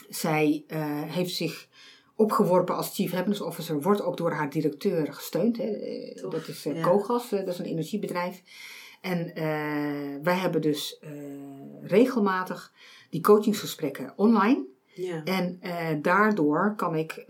[0.09, 0.63] zij
[1.07, 1.67] heeft zich
[2.17, 5.57] opgeworpen als Chief Happiness Officer, wordt ook door haar directeur gesteund.
[5.57, 5.71] Hè.
[6.21, 6.81] Tof, Dat is eh, ja.
[6.81, 8.41] Kogas, eh, dat is een energiebedrijf.
[9.01, 9.43] En eh,
[10.23, 10.99] wij hebben dus
[11.81, 12.73] regelmatig
[13.09, 14.65] die coachingsgesprekken online.
[14.85, 15.23] Ja.
[15.23, 15.59] En
[16.01, 17.25] daardoor kan ik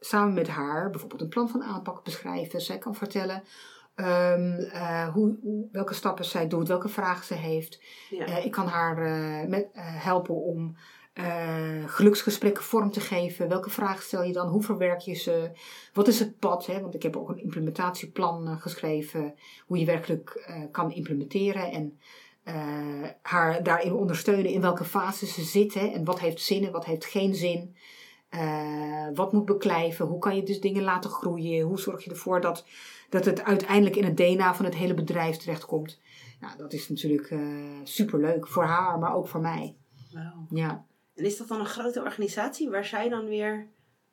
[0.00, 2.60] samen met haar bijvoorbeeld een plan van aanpak beschrijven.
[2.60, 3.42] Zij kan vertellen
[3.94, 7.80] ehm, eh, hoe, hoe- welke stappen zij doet, welke vragen ze heeft.
[8.10, 8.26] Ja.
[8.38, 8.98] Ik kan haar
[9.48, 10.76] met, helpen om
[11.12, 13.48] eh, geluksgesprekken vorm te geven.
[13.48, 14.48] Welke vragen stel je dan?
[14.48, 15.50] Hoe verwerk je ze?
[15.92, 16.66] Wat is het pad?
[16.66, 16.80] Hè?
[16.80, 19.34] Want ik heb ook een implementatieplan eh, geschreven.
[19.66, 21.70] Hoe je werkelijk eh, kan implementeren.
[21.70, 21.98] En
[23.22, 25.74] haar daarin ondersteunen in welke fase ze zit.
[25.74, 25.86] Hè?
[25.86, 27.76] En wat heeft zin en wat heeft geen zin.
[29.14, 30.06] Wat moet beklijven?
[30.06, 31.66] Hoe kan je dus dingen laten groeien?
[31.66, 32.64] Hoe zorg je ervoor dat,
[33.08, 36.00] dat het uiteindelijk in het DNA van het hele bedrijf terechtkomt?
[36.40, 37.38] Nou, dat is natuurlijk eh
[37.82, 39.76] superleuk voor haar, maar ook voor mij.
[40.50, 43.68] Ja, En is dat dan een grote organisatie waar zij dan weer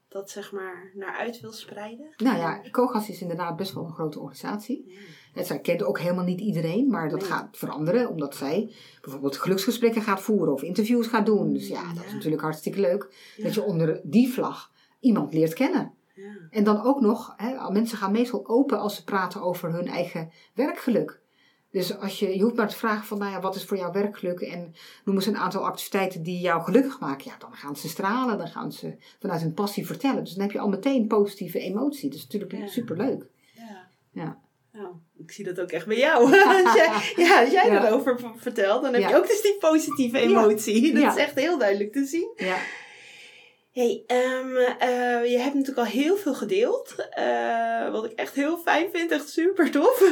[0.07, 2.13] dat zeg maar naar uit wil spreiden?
[2.17, 4.83] nou ja, Kogas is inderdaad best wel een grote organisatie.
[4.87, 4.99] Ja.
[5.33, 7.29] En zij kent ook helemaal niet iedereen, maar dat Nee.
[7.29, 11.53] gaat veranderen omdat zij bijvoorbeeld geluksgesprekken gaat voeren of interviews gaat doen.
[11.53, 13.43] Dus ja, dat is natuurlijk hartstikke leuk Ja.
[13.43, 15.93] dat je onder die vlag iemand leert kennen.
[16.15, 16.35] Ja.
[16.49, 20.31] En dan ook nog, hè, mensen gaan meestal open als ze praten over hun eigen
[20.53, 21.21] werkgeluk.
[21.71, 23.91] Dus als je, je hoeft maar te vragen van, nou ja, wat is voor jou
[23.91, 24.39] werkgeluk?
[24.39, 27.25] En noem eens een aantal activiteiten die jou gelukkig maken.
[27.25, 30.23] Ja, dan gaan ze stralen, dan gaan ze vanuit hun passie vertellen.
[30.23, 32.09] Dus dan heb je al meteen positieve emotie.
[32.09, 32.67] Dat is natuurlijk Ja.
[32.67, 33.25] superleuk.
[33.55, 33.87] Ja.
[34.11, 34.37] Ja.
[34.71, 36.23] Nou, ik zie dat ook echt bij jou.
[36.65, 36.89] als jij,
[37.25, 37.85] ja, als jij Ja.
[37.87, 40.93] erover vertelt, dan heb je ook dus die positieve emotie.
[40.99, 42.31] Dat is echt heel duidelijk te zien.
[42.35, 42.57] Ja.
[43.71, 46.95] Hey, ehm, eh, je hebt natuurlijk al heel veel gedeeld.
[47.09, 49.11] eh, wat ik echt heel fijn vind.
[49.11, 50.03] Echt super tof.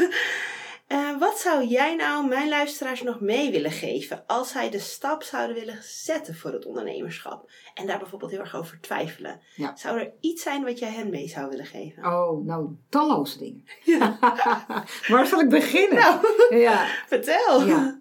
[0.88, 5.24] Eh, wat zou jij nou mijn luisteraars nog mee willen geven als zij de stap
[5.24, 9.42] zouden willen zetten voor het ondernemerschap en daar bijvoorbeeld heel erg over twijfelen?
[9.56, 9.76] Ja.
[9.76, 12.06] Zou er iets zijn wat jij hen mee zou willen geven?
[12.06, 13.64] Oh, nou, talloze dingen.
[13.84, 14.18] Ja.
[15.08, 15.98] Waar zal ik beginnen?
[16.00, 16.26] Nou,
[16.68, 16.86] Ja.
[17.08, 17.66] vertel.
[17.66, 18.00] Ja.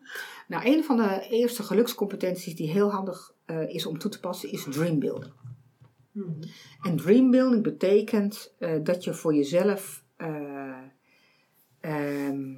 [0.49, 4.53] Nou, een van de eerste gelukscompetenties die heel handig eh, is om toe te passen,
[4.53, 5.33] is dreambuilding.
[6.13, 6.43] Mhm.
[6.83, 10.79] En dreambuilding betekent eh, dat je voor jezelf eh,
[11.81, 12.55] ehm,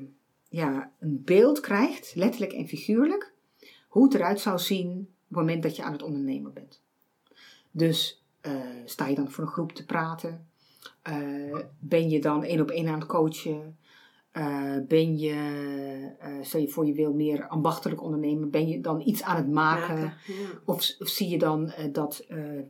[0.49, 3.32] ja, een beeld krijgt, letterlijk en figuurlijk,
[3.88, 6.82] hoe het eruit zou zien op het moment dat je aan het ondernemen bent.
[7.70, 8.53] Dus eh,
[8.84, 10.46] sta je dan voor een groep te praten?
[11.03, 13.78] Eh, ben je dan één op één aan het coachen?
[14.30, 15.36] Eh, ben je,
[16.42, 19.94] stel je voor je wil meer ambachtelijk ondernemen, ben je dan iets aan het maken?
[19.94, 20.61] Maken, ja.
[20.64, 22.24] Of, of zie je dan dat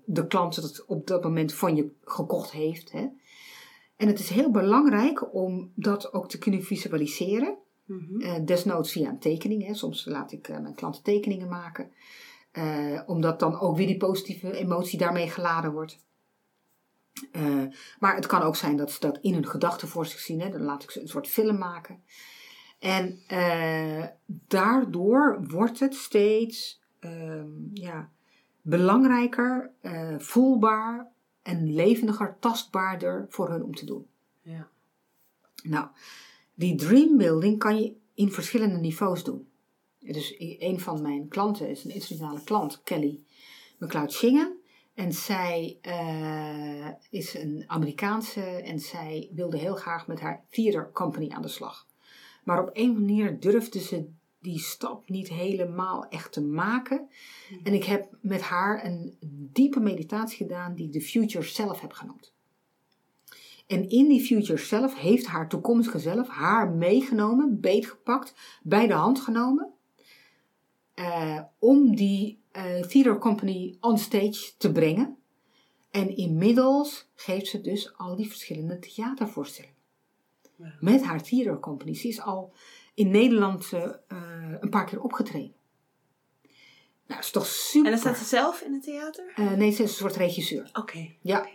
[0.05, 2.93] de klant het op dat moment van je gekocht heeft?
[2.93, 3.07] Hè?
[3.97, 7.57] En het is heel belangrijk om dat ook te kunnen visualiseren.
[7.89, 8.21] Mhm.
[8.21, 9.67] Eh, desnoods via een tekening.
[9.67, 9.75] Hè.
[9.75, 11.93] Soms laat ik eh, mijn klanten tekeningen maken.
[12.51, 16.07] Eh, omdat dan ook weer die positieve emotie daarmee geladen wordt.
[17.99, 20.41] Maar het kan ook zijn dat ze dat in hun gedachten voor zich zien.
[20.41, 20.51] Hè.
[20.51, 22.03] Dan laat ik ze een soort film maken.
[22.79, 23.23] En
[24.27, 28.11] daardoor wordt het steeds ehm, ja,
[28.63, 29.71] belangrijker,
[30.19, 31.09] voelbaar
[31.43, 34.07] en levendiger, tastbaarder voor hun om te doen.
[34.43, 34.69] Ja.
[35.63, 35.89] Nou,
[36.59, 39.49] die dreambuilding kan je in verschillende niveaus doen.
[39.99, 43.21] Dus een van mijn klanten is een internationale klant, Kelly
[43.79, 44.57] McLeod Shingen.
[44.95, 51.29] En zij eh, is een Amerikaanse en zij wilde heel graag met haar theater company
[51.29, 51.87] aan de slag.
[52.45, 54.09] Maar op een manier durfde ze
[54.41, 57.09] die stap niet helemaal echt te maken.
[57.63, 59.17] En ik heb met haar een
[59.53, 62.37] diepe meditatie gedaan die de Future Self heb genoemd.
[63.69, 69.21] En in die Future Self heeft haar toekomstige zelf haar meegenomen, beetgepakt, bij de hand
[69.21, 69.73] genomen.
[70.95, 75.17] eh, om die eh theater company on stage te brengen.
[75.91, 79.77] En inmiddels geeft ze dus al die verschillende theatervoorstellingen.
[80.57, 80.75] Ja.
[80.81, 81.95] Met haar theater company.
[81.95, 82.53] Ze is al
[82.95, 83.91] in Nederland eh,
[84.61, 85.55] een paar keer opgetreden.
[86.43, 86.51] Nou,
[87.07, 87.85] dat is toch super.
[87.85, 89.33] En dan staat ze zelf in het theater?
[89.57, 90.71] Nee, ze is een soort regisseur.
[90.73, 91.09] Oké.
[91.21, 91.49] Ja.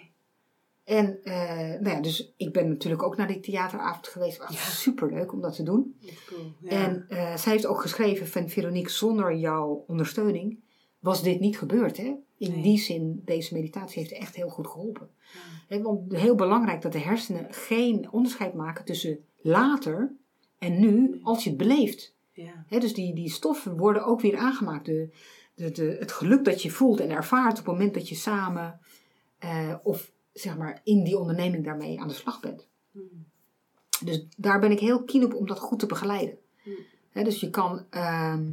[0.83, 4.37] En eh, nou ja, dus ik ben natuurlijk ook naar die theateravond geweest.
[4.37, 4.57] Was Ja.
[4.71, 5.95] super leuk om dat te doen.
[6.27, 6.53] Cool.
[6.61, 6.69] Ja.
[6.69, 10.59] En eh, zij heeft ook geschreven van Veronique, zonder jouw ondersteuning
[10.99, 11.97] was dit niet gebeurd.
[11.97, 12.15] Hè?
[12.37, 12.61] In Nee.
[12.61, 15.09] die zin, deze meditatie heeft echt heel goed geholpen.
[15.33, 15.75] Ja.
[15.75, 20.15] Hè, want heel belangrijk dat de hersenen geen onderscheid maken tussen later
[20.57, 22.15] en nu, als je het beleeft.
[22.31, 22.65] Ja.
[22.67, 24.85] Hè, dus die, die stoffen worden ook weer aangemaakt.
[24.85, 25.09] De,
[25.55, 28.79] de, de, het geluk dat je voelt en ervaart op het moment dat je samen
[29.37, 32.67] eh, of zeg maar in die onderneming daarmee aan de slag bent.
[32.91, 33.25] Hmm.
[34.03, 36.37] Dus daar ben ik heel keen op om dat goed te begeleiden.
[36.63, 37.23] Hmm.
[37.23, 38.45] Dus je kan, ehm,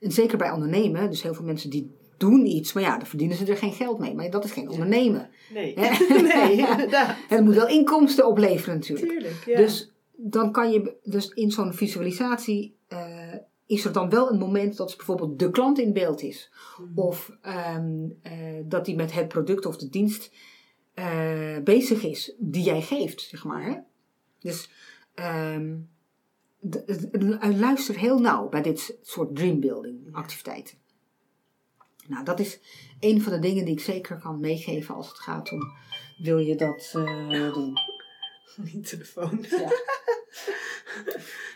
[0.00, 3.36] en zeker bij ondernemen, dus heel veel mensen die doen iets, maar ja, dan verdienen
[3.36, 4.14] ze er geen geld mee.
[4.14, 5.30] Maar dat is geen ondernemen.
[5.52, 5.74] Nee.
[6.22, 7.16] Nee, inderdaad.
[7.28, 9.08] Het moet wel inkomsten opleveren natuurlijk.
[9.08, 9.44] Tuurlijk.
[9.46, 9.56] Ja.
[9.56, 13.34] Dus dan kan je, dus in zo'n visualisatie eh,
[13.66, 16.50] is er dan wel een moment dat bijvoorbeeld de klant in beeld is.
[16.76, 16.92] Hmm.
[16.94, 18.32] Of ehm, eh,
[18.64, 20.30] dat hij met het product of de dienst
[20.94, 23.64] eh, bezig is die jij geeft, zeg maar.
[23.64, 23.76] Hè?
[24.40, 24.70] Dus
[25.14, 25.76] ehm,
[26.60, 30.78] de- de- luister heel nauw bij dit soort dreambuilding activiteiten.
[32.06, 32.58] Nou, dat is
[33.00, 35.60] een van de dingen die ik zeker kan meegeven als het gaat om
[36.18, 37.74] wil je dat eh, doen.
[38.56, 39.44] Die telefoon.
[39.50, 39.56] Ja.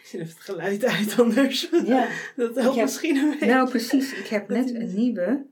[0.01, 1.69] Misschien heeft het geluid uit anders.
[1.85, 2.09] Ja.
[2.37, 3.47] Dat helpt heb- misschien een beetje.
[3.47, 4.13] Nou, precies.
[4.13, 5.47] Ik heb net een nieuwe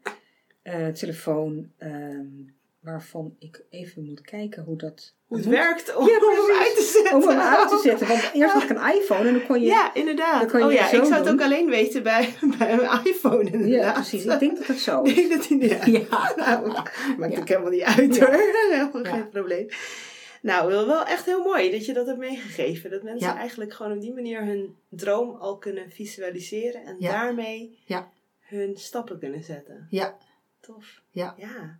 [0.63, 2.27] eh, telefoon ehm,
[2.85, 5.55] waarvan ik even moet kijken hoe dat Hoe het moet.
[5.57, 7.15] werkt om Ja, hem uit te zetten.
[7.17, 8.09] Om hem uit te zetten.
[8.09, 9.67] Want eerst had ik een iPhone en dan kon je...
[9.67, 10.53] Ja, inderdaad.
[10.53, 11.33] Je oh ja, ik zou het doen.
[11.33, 13.69] ook alleen weten bij, bij een iPhone inderdaad.
[13.69, 14.25] Ja, precies.
[14.25, 15.15] Ik denk dat het zo Ik is.
[15.15, 16.33] denk dat hij niet Ja.
[16.37, 16.69] Nou,
[17.19, 17.39] maakt Ja.
[17.41, 18.25] ook helemaal niet uit Ja.
[18.27, 18.35] hoor.
[18.71, 19.11] Helemaal Ja.
[19.13, 19.69] geen probleem.
[20.43, 22.91] Nou, wel, echt heel mooi dat je dat hebt meegegeven.
[22.91, 23.37] Dat mensen Ja.
[23.37, 26.85] eigenlijk gewoon op die manier hun droom al kunnen visualiseren.
[26.85, 27.11] En Ja.
[27.13, 28.11] daarmee Ja.
[28.41, 29.87] hun stappen kunnen zetten.
[29.91, 30.17] Ja.
[30.61, 31.01] Tof.
[31.11, 31.35] Ja.
[31.39, 31.77] ja.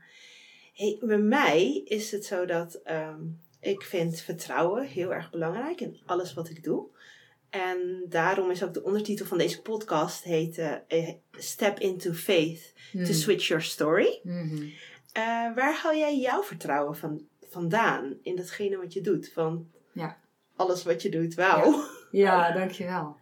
[0.75, 3.21] Hey, bij mij is het zo dat ehm,
[3.61, 6.87] ik vind vertrouwen heel erg belangrijk in alles wat ik doe.
[7.51, 12.73] En daarom is ook de ondertitel van deze podcast heet eh, eh, Step into Faith
[12.93, 13.13] to Mhm.
[13.13, 14.21] Switch Your Story.
[14.23, 14.63] Mhm.
[15.13, 15.23] Eh,
[15.55, 19.33] waar haal jij jouw vertrouwen van, vandaan in datgene wat je doet?
[19.33, 20.19] Van Ja.
[20.57, 21.85] alles wat je doet, wauw.
[22.11, 23.17] Ja, dankjewel.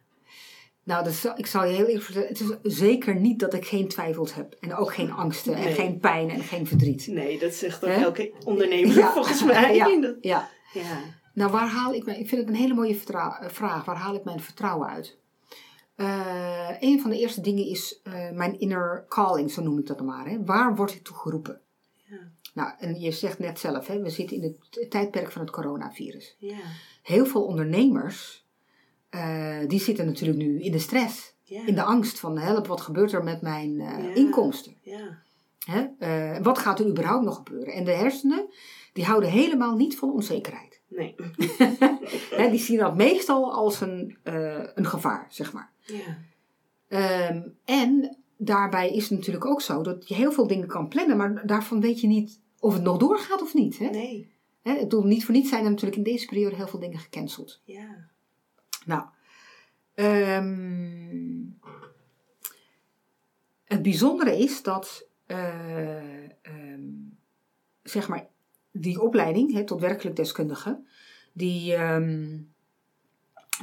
[0.85, 2.29] Nou, dat ik zal je heel eerlijk vertellen.
[2.29, 4.57] Het is zeker niet dat ik geen twijfels heb.
[4.61, 5.55] En ook geen angsten.
[5.55, 7.07] En geen pijn en geen verdriet.
[7.07, 9.13] Nee, dat zegt ook elke ondernemer Ja.
[9.13, 9.75] volgens mij.
[9.75, 10.15] Ja.
[10.21, 10.49] Ja.
[10.73, 10.99] ja.
[11.35, 12.21] Nou, waar haal ik mijn...
[12.21, 13.85] Ik vind het een hele mooie vraag.
[13.85, 15.19] Waar haal ik mijn vertrouwen uit?
[15.95, 19.97] Eh, een van de eerste dingen is eh, mijn inner calling, zo noem ik dat
[19.97, 20.27] dan maar.
[20.29, 20.45] Hè.
[20.45, 21.61] Waar word ik toe geroepen?
[22.05, 22.19] Ja.
[22.55, 26.37] Nou, en je zegt net zelf, hè, we zitten in het tijdperk van het coronavirus.
[26.39, 26.57] Ja.
[27.03, 28.42] Heel veel ondernemers,
[29.13, 31.35] eh, die zitten natuurlijk nu in de stress.
[31.45, 34.75] In de angst van, help, wat gebeurt er met mijn eh, inkomsten?
[35.65, 35.87] Hè?
[35.99, 37.73] Eh, wat gaat er überhaupt nog gebeuren?
[37.73, 38.47] En de hersenen,
[38.93, 40.81] die houden helemaal niet van onzekerheid.
[40.89, 41.15] Nee.
[42.39, 44.17] Hè, die zien dat meestal als een,
[44.75, 45.73] een gevaar, zeg maar.
[46.89, 51.17] Ehm, en daarbij is het natuurlijk ook zo dat je heel veel dingen kan plannen,
[51.17, 53.79] maar daarvan weet je niet of het nog doorgaat of niet.
[53.79, 53.89] Hè?
[53.89, 54.31] Nee.
[54.63, 56.99] Hè, het doel niet voor niets zijn er natuurlijk in deze periode heel veel dingen
[56.99, 57.61] gecanceld.
[57.65, 58.11] Ja.
[58.87, 59.05] Nou,
[59.95, 61.41] ehm,
[63.65, 66.91] het bijzondere is dat, eh, ehm,
[67.83, 68.27] zeg maar,
[68.71, 70.83] die opleiding tot werkelijk deskundige,
[71.33, 72.39] die, ehm,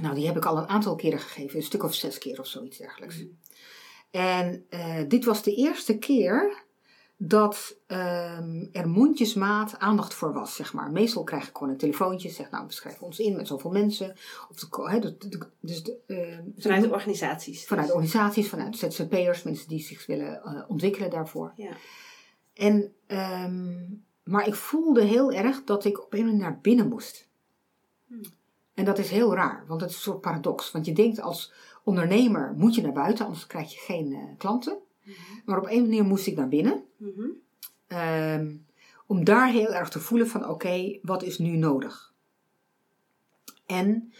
[0.01, 2.47] Nou, die heb ik al een aantal keren gegeven, een stuk of zes keer of
[2.47, 3.17] zoiets dergelijks.
[3.17, 3.27] Mhm.
[4.11, 6.63] En eh, dit was de eerste keer
[7.21, 10.91] dat ehm, er mondjesmaat aandacht voor was, zeg maar.
[10.91, 14.15] Meestal krijg ik gewoon een telefoontje, zeg nou, we schrijven ons in met zoveel mensen.
[14.49, 17.65] Of de, dus de, ehm, Vanuit de organisaties.
[17.65, 21.53] vanuit organisaties, vanuit ZZP'ers, mensen die zich willen eh, ontwikkelen daarvoor.
[21.55, 21.71] Ja.
[22.53, 23.75] En, ehm,
[24.23, 27.27] maar ik voelde heel erg dat ik op een manier naar binnen moest.
[28.07, 28.21] Hmm.
[28.73, 30.71] En dat is heel raar, want het is een soort paradox.
[30.71, 34.77] Want je denkt als ondernemer moet je naar buiten, anders krijg je geen eh, klanten.
[35.03, 35.17] Mhm.
[35.45, 36.87] Maar op een manier moest ik naar binnen.
[36.99, 37.27] Mhm.
[37.87, 38.55] ehm,
[39.07, 42.13] om daar heel erg te voelen van oké, wat is nu nodig?
[43.65, 44.13] En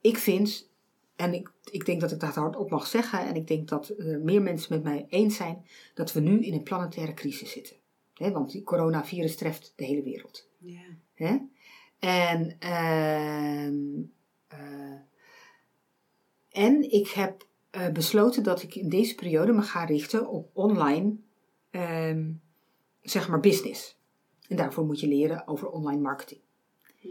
[0.00, 0.70] ik vind,
[1.16, 4.20] en ik, ik denk dat ik dat hardop mag zeggen, en ik denk dat er
[4.20, 5.64] meer mensen met mij eens zijn,
[5.94, 7.76] dat we nu in een planetaire crisis zitten.
[8.14, 10.48] Hè, want die coronavirus treft de hele wereld.
[10.58, 10.80] Ja.
[11.14, 11.38] Hè?
[11.98, 13.76] En, ehm,
[14.48, 15.00] eh,
[16.50, 21.16] en ik heb eh, besloten dat ik in deze periode me ga richten op online,
[21.70, 22.30] ehm,
[23.02, 23.96] zeg maar, business.
[24.48, 26.40] En daarvoor moet je leren over online marketing.
[27.00, 27.08] Hm.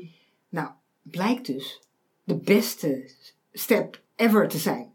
[0.49, 0.69] Nou,
[1.01, 1.81] blijkt dus
[2.23, 3.11] de beste
[3.51, 4.93] step ever te zijn.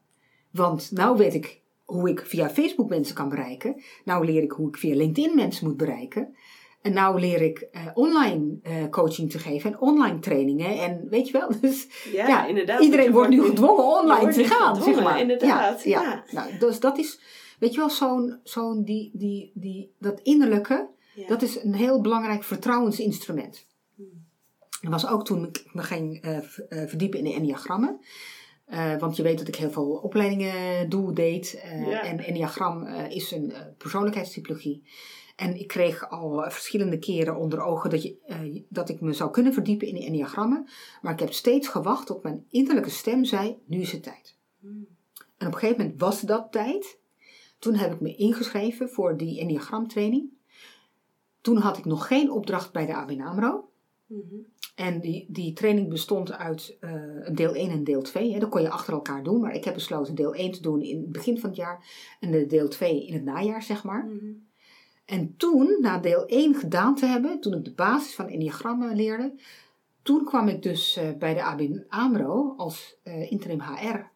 [0.51, 3.82] Want nou weet ik hoe ik via Facebook mensen kan bereiken.
[4.05, 6.36] Nou leer ik hoe ik via LinkedIn mensen moet bereiken.
[6.82, 10.78] En nou leer ik eh, online eh, coaching te geven en online trainingen.
[10.78, 12.80] En weet je wel, dus Ja, Ja, inderdaad.
[12.82, 15.20] iedereen wordt nu gedwongen online te gaan, zeg maar.
[15.20, 16.09] Inderdaad, Ja, ja.
[16.10, 16.24] ja.
[16.30, 17.20] Nou, dus dat is,
[17.62, 21.26] weet je wel, zo'n, zo'n die, die, die, dat innerlijke, Ja.
[21.26, 23.66] dat is een heel belangrijk vertrouwensinstrument.
[23.94, 24.24] Hmm.
[24.80, 26.44] Dat was ook toen ik me ging eh, eh,
[26.89, 28.01] verdiepen in de enneagrammen.
[28.64, 31.62] Eh, want je weet dat ik heel veel opleidingen doe, deed.
[31.86, 32.02] Ja.
[32.02, 34.82] En enneagram is een persoonlijkheidstypologie.
[35.36, 39.52] En ik kreeg al verschillende keren onder ogen dat, je, dat ik me zou kunnen
[39.52, 40.68] verdiepen in de enneagrammen.
[41.02, 44.36] Maar ik heb steeds gewacht tot mijn innerlijke stem zei, nu is het tijd.
[44.60, 44.86] Hmm.
[45.36, 47.01] En op een gegeven moment was dat tijd.
[47.62, 50.30] Toen heb ik me ingeschreven voor die enneagram training.
[51.40, 53.68] Toen had ik nog geen opdracht bij de ABN AMRO.
[54.06, 54.34] Mhm.
[54.74, 58.32] En die, die training bestond uit een deel 1 en deel 2.
[58.32, 58.39] Hè.
[58.39, 59.40] Dat kon je achter elkaar doen.
[59.40, 61.84] Maar ik heb besloten deel 1 te doen in het begin van het jaar.
[62.20, 64.05] En de deel 2 in het najaar, zeg maar.
[64.05, 64.32] Mhm.
[65.05, 69.34] En toen, na deel 1 gedaan te hebben, toen ik de basis van enneagrammen leerde,
[70.02, 74.11] toen kwam ik dus eh, bij de ABN AMRO als eh, interim HR.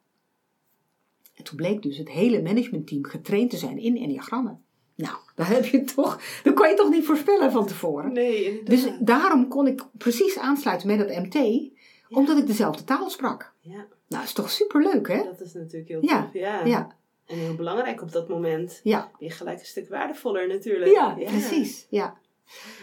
[1.37, 4.61] En toen bleek dus het hele managementteam getraind te zijn in enneagrammen.
[4.95, 8.13] Nou, daar heb je toch, dat kon je toch niet voorspellen van tevoren.
[8.13, 8.67] Nee, inderdaad.
[8.67, 11.69] Dus daarom kon ik precies aansluiten met het MT,
[12.09, 13.53] omdat ik dezelfde taal sprak.
[13.61, 15.23] Ja, Nou, is toch superleuk, hè?
[15.25, 16.33] dat is natuurlijk heel Ja, tof.
[16.33, 16.65] Ja.
[16.65, 16.97] Ja,
[17.27, 18.81] En heel belangrijk op dat moment.
[18.83, 19.11] ja.
[19.19, 20.91] Ben je gelijk een stuk waardevoller natuurlijk.
[20.93, 21.87] Ja, precies.
[21.91, 22.19] Ja.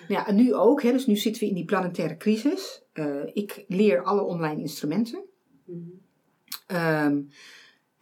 [0.07, 2.81] Ja, en nu ook, hè, dus nu zitten we in die planetaire crisis.
[2.93, 5.23] Eh, ik leer alle online instrumenten.
[6.67, 7.21] Ehm,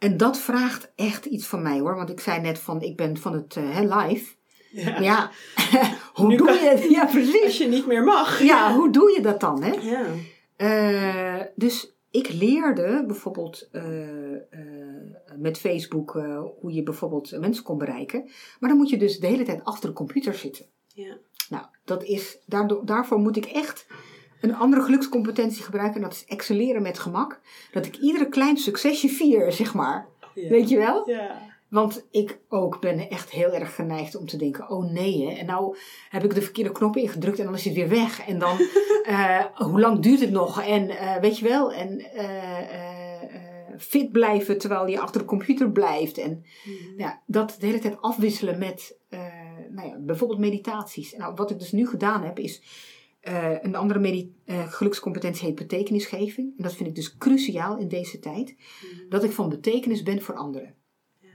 [0.02, 1.94] en dat vraagt echt iets van mij hoor.
[1.96, 4.34] Want ik zei net van, ik ben van het eh, live.
[5.00, 5.30] Ja.
[6.14, 6.90] Hoe Nu doe kan- je het?
[6.90, 7.58] Ja, Als precies.
[7.58, 8.42] je niet meer mag.
[8.42, 9.62] Ja, hoe doe je dat dan?
[9.62, 9.70] Hè?
[9.72, 10.04] Ja.
[10.56, 13.82] Eh, dus ik leerde bijvoorbeeld eh,
[15.36, 16.10] met Facebook
[16.60, 18.30] hoe je bijvoorbeeld mensen kon bereiken.
[18.60, 20.64] Maar dan moet je dus de hele tijd achter de computer zitten.
[20.94, 21.16] Ja.
[21.48, 23.86] Nou, dat is, daardoor, daarvoor moet ik echt
[24.42, 25.96] een andere gelukscompetentie gebruiken.
[25.96, 27.40] En dat is excelleren met gemak.
[27.72, 30.06] Dat ik iedere klein succesje vier, zeg maar.
[30.34, 30.48] Ja.
[30.48, 31.10] Weet je wel?
[31.10, 31.50] Ja.
[31.68, 35.46] Want ik ook ben echt heel erg geneigd om te denken: oh nee, hè, en
[35.46, 35.76] nou
[36.08, 38.26] heb ik de verkeerde knop ingedrukt en dan is het weer weg.
[38.26, 38.56] En dan,
[39.02, 40.62] eh, hoe lang duurt het nog?
[40.62, 46.18] En eh, weet je wel, en eh, fit blijven terwijl je achter de computer blijft.
[46.18, 47.00] En Mhm.
[47.00, 49.00] ja, dat de hele tijd afwisselen met
[49.70, 51.16] nou ja, bijvoorbeeld meditaties.
[51.16, 52.62] Nou, wat ik dus nu gedaan heb is.
[53.22, 56.56] Eh, een andere eh, gelukscompetentie heet betekenisgeving.
[56.56, 58.54] En dat vind ik dus cruciaal in deze tijd.
[58.56, 59.08] Mhm.
[59.08, 60.74] Dat ik van betekenis ben voor anderen.
[61.20, 61.28] Ja.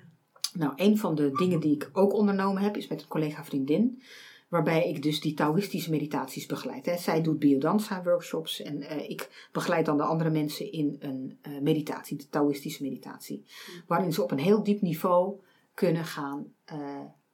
[0.54, 4.02] Nou, een van de dingen die ik ook ondernomen heb, is met een collega vriendin.
[4.50, 6.86] Waarbij ik dus die Taoïstische meditaties begeleid.
[6.86, 6.98] Hè.
[6.98, 12.18] Zij doet biodanza workshops en eh, ik begeleid dan de andere mensen in een meditatie,
[12.18, 13.46] de Taoïstische meditatie.
[13.86, 15.40] Waarin ze op een heel diep niveau
[15.74, 16.54] kunnen gaan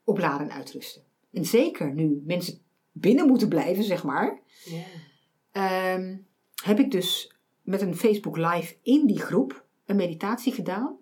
[0.03, 1.03] opladen en uitrusten.
[1.31, 2.62] En zeker nu mensen
[2.93, 4.41] binnen moeten blijven, zeg maar,
[5.51, 6.17] ehm,
[6.63, 10.97] heb ik dus met een Facebook Live in die groep een meditatie gedaan.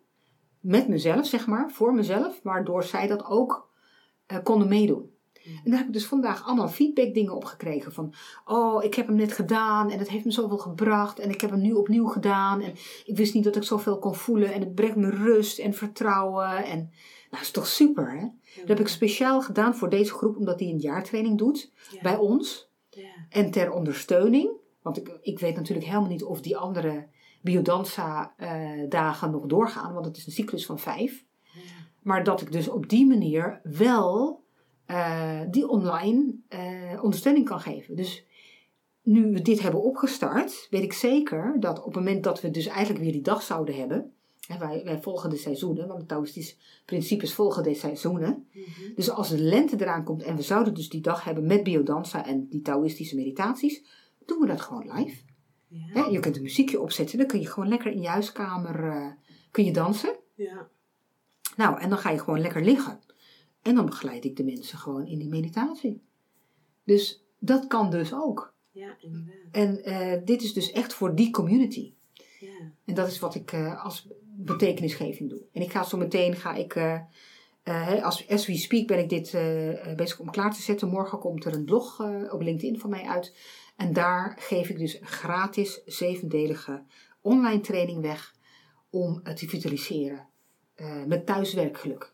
[0.60, 3.70] Met mezelf, zeg maar, voor mezelf, waardoor zij dat ook
[4.26, 5.10] eh, konden meedoen.
[5.44, 7.94] En daar heb ik dus vandaag allemaal feedback dingen op gekregen.
[7.94, 8.14] Van,
[8.46, 11.20] oh, ik heb hem net gedaan en het heeft me zoveel gebracht.
[11.20, 12.62] En ik heb hem nu opnieuw gedaan.
[12.62, 12.74] En
[13.06, 14.54] ik wist niet dat ik zoveel kon voelen.
[14.54, 16.66] En het brengt me rust en vertrouwen.
[16.66, 16.92] En
[17.32, 18.28] nou, dat is toch super, hè?
[18.60, 21.72] Dat heb ik speciaal gedaan voor deze groep, omdat die een jaartraining doet
[22.02, 22.70] bij ons.
[22.90, 23.10] Ja.
[23.30, 24.52] En ter ondersteuning,
[24.82, 27.08] want ik, ik weet natuurlijk helemaal niet of die andere
[27.42, 31.26] biodanza eh, dagen nog doorgaan, want het is een cyclus van vijf.
[32.02, 34.44] Maar dat ik dus op die manier wel
[34.86, 37.96] eh, die online eh, ondersteuning kan geven.
[37.96, 38.26] Dus
[39.02, 42.66] nu we dit hebben opgestart, weet ik zeker dat op het moment dat we dus
[42.66, 44.14] eigenlijk weer die dag zouden hebben.
[44.60, 46.56] Wij, wij volgen de seizoenen, want de Taoïstische
[46.86, 48.48] principes volgen de seizoenen.
[48.52, 48.94] Mhm.
[48.96, 52.26] Dus als de lente eraan komt en we zouden dus die dag hebben met biodanza
[52.26, 53.84] en die Taoïstische meditaties,
[54.26, 55.22] doen we dat gewoon live.
[55.68, 56.08] Ja.
[56.10, 59.12] Je kunt een muziekje opzetten, dan kun je gewoon lekker in je huiskamer eh,
[59.52, 60.16] kun je dansen.
[60.36, 60.70] Ja.
[61.56, 63.00] Nou, en dan ga je gewoon lekker liggen.
[63.62, 66.02] En dan begeleid ik de mensen gewoon in die meditatie.
[66.84, 68.54] Dus dat kan dus ook.
[68.72, 69.36] ja, inderdaad.
[69.52, 71.94] En eh, dit is dus echt voor die community.
[72.40, 72.72] Ja.
[72.86, 74.08] En dat is wat ik eh, als
[74.46, 75.42] betekenisgeving doe.
[75.54, 77.00] En ik ga zo meteen, ga ik, eh,
[77.64, 80.88] eh, als as we speak ben ik dit eh, bezig om klaar te zetten.
[80.88, 82.00] Morgen komt er een blog
[82.32, 83.36] op LinkedIn van mij uit.
[83.76, 86.84] En daar geef ik dus een gratis zevendelige
[87.22, 88.34] online training weg
[88.90, 90.30] om het te vitaliseren.
[91.08, 92.14] met thuiswerkgeluk.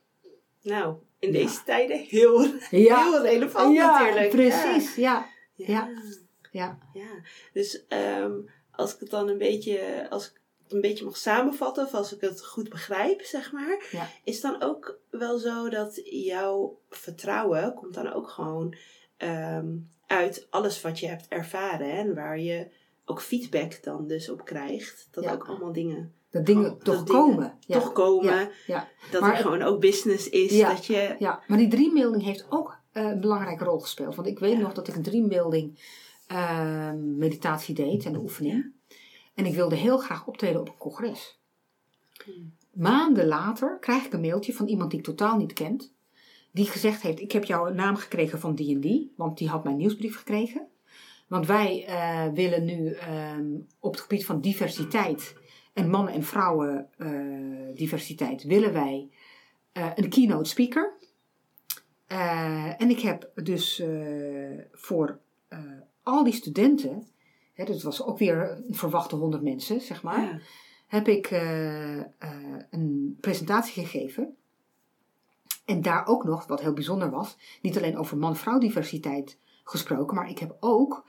[0.62, 1.40] Nou, in Ja.
[1.40, 4.30] deze tijden heel, heel relevant natuurlijk.
[4.30, 4.96] precies.
[4.96, 5.26] Ja,
[5.56, 5.66] Ja.
[5.66, 5.88] Ja.
[5.88, 5.98] ja.
[6.52, 6.78] ja.
[6.94, 7.22] Ja,
[7.54, 8.32] dus ehm,
[8.72, 12.22] als ik het dan een beetje, als ik een beetje mag samenvatten, of als ik
[12.22, 14.08] het goed begrijp, zeg maar, Ja.
[14.24, 18.76] is dan ook wel zo dat jouw vertrouwen komt dan ook gewoon
[19.18, 19.68] ehm,
[20.08, 22.68] uit alles wat je hebt ervaren hè, en waar je
[23.06, 25.08] ook feedback dan dus op krijgt.
[25.12, 25.34] Dat Ja.
[25.34, 27.58] ook allemaal dingen Dat dingen Oh, toch dat dingen komen.
[27.60, 27.80] Ja.
[27.80, 28.50] toch komen.
[29.12, 30.52] Dat Maar er gewoon ook business is.
[30.52, 30.70] Ja.
[30.70, 34.16] Dat je, Ja, maar die dreambuilding heeft ook eh, een belangrijke rol gespeeld.
[34.16, 35.80] Want ik weet nog dat ik een dreambuilding
[36.28, 38.72] eh, meditatie deed en de oefening.
[39.38, 41.40] En ik wilde heel graag optreden op een congres.
[42.74, 45.94] Maanden later krijg ik een mailtje van iemand die ik totaal niet kent.
[46.52, 49.14] Die gezegd heeft, ik heb jouw naam gekregen van die en die.
[49.16, 50.68] Want die had mijn nieuwsbrief gekregen.
[51.28, 55.36] Want wij eh, willen nu ehm, op het gebied van diversiteit
[55.74, 59.10] en mannen en vrouwen eh, diversiteit willen wij
[59.72, 60.96] eh, een keynote speaker.
[62.78, 63.84] En ik heb dus
[64.72, 65.20] voor
[66.04, 67.08] al die studenten,
[67.58, 70.40] hè, dus het was ook weer een verwachte 100 mensen, zeg maar, Ja.
[70.88, 72.06] heb ik eh, eh,
[72.70, 74.36] een presentatie gegeven.
[75.66, 80.30] En daar ook nog, wat heel bijzonder was, niet alleen over man-vrouw diversiteit gesproken, maar
[80.30, 81.08] ik heb ook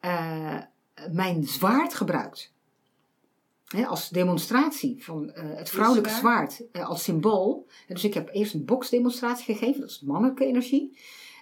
[0.00, 0.60] eh,
[1.12, 2.52] mijn zwaard gebruikt.
[3.86, 6.62] Als demonstratie van het vrouwelijke zwaard?
[6.72, 7.66] als symbool.
[7.88, 10.98] En dus ik heb eerst een boksdemonstratie gegeven, dat is mannelijke energie.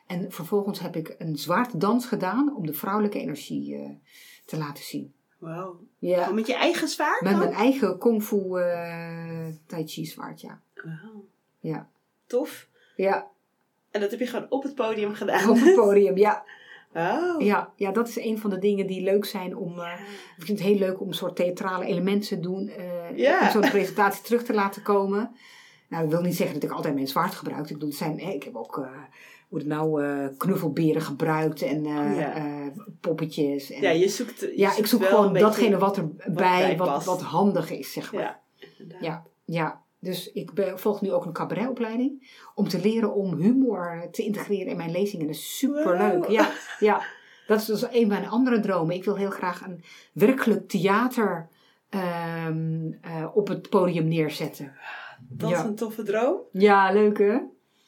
[0.06, 4.00] En vervolgens heb ik een zwaarddans gedaan om de vrouwelijke energie
[4.44, 5.12] te laten zien.
[5.38, 5.80] Wauw.
[5.98, 6.30] Ja.
[6.30, 7.40] Met je eigen zwaard Met dan?
[7.40, 10.60] mijn eigen kung fu eh, tai chi zwaard, ja.
[10.74, 11.24] Wauw.
[11.60, 11.88] Ja.
[12.26, 12.68] Tof.
[12.96, 13.26] Ja,
[13.90, 15.50] En dat heb je gewoon op het podium gedaan.
[15.50, 16.44] op het podium, ja.
[16.92, 17.40] Wauw.
[17.40, 19.80] Ja, ja, dat is een van de dingen die leuk zijn om...
[19.80, 20.00] eh,
[20.36, 22.70] ik vind het heel leuk om een soort theatrale elementen te doen.
[23.40, 25.36] Om zo'n presentatie terug te laten komen.
[25.88, 27.66] Nou, ik wil niet zeggen dat ik altijd mijn zwaard gebruik.
[27.66, 28.86] Ik, bedoel, het zijn, hè, ik heb ook...
[29.52, 32.34] hoe het nou, eh, knuffelberen gebruikt en eh, Ja.
[32.34, 32.66] eh,
[33.00, 33.70] poppetjes.
[33.70, 37.06] En, Ja, je zoekt, je ja, ik zoek gewoon datgene wat erbij, bij wat, past.
[37.06, 38.22] wat handig is, zeg maar.
[38.22, 38.40] Ja,
[38.78, 39.04] inderdaad.
[39.04, 39.80] Ja, ja.
[39.98, 44.66] Dus ik ben, volg nu ook een cabaretopleiding om te leren om humor te integreren
[44.66, 45.26] in mijn lezingen.
[45.26, 46.24] Dat is superleuk.
[46.24, 46.30] Wow.
[46.30, 47.02] Ja, ja,
[47.46, 48.94] dat is dus een van mijn andere dromen.
[48.96, 51.48] Ik wil heel graag een werkelijk theater
[51.88, 54.72] ehm, eh, op het podium neerzetten.
[55.28, 55.58] Dat Ja.
[55.58, 56.36] is een toffe droom.
[56.52, 57.38] Ja, leuk hè?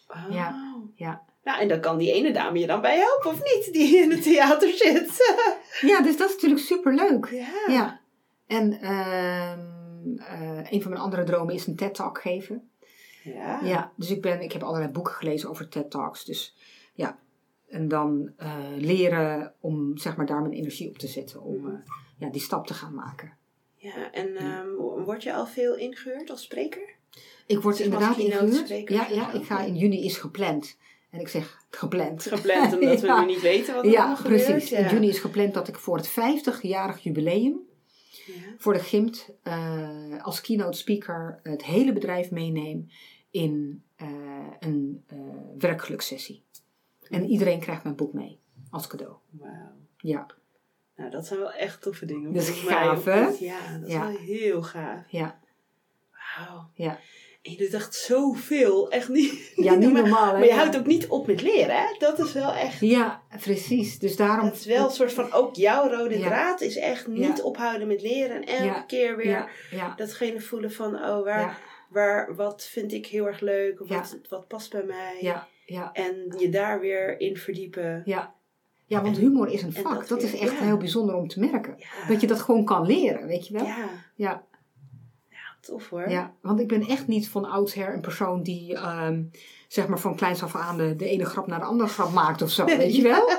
[0.07, 0.31] Wauw.
[0.31, 1.23] Ja, ja.
[1.45, 3.73] Nou, en dan kan die ene dame je dan bij helpen, of niet?
[3.73, 5.13] Die in het theater zit.
[5.81, 7.27] Ja, dus dat is natuurlijk superleuk.
[7.31, 7.47] ja.
[7.67, 8.01] Ja.
[8.47, 9.61] En ehm,
[10.19, 12.69] eh, een van mijn andere dromen is een TED-talk geven.
[13.25, 13.61] Ja.
[13.63, 16.25] Ja, dus ik, ben, ik heb allerlei boeken gelezen over TED Talks.
[16.25, 16.55] Dus
[16.95, 17.19] ja,
[17.69, 21.43] en dan eh, leren om zeg maar daar mijn energie op te zetten.
[21.43, 21.75] Om eh,
[22.19, 23.37] ja, die stap te gaan maken.
[23.77, 24.69] Ja, en ehm,
[25.05, 26.95] word je al veel ingehuurd als spreker?
[27.47, 28.89] Ik word inderdaad ingehuurd.
[28.89, 30.77] Ja, ja, ik ga in juni is gepland.
[31.15, 32.23] En ik zeg gepland.
[32.23, 33.15] Gepland, omdat Ja.
[33.15, 34.45] we nu niet weten wat er Ja, allemaal gebeurt.
[34.47, 34.73] precies.
[34.73, 37.59] In juni is gepland dat ik voor het 50-jarig jubileum
[38.27, 38.33] Ja.
[38.59, 42.89] voor de GIMT eh, als keynote speaker het hele bedrijf meeneem
[43.31, 44.09] in eh,
[44.61, 45.17] een eh
[45.59, 46.43] werkgelukssessie.
[47.09, 48.39] En iedereen krijgt mijn boek mee
[48.71, 49.15] als cadeau.
[49.31, 49.53] Wauw.
[49.97, 50.27] Ja,
[50.97, 52.33] Nou, dat zijn wel echt toffe dingen.
[52.33, 53.21] Dat is gaaf, hè?
[53.21, 54.07] Ja, dat is Ja.
[54.07, 55.03] wel heel gaaf.
[55.09, 55.41] ja,
[56.11, 56.71] Wauw.
[56.75, 56.99] ja.
[57.45, 58.91] En je doet echt zoveel.
[58.91, 60.27] Echt niet, Ja, niet normaal.
[60.27, 60.33] hè?
[60.33, 60.57] Maar je Ja.
[60.57, 61.85] houdt ook niet op met leren, hè?
[61.99, 62.81] Dat is wel echt...
[62.81, 63.99] Ja, precies.
[63.99, 64.49] Dus daarom...
[64.49, 66.27] Dat is wel een soort van, ook jouw rode Ja.
[66.27, 67.43] draad is echt niet Ja.
[67.45, 68.45] ophouden met leren.
[68.45, 69.51] En elke keer weer
[69.97, 71.59] datgene voelen van, oh, waar,
[71.91, 73.81] waar, wat vind ik heel erg leuk?
[73.81, 75.17] Of wat, wat past bij mij?
[75.21, 78.03] ja, ja, En je daar weer in verdiepen.
[78.05, 78.35] ja.
[78.87, 79.99] Ja, want humor is een en vak.
[79.99, 81.77] dat Dat is echt heel bijzonder om te merken.
[82.09, 83.65] Dat je dat gewoon kan leren, weet je wel?
[83.65, 84.45] Ja, ja,
[85.67, 86.09] Tof hoor.
[86.11, 86.35] ja.
[86.41, 89.23] Want ik ben echt niet van oudsher een persoon die, ehm,
[89.69, 92.43] zeg maar, van kleins af aan de, de ene grap naar de andere grap maakt
[92.43, 92.65] of zo.
[92.65, 93.31] Weet je wel?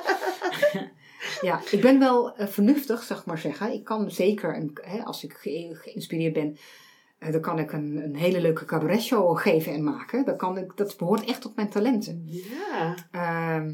[1.50, 3.74] ja, ik ben wel eh, vernuftig, zeg maar zeggen.
[3.74, 6.58] Ik kan zeker, een, hè, als ik ge- geïnspireerd ben,
[7.20, 10.26] eh, dan kan ik een, een hele leuke cabaretshow geven en maken.
[10.26, 12.24] Dat, kan ik, dat behoort echt tot mijn talenten.
[12.26, 12.96] Ja.
[13.12, 13.72] Ehm,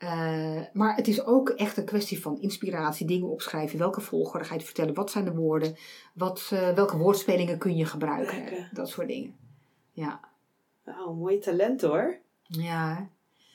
[0.00, 3.78] eh, maar het is ook echt een kwestie van inspiratie, dingen opschrijven.
[3.78, 4.94] Welke volgorde ga je vertellen?
[4.94, 5.76] Wat zijn de woorden?
[6.14, 8.68] Wat, eh, welke woordspelingen kun je gebruiken?
[8.72, 9.36] Dat soort dingen.
[9.92, 10.20] Ja.
[10.84, 12.18] Wauw, mooi talent hoor.
[12.42, 13.08] Ja.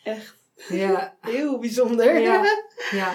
[0.04, 0.38] Echt
[0.70, 1.16] Ja.
[1.22, 2.20] heel bijzonder.
[2.20, 2.44] Ja.
[2.92, 3.14] Ja.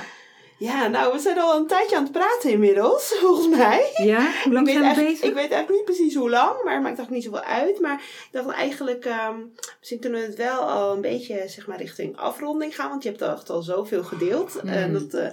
[0.61, 3.91] Ja, nou, we zijn al een tijdje aan het praten inmiddels, volgens mij.
[4.03, 4.31] Ja?
[4.45, 5.23] Hoe lang ik, zijn we bezig?
[5.23, 7.81] ik weet eigenlijk niet precies hoe lang, maar het maakt eigenlijk niet zoveel uit.
[7.81, 9.37] Maar ik dacht eigenlijk, ehm,
[9.79, 12.89] misschien kunnen we het wel al een beetje zeg maar, richting afronding gaan.
[12.89, 14.63] Want je hebt echt al zoveel gedeeld.
[14.63, 14.69] Mm.
[14.69, 15.27] En dat eh,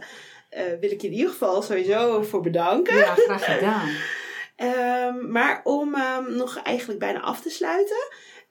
[0.49, 2.97] eh, wil ik je in ieder geval sowieso voor bedanken.
[2.97, 3.89] Ja, graag gedaan.
[4.55, 8.07] Ehm, maar om ehm, nog eigenlijk bijna af te sluiten,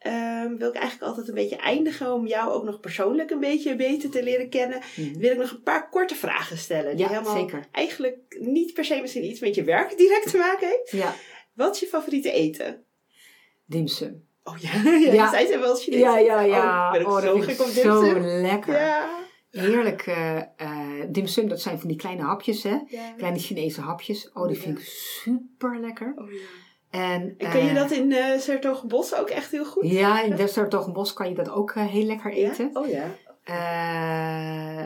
[0.07, 3.77] ehm, wil ik eigenlijk altijd een beetje eindigen om jou ook nog persoonlijk een beetje
[3.77, 4.81] beter te leren kennen.
[4.97, 5.19] Mhm.
[5.19, 6.97] Wil ik nog een paar korte vragen stellen.
[6.97, 7.65] Die Ja, helemaal zeker.
[7.73, 10.91] eigenlijk niet per se misschien iets met je werk direct te maken heeft.
[10.91, 11.15] Ja.
[11.55, 12.85] Wat is je favoriete eten?
[13.67, 14.25] Dimsum.
[14.45, 14.71] Oh ja,
[15.07, 15.31] ja, Ja.
[15.31, 16.01] zei ze wel Chinees.
[16.01, 16.93] Ja, ja, Oh, ja.
[16.93, 18.75] ik ben Oh, zo dat vind gek ik op zo lekker.
[18.81, 19.25] Ja.
[19.51, 20.07] Heerlijk.
[20.07, 20.41] eh,
[21.09, 22.77] dimsum, dat zijn van die kleine hapjes, hè?
[22.87, 23.13] ja.
[23.17, 24.31] Kleine Chinese hapjes.
[24.33, 26.15] Oh, die vind ik super lekker.
[26.17, 26.39] Oh, ja.
[26.97, 29.91] En, En kun je eh, dat in uh, Sertogenbos ook echt heel goed?
[29.91, 32.71] Ja, in Dessertogenbos kan je dat ook eh, heel lekker eten.
[32.73, 32.81] Ja?
[32.81, 33.05] Oh ja.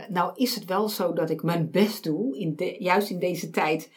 [0.09, 3.51] Nou is het wel zo dat ik mijn best doe, in de, juist in deze
[3.51, 3.91] tijd,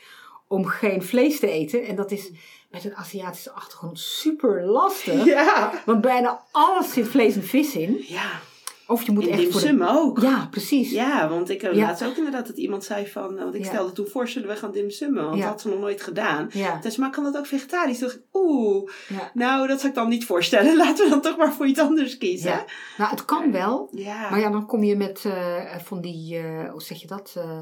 [0.48, 1.86] om geen vlees te eten.
[1.86, 2.32] En dat is
[2.72, 5.26] met een Aziatische achtergrond super lastig.
[5.26, 5.72] Ja.
[5.86, 8.04] Want bijna alles zit vlees en vis in.
[8.08, 8.40] Ja.
[8.88, 9.68] Of je moet In echt voor de...
[9.68, 10.20] dimsum ook.
[10.22, 10.92] Ja, precies.
[10.92, 11.86] Ja, want ik heb Ja.
[11.86, 13.36] laatst ook inderdaad dat iemand zei van...
[13.36, 13.68] Want ik Ja.
[13.70, 15.24] stelde toen voor, zullen we gaan dimsummen?
[15.24, 16.50] Want dat had ze nog nooit gedaan.
[16.82, 17.98] Dus, maar kan dat ook vegetarisch?
[18.00, 18.90] Toen dacht ik, oeh,
[19.34, 20.76] nou, dat zou ik dan niet voorstellen.
[20.86, 22.64] Laten we dan toch maar voor iets anders kiezen.
[22.98, 23.90] Nou, het kan wel.
[23.92, 24.30] Ja.
[24.30, 27.34] Maar ja, dan kom je met eh, van die, eh, hoe zeg je dat?
[27.38, 27.60] Eh,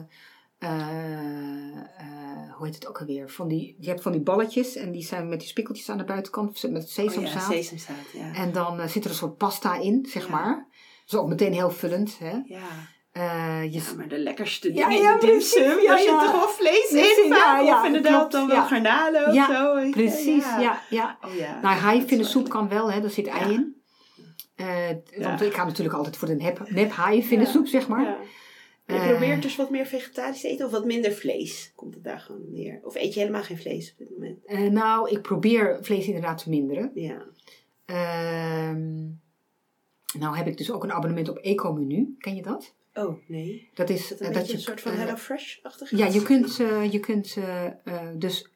[0.60, 3.30] eh, eh, hoe heet het ook alweer?
[3.30, 6.04] Van die, je hebt van die balletjes en die zijn met die spikkeltjes aan de
[6.04, 7.44] buitenkant met Oh ja, sesamzaad.
[7.44, 8.34] sesamzaad, ja.
[8.34, 10.32] En dan eh, zit er een soort pasta in, zeg Ja.
[10.32, 10.68] maar.
[11.12, 12.18] Dat is ook meteen heel vullend.
[12.20, 12.38] Hè?
[12.46, 12.60] Ja.
[13.12, 15.80] Eh, je, ja, maar de lekkerste Ja, dingen ja, in de.
[15.84, 16.24] Ja, daar zit ja.
[16.24, 17.64] toch wel vlees in ja, vaak?
[17.66, 18.66] ja, of inderdaad klopt, dan wel ja.
[18.68, 19.90] garnalen of Ja, zo.
[19.92, 20.82] precies, ja.
[20.90, 21.60] ja, Oh ja.
[21.62, 23.02] Nou, is kan wel, hè?
[23.02, 23.54] daar zit ei Ja.
[23.54, 23.76] in.
[24.56, 24.96] Eh, Ja.
[25.28, 28.02] Want ik ga natuurlijk altijd voor de nep, nep haaienvinnensoep, zeg maar.
[28.04, 28.18] Ja.
[28.86, 31.72] Je Eh, probeert dus wat meer vegetarisch te eten of wat minder vlees?
[31.76, 32.80] Komt het daar gewoon neer?
[32.84, 34.72] Of eet je helemaal geen vlees op dit moment?
[34.74, 36.92] Nou, ik probeer vlees inderdaad te minderen.
[36.94, 37.22] Ja.
[37.86, 39.00] Ehm,
[40.20, 42.16] nou heb ik dus ook een abonnement op Eco-menu.
[42.20, 42.74] Ken je dat?
[42.94, 43.70] Oh, nee.
[43.74, 45.90] Dat is dat een eh, dat je een soort van eh, Hello Fresh-achtig?
[45.90, 47.38] Ja, je kunt, eh, je kunt
[48.16, 48.50] dus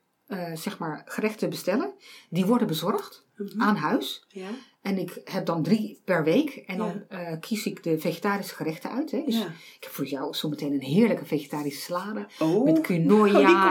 [0.53, 1.94] zeg maar gerechten bestellen.
[2.30, 3.61] Die worden bezorgd Mhm.
[3.61, 4.26] aan huis.
[4.27, 4.48] Ja.
[4.82, 6.49] En ik heb dan drie per week.
[6.56, 7.36] En dan Ja.
[7.36, 9.11] kies ik de vegetarische gerechten uit.
[9.11, 9.22] Hè.
[9.26, 9.45] Dus ja.
[9.45, 12.27] ik heb voor jou zometeen een heerlijke vegetarische salade.
[12.40, 12.64] Oh.
[12.64, 13.27] Met Oh, quinoa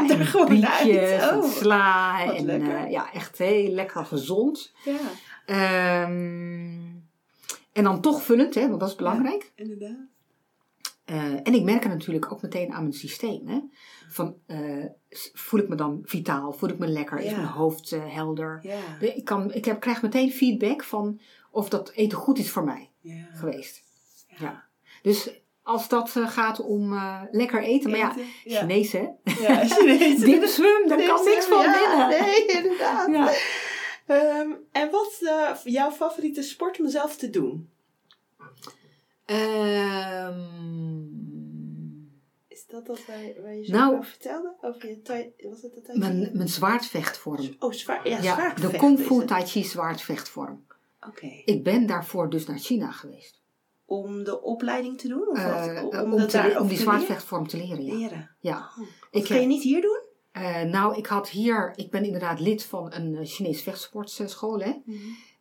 [0.08, 1.30] er en bietjes uit.
[1.30, 2.26] en Oh, sla.
[2.26, 4.72] wat En ja, echt heel lekker gezond.
[4.84, 4.96] Ja,
[5.46, 6.93] Ehm,
[7.74, 9.52] en dan toch vullend, hè, want dat is belangrijk.
[9.54, 10.06] inderdaad.
[11.04, 13.46] Eh, en ik merk het natuurlijk ook meteen aan mijn systeem.
[13.46, 13.60] Hè?
[14.08, 14.84] Van, eh,
[15.34, 16.52] voel ik me dan vitaal?
[16.52, 17.18] Voel ik me lekker?
[17.18, 18.58] Is mijn hoofd eh, helder?
[18.62, 18.78] Ja.
[19.00, 21.20] De- Ik, kan, ik heb, krijg meteen feedback van
[21.50, 23.28] of dat eten goed is voor mij ja.
[23.32, 23.82] geweest.
[24.38, 24.64] Ja.
[25.02, 25.30] Dus
[25.62, 26.94] als dat gaat om
[27.30, 28.14] lekker eten, maar ja.
[28.44, 29.06] Chinees hè?
[29.40, 30.20] Ja, Chinees.
[30.30, 32.08] Dimsum, daar kan niks van binnen.
[32.08, 33.08] Nee, inderdaad.
[34.06, 37.68] Ehm, en wat is eh, jouw favoriete sport om zelf te doen?
[39.24, 40.40] Ehm,
[42.48, 43.92] Is dat dat waar, waar je zo Nou.
[43.96, 44.54] over vertelde?
[44.60, 47.54] Over je tai, was het de tai mijn, mijn zwaardvechtvorm.
[47.58, 49.24] Oh, zwaar, ja, Ja, zwaardvechten de Kung Fu.
[49.24, 50.64] Tai Chi zwaardvechtvorm.
[51.08, 51.42] Oké.
[51.44, 53.42] Ik ben daarvoor dus naar China geweest.
[53.84, 55.28] Om de opleiding te doen?
[55.28, 55.52] Of Eh,
[55.82, 55.92] wat?
[55.92, 57.94] eh, om, om, dat te, daar om die zwaardvechtvorm te leren, ja.
[57.94, 58.36] leren?
[58.40, 58.58] ja.
[58.78, 58.86] Oh.
[59.10, 60.00] Ik Wat kan je niet hier doen?
[60.34, 64.72] Eh, nou, ik had hier, ik ben inderdaad lid van een uh, Chinees vechtsportschool, hè.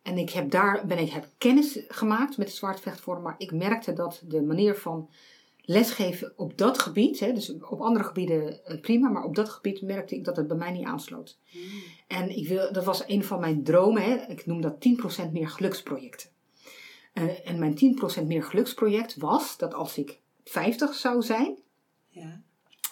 [0.02, 3.92] En ik heb daar ben ik, heb kennis gemaakt met de zwaardvechtvorm, maar ik merkte
[3.92, 5.10] dat de manier van
[5.60, 9.82] lesgeven op dat gebied, hè, dus op andere gebieden eh, prima, maar op dat gebied
[9.82, 11.38] merkte ik dat het bij mij niet aansloot.
[12.06, 14.14] En ik wil, dat was een van mijn dromen, hè.
[14.16, 14.76] ik noem dat
[15.28, 16.28] 10% meer geluksprojecten.
[17.12, 21.58] Eh, en mijn 10% meer geluksproject was dat als ik 50 zou zijn,
[22.08, 22.42] Ja.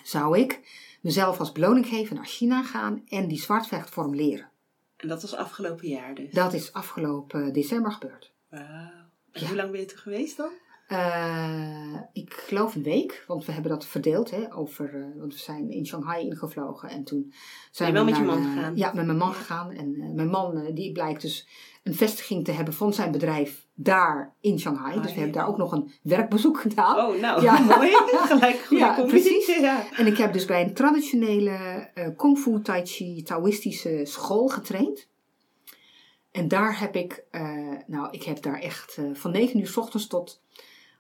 [0.05, 0.61] zou ik
[1.03, 4.51] mezelf als beloning geven naar China gaan en die zwaardvechtvorm leren.
[4.97, 6.33] En dat was afgelopen jaar dus?
[6.33, 8.33] Dat is afgelopen december gebeurd.
[8.49, 8.63] Wauw.
[8.63, 9.47] En Ja.
[9.47, 10.51] hoe lang ben je toen geweest dan?
[10.87, 14.31] Eh, ik geloof een week, want we hebben dat verdeeld.
[14.31, 17.33] Hè, over, eh, want we zijn in Shanghai ingevlogen en toen
[17.71, 18.77] zijn Ben je we wel met je man gegaan?
[18.77, 19.71] Ja, met mijn man gegaan.
[19.71, 21.47] En eh, mijn man die blijkt dus
[21.83, 25.01] een vestiging te hebben van zijn bedrijf daar in Shanghai.
[25.01, 26.97] Dus we hebben daar ook nog een werkbezoek gedaan.
[26.97, 27.59] Oh, nou, Ja.
[27.77, 27.91] mooi.
[28.13, 29.47] Gelijk goede Ja, precies.
[29.47, 29.85] Ja.
[29.97, 31.51] En ik heb dus bij een traditionele
[31.95, 35.09] eh kung fu, tai chi, taoïstische school getraind.
[36.31, 39.77] En daar heb ik, eh, nou, ik heb daar echt eh, van 9 uur s
[39.77, 40.41] ochtends tot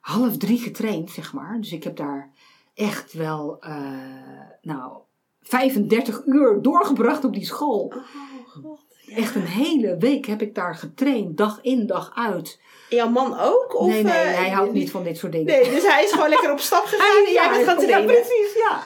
[0.00, 1.60] half drie getraind, zeg maar.
[1.60, 2.30] Dus ik heb daar
[2.74, 3.59] echt wel,
[4.62, 4.92] nou,
[5.40, 7.92] 35 uur doorgebracht op die school.
[7.96, 8.91] Oh, god.
[9.16, 12.60] Echt een hele week heb ik daar getraind, dag in, dag uit.
[12.90, 13.74] En jouw man ook?
[13.80, 15.47] Of, nee, nee, eh, hij houdt niet van dit soort dingen.
[15.47, 18.14] Nee, dus hij is gewoon lekker op stap gegaan en jij bent gaan ja, trainen.
[18.14, 18.84] precies, ja.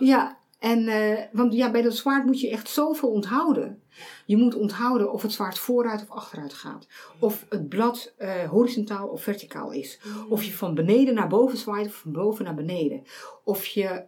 [0.00, 3.82] Ja, en, eh, want ja, bij dat zwaard moet je echt zoveel onthouden.
[4.26, 6.86] Je moet onthouden of het zwaard vooruit of achteruit gaat.
[7.18, 10.00] Of het blad eh, horizontaal of verticaal is.
[10.28, 13.02] Of je van beneden naar boven zwaait of van boven naar beneden.
[13.44, 14.04] Of je,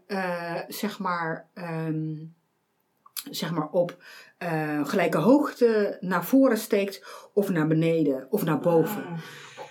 [0.69, 2.15] zeg maar, ehm,
[3.31, 4.03] zeg maar op
[4.39, 9.05] eh, gelijke hoogte naar voren steekt of naar beneden of naar boven.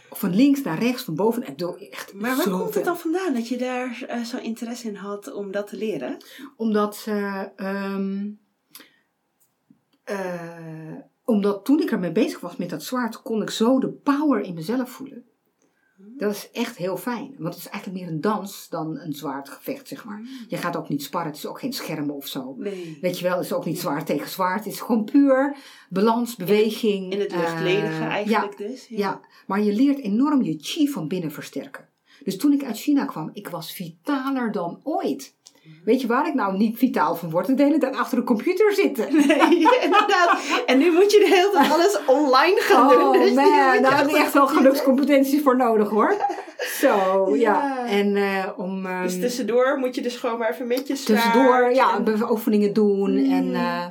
[0.10, 1.42] Of van links naar rechts, van boven.
[1.42, 4.88] Ik bedoel, echt Maar waar komt het dan vandaan dat je daar eh, zo interesse
[4.88, 6.18] in had om dat te leren?
[6.56, 8.30] Omdat, eh, ehm,
[10.04, 14.42] eh, omdat toen ik ermee bezig was met dat zwaard, kon ik zo de power
[14.42, 15.29] in mezelf voelen.
[16.18, 17.36] Dat is echt heel fijn.
[17.38, 20.22] Want het is eigenlijk meer een dans dan een zwaardgevecht, zeg maar.
[20.48, 22.56] Je gaat ook niet sparren, het is ook geen schermen of zo.
[22.58, 22.98] Nee.
[23.02, 24.64] Weet je wel, het is ook niet zwaard tegen zwaard.
[24.66, 25.56] Het is gewoon puur
[25.90, 27.12] balans, beweging.
[27.12, 28.88] In het eh, luchtledige eigenlijk ja, dus.
[28.88, 31.88] ja, maar je leert enorm je chi van binnen versterken.
[32.24, 35.38] Dus toen ik uit China kwam, ik was vitaler dan ooit.
[35.86, 37.58] Weet je waar ik nou niet vitaal van word?
[37.58, 39.06] De hele tijd achter de computer zitten.
[39.28, 40.40] Nee, inderdaad.
[40.66, 43.02] En nu moet je de hele tijd alles online gaan doen.
[43.02, 46.16] Oh dus man, je daar heb de echt wel gelukscompetenties voor nodig hoor.
[46.58, 46.90] Zo,
[47.36, 47.38] ja.
[47.38, 47.86] Ja.
[47.88, 48.86] En eh, om...
[48.86, 52.74] ehm, Dus tussendoor moet je dus gewoon maar even met je tussendoor ja, en- oefeningen
[52.74, 53.12] doen.
[53.26, 53.32] Mm.
[53.32, 53.86] En eh,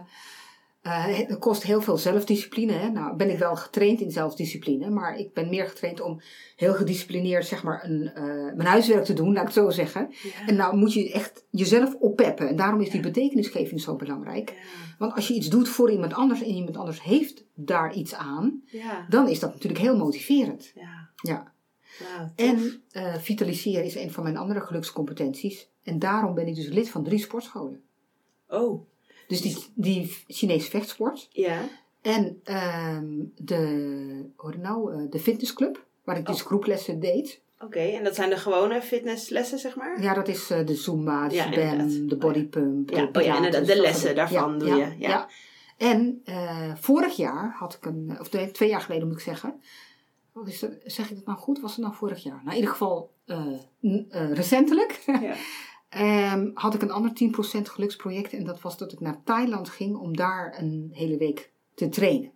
[0.89, 2.73] eh, het kost heel veel zelfdiscipline.
[2.73, 2.89] Hè?
[2.89, 4.90] Nou ben ik wel getraind in zelfdiscipline.
[4.90, 6.20] Maar ik ben meer getraind om
[6.56, 8.24] heel gedisciplineerd zeg maar, een, eh,
[8.55, 10.09] mijn huiswerk te doen, laat ik het zo zeggen.
[10.10, 10.47] Ja.
[10.47, 12.48] En nou moet je echt jezelf oppeppen.
[12.48, 14.55] En daarom is die betekenisgeving zo belangrijk.
[14.98, 18.62] Want als je iets doet voor iemand anders en iemand anders heeft daar iets aan,
[18.66, 19.06] Ja.
[19.09, 20.73] dan is dat natuurlijk heel motiverend.
[21.23, 21.52] Ja.
[21.98, 22.31] Tof.
[22.35, 25.69] En eh, vitaliseren is een van mijn andere gelukscompetenties.
[25.82, 27.82] En daarom ben ik dus lid van drie sportscholen.
[28.48, 28.86] Oh,
[29.28, 31.28] Dus die, die Chinese vechtsport.
[31.32, 31.59] ja.
[32.02, 33.06] En ehm,
[33.36, 36.46] de, het nou, eh, de fitnessclub, waar ik dus Oh.
[36.46, 37.40] groeplessen deed.
[37.60, 40.02] Oké, en dat zijn de gewone fitnesslessen, zeg maar?
[40.02, 42.09] Ja, dat is eh, de Zumba, de Ja, inderdaad.
[42.09, 42.90] de bodypump.
[42.90, 45.28] Ja, de oh ja, inderdaad, de lessen daarvan doe je, ja.
[45.76, 49.60] En eh, vorig jaar had ik een, of nee, twee jaar geleden moet ik zeggen.
[50.32, 51.60] Wat is dat, zeg ik dat nou goed?
[51.60, 52.36] Was het nou vorig jaar?
[52.36, 55.05] Nou, in ieder geval eh, recentelijk.
[55.89, 58.32] Ehm, had ik een ander 10% geluksproject.
[58.32, 62.31] En dat was dat ik naar Thailand ging om daar een hele week te trainen.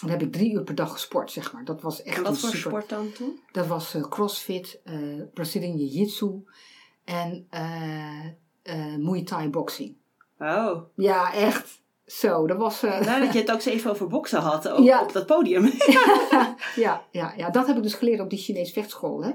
[0.00, 1.64] Dan heb ik drie uur per dag gesport, zeg maar.
[1.64, 2.70] Dat was echt En wat voor super...
[2.70, 3.40] sport dan toen?
[3.52, 4.94] Dat was eh, crossfit, eh
[5.34, 6.44] Brazilian Jiu-Jitsu
[7.04, 8.24] en eh
[8.98, 9.96] Muay Thai boxing.
[10.38, 11.78] Oh, Ja, echt.
[12.06, 12.80] Zo, dat was...
[12.80, 15.02] nou dat je het ook zo even over boksen had, ook Ja.
[15.02, 15.64] op dat podium.
[16.76, 19.24] ja, ja, ja, dat heb ik dus geleerd op die Chinese vechtschool.
[19.24, 19.30] Hè?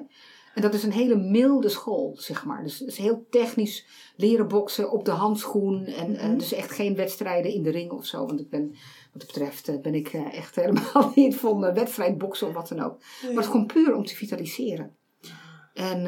[0.56, 2.64] En dat is een hele milde school, zeg maar.
[2.64, 5.86] Dus het is heel technisch leren boksen op de handschoen.
[5.86, 6.38] En eh, Mhm.
[6.38, 8.26] dus echt geen wedstrijden in de ring of zo.
[8.26, 8.68] Want ik ben,
[9.12, 12.80] wat dat betreft, eh, ben ik eh, echt helemaal niet van wedstrijdboksen of wat dan
[12.80, 12.98] ook.
[13.00, 14.96] Maar het is gewoon puur om te vitaliseren.
[15.74, 16.08] En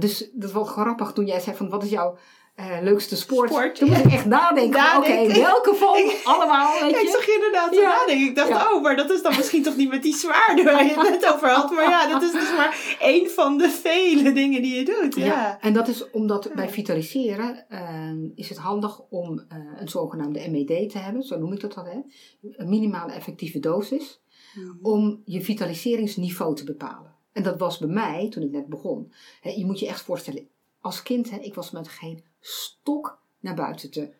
[0.00, 2.18] dus dat was grappig toen jij zei van wat is jouw
[2.60, 3.48] eh, leukste sport?
[3.50, 3.94] Sport, toen ja.
[3.94, 4.96] moest ik echt nadenken.
[4.96, 7.10] Oké, welke van allemaal, weet Ja, ik je?
[7.10, 7.80] zag je inderdaad Ja.
[7.88, 8.26] nadenken.
[8.26, 10.90] Ik dacht, oh, maar dat is dan misschien toch niet met die zwaarden waar je
[10.98, 11.70] het net over had.
[11.70, 15.14] Maar ja, dat is dus maar één van de vele dingen die je doet.
[15.14, 15.24] Ja.
[15.24, 20.50] Ja, en dat is omdat bij vitaliseren ehm, is het handig om eh, een zogenaamde
[20.50, 21.98] MED te hebben, zo noem ik dat dan, hè?
[22.56, 24.20] een minimale effectieve dosis,
[24.82, 27.14] om je vitaliseringsniveau te bepalen.
[27.32, 30.48] En dat was bij mij, toen ik net begon, hè, je moet je echt voorstellen,
[30.80, 34.10] als kind, hè, ik was met geen stok naar buiten te,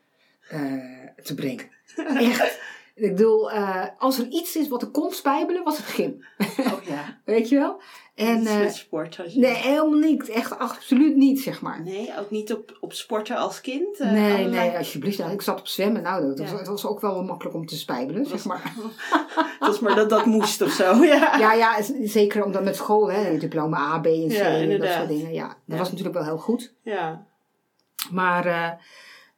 [0.48, 1.68] eh, te brengen.
[2.30, 2.60] Echt.
[2.94, 6.24] Ik bedoel, eh, als er iets is wat ik kon spijbelen, was het gym.
[6.58, 7.18] Oh ja.
[7.24, 7.80] Weet je wel?
[8.14, 9.14] En, met sport.
[9.14, 9.38] Je...
[9.38, 10.28] nee, helemaal niet.
[10.28, 11.82] Echt absoluut niet, zeg maar.
[11.82, 14.00] Nee, ook niet op, op sporten als kind?
[14.00, 15.18] eh, Nee, allerlei- nee, alsjeblieft.
[15.18, 16.02] Nou, ik zat op zwemmen.
[16.02, 16.56] Nou, dat was, Ja.
[16.56, 18.62] het was ook wel makkelijk om te spijbelen, zeg maar.
[19.60, 21.04] Het was maar dat dat moest of zo.
[21.04, 21.36] Ja.
[21.38, 24.90] Ja, ja, zeker omdat met school, hè, diploma A, B en C Ja, en dat
[24.92, 25.32] soort dingen.
[25.32, 26.74] Ja, dat was natuurlijk wel heel goed.
[26.82, 27.28] ja.
[28.10, 28.70] Maar, eh,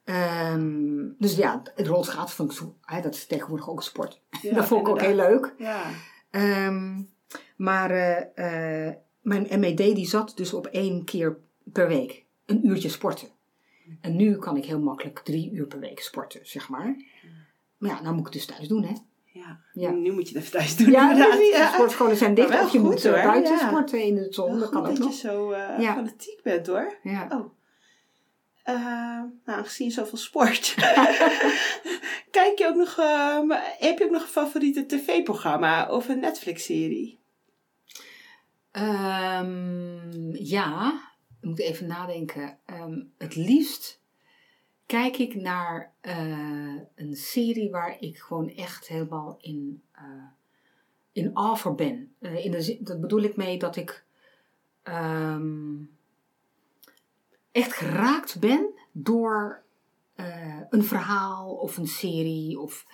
[0.03, 4.21] ehm, dus ja, het rolschaatsen vond ik zo, hè, dat is tegenwoordig ook een sport.
[4.41, 5.53] Ja, dat vond ik ook heel leuk.
[5.57, 5.83] Ja.
[6.29, 7.01] Ehm,
[7.55, 12.25] Maar eh, eh, mijn MED die zat dus op één keer per week.
[12.45, 13.27] Een uurtje sporten.
[14.01, 16.95] En nu kan ik heel makkelijk drie uur per week sporten, zeg maar.
[17.77, 18.93] Maar ja, nou moet ik het dus thuis doen, hè.
[19.25, 19.59] Ja.
[19.73, 19.89] Ja.
[19.89, 20.91] Nu moet je het even thuis doen.
[20.91, 21.37] Ja, inderdaad.
[21.37, 22.49] dus de sportscholen zijn dicht.
[22.63, 23.13] Of je goed, moet hoor.
[23.13, 23.67] buiten Ja.
[23.67, 24.59] sporten in de zon.
[24.59, 25.09] Dat kan ook dat nog.
[25.11, 25.93] je zo Ja.
[25.93, 26.97] fanatiek bent hoor.
[27.03, 27.27] Ja.
[27.31, 27.45] Oh.
[28.63, 30.73] Eh, nou, aangezien zoveel sport.
[32.31, 33.49] Kijk je ook nog, ehm,
[33.79, 37.19] heb je ook nog een favoriete tv-programma of een Netflix-serie?
[38.71, 41.01] Ehm, ja,
[41.41, 42.57] ik moet even nadenken.
[42.65, 44.01] Ehm, het liefst
[44.85, 50.03] kijk ik naar eh, een serie waar ik gewoon echt helemaal in, eh
[51.11, 52.15] in voor ben.
[52.19, 54.05] Eh, in de, dat bedoel ik mee dat ik
[57.53, 59.63] echt geraakt ben door
[60.15, 62.59] eh, een verhaal of een serie.
[62.59, 62.85] Of,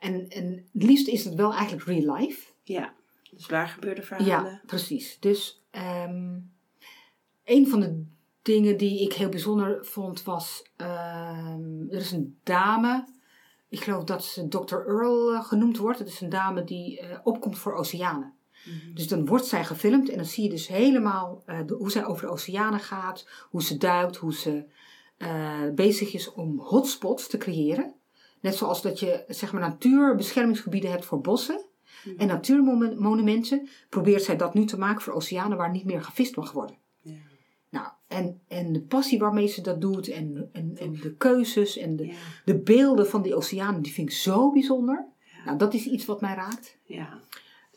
[0.00, 2.52] en, en het liefst is het wel eigenlijk real life.
[2.62, 2.94] Ja,
[3.30, 4.50] dus waar gebeurde verhalen?
[4.50, 5.16] Ja, precies.
[5.20, 6.38] Dus ehm,
[7.44, 8.04] een van de
[8.42, 10.70] dingen die ik heel bijzonder vond was...
[10.76, 13.06] ehm, er is een dame,
[13.68, 14.76] ik geloof dat ze Dr.
[14.76, 15.98] Earl eh, genoemd wordt.
[15.98, 18.32] Het is een dame die eh, opkomt voor oceanen.
[18.64, 18.94] Mhm.
[18.94, 22.04] Dus dan wordt zij gefilmd en dan zie je dus helemaal eh, de- hoe zij
[22.06, 24.64] over de oceanen gaat, hoe ze duikt, hoe ze
[25.16, 27.94] eh, bezig is om hotspots te creëren.
[28.40, 31.60] Net zoals dat je zeg maar natuurbeschermingsgebieden hebt voor bossen
[32.16, 36.52] en natuurmonumenten, probeert zij dat nu te maken voor oceanen waar niet meer gevist mag
[36.52, 36.76] worden.
[37.00, 37.12] Ja.
[37.70, 41.96] Nou, en, en de passie waarmee ze dat doet en, en, en de keuzes en
[41.96, 42.14] de, Ja.
[42.44, 45.06] de beelden van die oceanen, die vind ik zo bijzonder.
[45.44, 46.76] Nou, dat is iets wat mij raakt.
[46.84, 47.20] ja.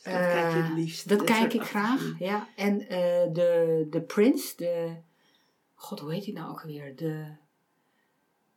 [0.04, 1.10] Dus dat Eh, kijk je het liefst.
[1.10, 2.48] Dat kijk ik graag, ja.
[2.56, 4.96] En eh, de, de Prince, de...
[5.74, 6.96] God, hoe heet die nou ook alweer?
[6.96, 7.26] De,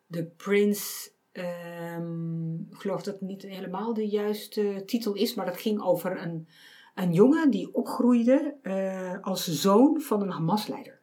[0.06, 1.10] de Prince...
[1.32, 6.22] ehm, ik geloof dat het niet helemaal de juiste titel is, maar dat ging over
[6.22, 6.48] een,
[6.94, 11.00] een jongen die opgroeide eh, als zoon van een Hamas-leider.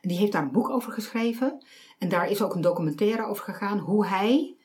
[0.00, 1.64] En die heeft daar een boek over geschreven.
[1.98, 4.56] En daar is ook een documentaire over gegaan hoe hij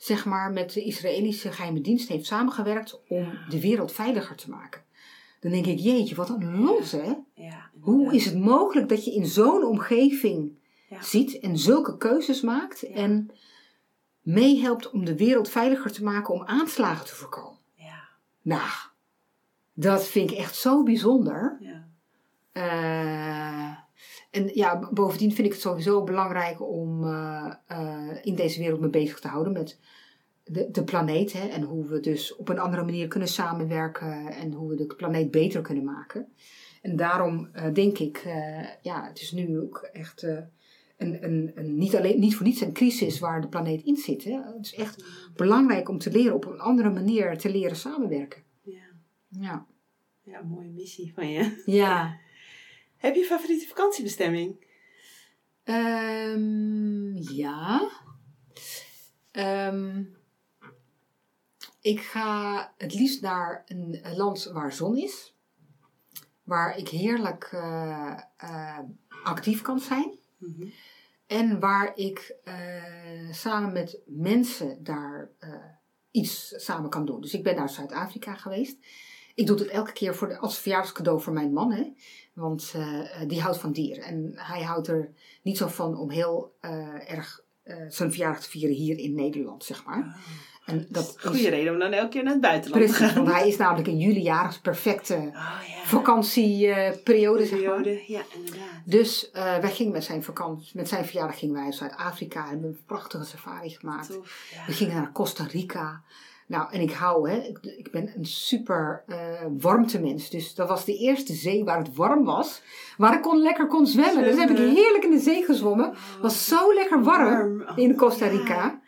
[0.00, 4.82] zeg maar, met de Israëlische geheime dienst heeft samengewerkt om de wereld veiliger te maken.
[5.40, 7.12] Dan denk ik, jeetje, wat een los hè.
[7.34, 10.58] Ja, Hoe is het mogelijk dat je in zo'n omgeving
[10.88, 11.02] Ja.
[11.02, 13.30] ziet en zulke keuzes maakt en
[14.22, 17.58] meehelpt om de wereld veiliger te maken om aanslagen te voorkomen?
[17.74, 18.08] Ja,
[18.42, 18.70] Nou,
[19.74, 21.58] dat vind ik echt zo bijzonder.
[21.60, 21.88] ja.
[22.52, 23.76] Eh,
[24.30, 28.90] en ja, bovendien vind ik het sowieso belangrijk om eh, eh, in deze wereld mee
[28.90, 29.78] bezig te houden met
[30.44, 31.32] de, de planeet.
[31.32, 34.86] Hè, en hoe we dus op een andere manier kunnen samenwerken en hoe we de
[34.86, 36.32] planeet beter kunnen maken.
[36.82, 38.22] En daarom eh, denk ik,
[38.82, 42.72] ja, het is nu ook echt een, een, een, niet, alleen, niet voor niets een
[42.72, 44.24] crisis waar de planeet in zit.
[44.24, 44.40] Hè.
[44.56, 45.04] Het is echt
[45.36, 48.42] belangrijk om te leren op een andere manier te leren samenwerken.
[48.62, 48.82] Ja.
[49.28, 49.66] Ja.
[50.22, 51.62] ja, mooie missie van je.
[51.66, 52.18] Ja.
[53.00, 54.66] Heb je favoriete vakantiebestemming?
[55.64, 57.90] Ehm, ja.
[59.30, 60.04] Ehm,
[61.80, 65.34] ik ga het liefst naar een, land waar zon is.
[66.42, 68.78] Waar ik heerlijk eh, eh,
[69.22, 70.18] actief kan zijn.
[70.38, 70.68] Mhm.
[71.26, 75.30] En waar ik eh, samen met mensen daar
[76.10, 77.20] iets samen kan doen.
[77.20, 78.76] Dus ik ben naar Zuid-Afrika geweest.
[79.34, 81.72] Ik doe het elke keer voor de, als verjaardagscadeau voor mijn man.
[81.72, 81.92] Hè?
[82.40, 84.04] Want eh, eh, die houdt van dieren.
[84.04, 85.10] En hij houdt er
[85.42, 87.42] niet zo van om heel eh, erg
[87.88, 90.16] zijn verjaardag te vieren hier in Nederland, zeg maar.
[90.66, 93.24] En dat is Goede reden om dan elke keer naar het buitenland te precies, gaan.
[93.24, 97.88] want hij is namelijk in juli jarig, perfecte Oh vakantieperiode, zeg maar.
[97.88, 98.82] Ja, inderdaad.
[98.84, 102.68] Dus wij gingen met zijn vakantie, met zijn verjaardag gingen wij naar Zuid-Afrika en hebben
[102.68, 104.12] een prachtige safari gemaakt.
[104.12, 104.50] Tof.
[104.54, 104.66] Ja.
[104.66, 106.02] We gingen naar Costa Rica.
[106.50, 107.36] Nou, en ik hou, hè,
[107.76, 110.30] ik, ben een super eh warmtemens.
[110.30, 112.62] Dus dat was de eerste zee waar het warm was.
[112.96, 114.24] Waar ik kon, lekker kon zwemmen.
[114.24, 115.94] Dus heb ik heerlijk in de zee gezwommen.
[116.20, 117.62] Was zo lekker warm, Warm.
[117.70, 118.30] Oh, in Costa ja.
[118.30, 118.80] Rica.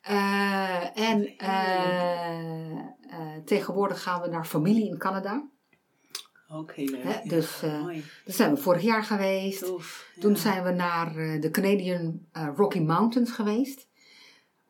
[0.00, 3.08] Eh, en eh,
[3.44, 5.48] tegenwoordig gaan we naar familie in Canada.
[6.48, 7.02] Ook heel leuk.
[7.02, 7.60] Hè, dus.
[7.60, 9.64] Daar zijn we vorig jaar geweest.
[9.64, 10.10] Tof.
[10.20, 12.20] Toen zijn we naar de Canadian
[12.56, 13.88] Rocky Mountains geweest.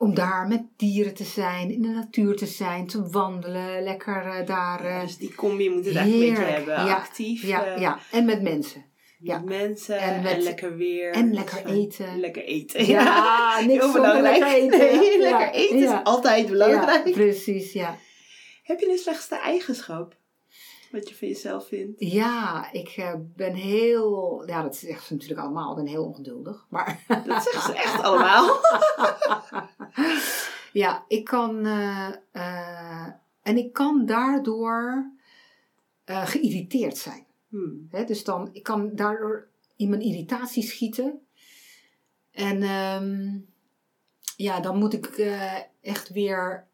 [0.05, 4.47] Om daar met dieren te zijn, in de natuur te zijn, te wandelen, lekker eh,
[4.47, 4.85] daar.
[4.85, 6.75] Eh, dus die combi moet het echt een beetje hebben.
[6.87, 7.43] Ja, Actief.
[7.43, 8.85] ja, eh, ja, en met mensen.
[9.19, 9.39] met ja.
[9.39, 11.13] mensen En en, met- lekker weer.
[11.13, 12.21] en lekker eten.
[12.21, 12.87] Lekker eten.
[12.87, 14.39] Ja, niks heel belangrijk.
[14.39, 14.99] lekker eten.
[14.99, 17.07] Nee, lekker eten is altijd belangrijk.
[17.07, 17.97] Ja, precies, ja.
[18.63, 20.17] Heb je een slechtste eigenschap?
[20.91, 22.01] Wat je van jezelf vindt?
[22.01, 24.43] Ja, ik ben heel.
[24.47, 25.71] Ja, dat zegt ze natuurlijk allemaal.
[25.71, 26.67] Ik ben heel ongeduldig.
[26.71, 28.49] Maar Dat zeggen ze echt allemaal.
[30.73, 31.67] ja, ik kan.
[31.67, 33.07] eh, eh,
[33.43, 35.11] en ik kan daardoor
[36.05, 37.27] eh, geïrriteerd zijn.
[37.49, 37.89] Hmm.
[38.07, 41.21] Dus dan, ik kan daardoor in mijn irritatie schieten.
[42.31, 43.39] En ehm,
[44.37, 45.07] ja, dan moet ik
[45.81, 46.67] echt weer,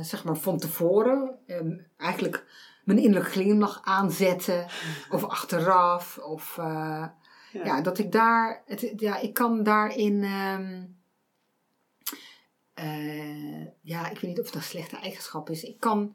[0.00, 2.46] zeg maar, van tevoren ehm, eigenlijk
[2.84, 4.66] mijn innerlijke glimlach aanzetten.
[5.10, 6.18] Of achteraf.
[6.18, 7.64] Of Ja.
[7.64, 7.80] ja.
[7.80, 10.84] dat ik daar, het, ja, ik kan daarin, ehm,
[12.78, 15.62] eh, ja, ik weet niet of het een slechte eigenschap is.
[15.62, 16.14] Ik kan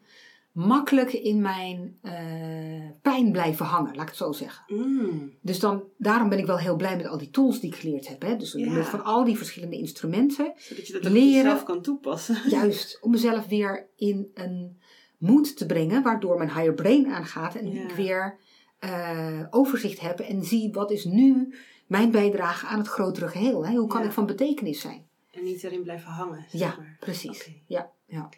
[0.51, 4.63] makkelijk in mijn eh, pijn blijven hangen, laat ik het zo zeggen.
[4.67, 5.33] Hmm.
[5.41, 8.07] Dus dan, daarom ben ik wel heel blij met al die tools die ik geleerd
[8.07, 8.21] heb.
[8.21, 8.37] Hè?
[8.37, 8.83] Dus Ja.
[8.83, 10.53] van al die verschillende instrumenten.
[10.57, 11.43] Zodat je dat Leren.
[11.43, 12.37] zelf kan toepassen.
[12.49, 14.77] Juist om mezelf weer in een
[15.17, 17.83] moed te brengen, waardoor mijn higher brain aangaat en Ja.
[17.83, 18.37] ik weer
[18.79, 21.53] eh, overzicht heb en zie wat is nu
[21.87, 23.65] mijn bijdrage aan het grotere geheel.
[23.65, 23.75] Hè?
[23.75, 24.05] Hoe kan Ja.
[24.07, 25.05] ik van betekenis zijn?
[25.33, 26.45] En niet erin blijven hangen.
[26.49, 26.97] zeg Ja, maar.
[26.99, 27.41] precies.
[27.41, 27.53] Oké.
[27.67, 28.29] Ja, ja.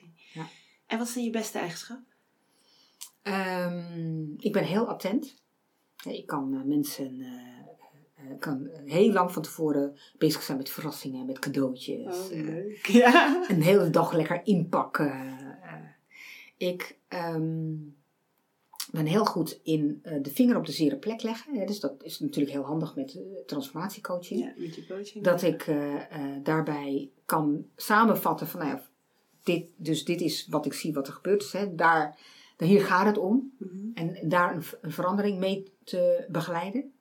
[0.88, 2.00] En wat is dan je beste eigenschap?
[3.22, 5.36] Ehm, ik ben heel attent.
[5.96, 10.70] Ja, Ik kan eh, mensen eh, eh, kan heel lang van tevoren bezig zijn met
[10.70, 12.16] verrassingen, met cadeautjes.
[12.18, 12.86] Oh, leuk.
[13.02, 13.46] Ja.
[13.50, 15.38] een hele dag lekker inpakken.
[16.58, 17.74] Ik ehm,
[18.96, 21.56] ben heel goed in eh, de vinger op de zere plek leggen.
[21.56, 24.40] Hè, dus dat is natuurlijk heel handig met eh, transformatiecoaching.
[24.40, 25.24] ja, met coaching.
[25.24, 25.96] Dat ik eh,
[26.44, 28.84] daarbij kan samenvatten van, nou ja,
[29.44, 31.52] dit, dus dit is wat ik zie wat er gebeurt.
[31.52, 31.76] Hè.
[31.76, 32.20] Daar,
[32.58, 33.54] hier gaat het om.
[33.58, 33.90] Mhm.
[33.94, 36.94] En daar een, een verandering mee te begeleiden.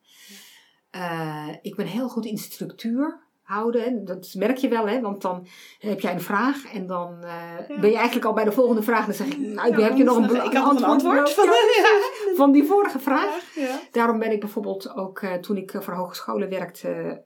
[1.62, 4.04] Ik ben heel goed in structuur houden.
[4.04, 5.00] Dat merk je wel, hè?
[5.00, 5.46] want dan
[5.78, 7.80] heb jij een vraag en dan eh, Ja.
[7.80, 9.04] ben je eigenlijk al bij de volgende vraag.
[9.04, 12.34] Dan zeg ik, nou, Ja, heb je nog een, een antwoord van, nodig?
[12.36, 13.54] van die vorige vraag.
[13.54, 13.80] Ja.
[13.90, 17.22] Daarom ben ik bijvoorbeeld ook eh, toen ik eh, voor hogescholen werkte,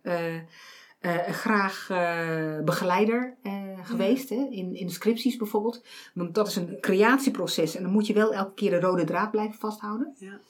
[1.30, 1.86] graag
[2.64, 3.36] begeleider
[3.82, 4.28] geweest.
[4.28, 4.46] Hè?
[4.50, 5.84] In, in scripties bijvoorbeeld.
[6.14, 9.30] Want dat is een creatieproces en dan moet je wel elke keer de rode draad
[9.30, 10.14] blijven vasthouden.
[10.18, 10.40] Ja.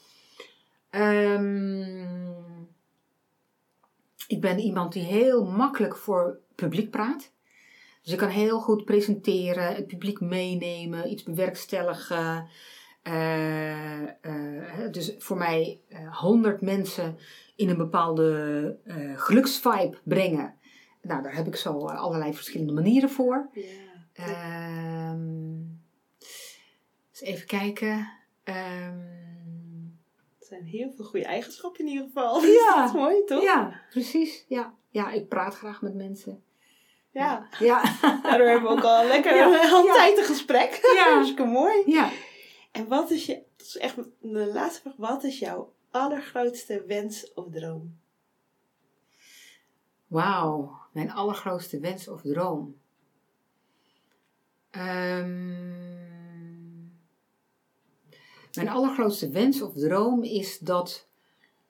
[0.90, 2.57] Ehm,
[4.28, 7.32] ik ben iemand die heel makkelijk voor publiek praat.
[8.02, 12.48] Dus ik kan heel goed presenteren, het publiek meenemen, iets bewerkstelligen.
[13.02, 15.80] Eh, eh, dus voor mij
[16.10, 17.16] honderd mensen
[17.56, 20.55] in een bepaalde eh, geluksvibe brengen.
[21.02, 23.48] Nou, daar heb ik zo eh, allerlei verschillende manieren voor.
[23.52, 23.62] Ja.
[24.12, 25.38] Ehm
[27.20, 28.12] even kijken.
[28.44, 29.27] Ehm,
[30.49, 32.43] zijn heel veel goede eigenschappen in ieder geval.
[32.45, 32.77] Ja.
[32.77, 33.43] Dat is mooi, toch?
[33.43, 34.45] ja, precies.
[34.49, 34.75] Ja.
[34.91, 36.43] ja, ik praat graag met mensen.
[37.11, 37.49] Ja.
[37.59, 37.83] Ja.
[38.23, 40.23] Daardoor hebben we ook al lekker Ja.
[40.25, 40.91] gesprek.
[40.95, 41.12] Ja.
[41.12, 41.83] Hartstikke mooi.
[41.87, 42.11] ja.
[42.73, 47.33] En wat is je, dat is echt de laatste vraag, wat is jouw allergrootste wens
[47.35, 47.99] of droom?
[50.07, 52.77] Wauw, mijn allergrootste wens of droom.
[54.70, 55.98] Ehm,
[58.55, 61.09] mijn allergrootste wens of droom is dat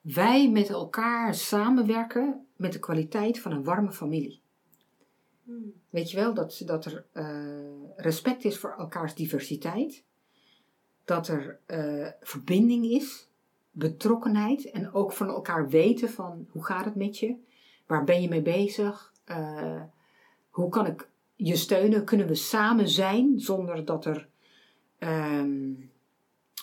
[0.01, 4.41] wij met elkaar samenwerken met de kwaliteit van een warme familie.
[5.89, 10.03] Weet je wel, dat, dat er eh, respect is voor elkaars diversiteit.
[11.05, 13.29] Dat er eh, verbinding is,
[13.71, 17.35] betrokkenheid en ook van elkaar weten van hoe gaat het met je?
[17.87, 19.13] Waar ben je mee bezig?
[19.23, 19.81] Eh,
[20.49, 22.05] hoe kan ik je steunen?
[22.05, 24.29] Kunnen we samen zijn zonder dat er
[24.97, 25.73] ehm,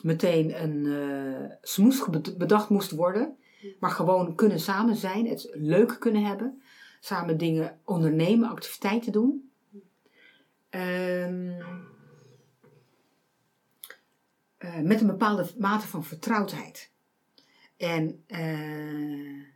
[0.02, 2.05] meteen een eh smoes
[2.36, 3.36] bedacht moest worden?
[3.81, 6.62] Maar gewoon kunnen samen zijn, het leuk kunnen hebben.
[7.01, 9.51] Samen dingen ondernemen, activiteiten doen.
[10.70, 11.60] Ehm,
[14.56, 16.93] eh, met een bepaalde mate van vertrouwdheid.
[17.77, 19.56] En eh,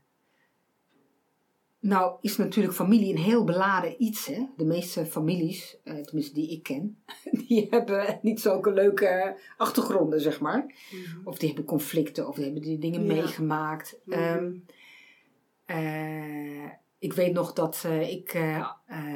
[1.80, 4.26] nou is natuurlijk familie een heel beladen iets.
[4.26, 4.46] Hè?
[4.56, 7.02] De meeste families, eh, tenminste die ik ken,
[7.46, 10.74] die hebben niet zulke leuke achtergronden, zeg maar.
[11.24, 13.12] Of die hebben conflicten, of die hebben die dingen Ja.
[13.12, 13.98] meegemaakt.
[14.04, 14.18] Mhm.
[14.18, 14.52] Ehm,
[15.64, 18.38] eh, ik weet nog dat eh, ik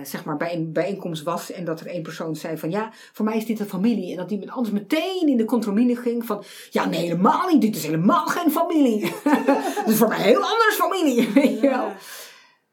[0.03, 3.25] zeg maar bij een bijeenkomst was en dat er één persoon zei van ja, voor
[3.25, 4.11] mij is dit een familie.
[4.11, 7.61] En dat iemand anders meteen in de contromine ging van ja, nee, helemaal niet.
[7.61, 9.01] Dit is helemaal geen familie.
[9.85, 11.29] Dit is voor mij heel anders familie.
[11.35, 11.87] Weet je wel.
[11.87, 11.97] Ja.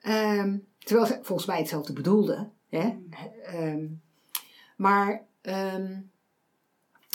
[0.01, 2.51] Ehm, terwijl ze volgens mij hetzelfde bedoelden.
[2.69, 2.97] Hè?
[3.43, 3.87] Ehm,
[4.75, 5.99] maar ehm,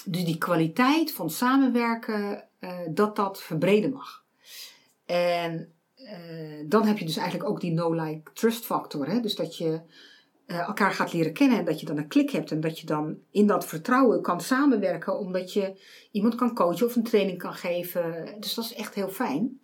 [0.05, 4.25] dus die kwaliteit van samenwerken, eh, dat dat verbreden mag.
[5.07, 9.09] En eh, dan heb je dus eigenlijk ook die no-like trust factor.
[9.09, 9.21] Hè?
[9.21, 9.81] Dus dat je
[10.47, 12.51] eh, elkaar gaat leren kennen en dat je dan een klik hebt.
[12.51, 15.81] En dat je dan in dat vertrouwen kan samenwerken omdat je
[16.11, 18.37] iemand kan coachen of een training kan geven.
[18.41, 19.61] Dus dat is echt heel fijn.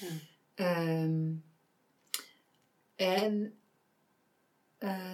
[0.00, 0.06] Ja.
[0.54, 1.32] Ehm,
[2.96, 3.54] en
[4.78, 5.12] eh,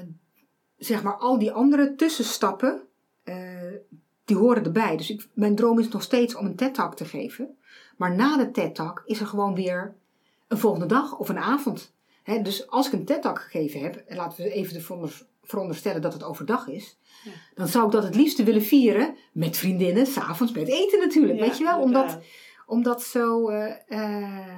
[0.77, 2.83] zeg maar al die andere tussenstappen,
[3.23, 3.73] eh,
[4.25, 4.97] die horen erbij.
[4.97, 7.59] Dus ik, mijn droom is nog steeds om een TED-talk te geven.
[7.97, 9.95] Maar na de TED-talk is er gewoon weer
[10.49, 11.93] een volgende dag of een avond.
[12.43, 16.13] Dus als ik een TED-talk gegeven heb, en laten we even de veronder- veronderstellen dat
[16.13, 17.31] het overdag is, Ja.
[17.55, 21.39] dan zou ik dat het liefste willen vieren met vriendinnen, s'avonds met eten natuurlijk.
[21.39, 22.25] Ja, weet je wel, omdat, inderdaad.
[22.67, 24.57] om dat zo, eh,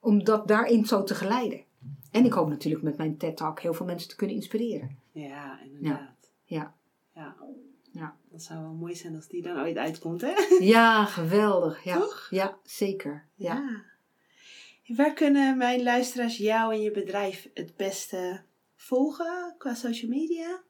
[0.00, 1.64] om dat daarin zo te geleiden.
[2.10, 4.98] En ik hoop natuurlijk met mijn TED-talk heel veel mensen te kunnen inspireren.
[5.12, 6.30] Ja, inderdaad.
[6.44, 6.74] Ja.
[7.14, 7.36] Ja.
[7.92, 8.16] Ja.
[8.30, 10.32] Dat zou wel mooi zijn als die dan ooit uitkomt, hè?
[10.74, 11.84] Ja, geweldig.
[11.84, 12.26] Ja, Toch?
[12.30, 13.26] ja zeker.
[13.34, 13.82] Ja.
[14.86, 18.40] Waar kunnen mijn luisteraars jou en je bedrijf het beste
[18.76, 20.62] volgen qua social media?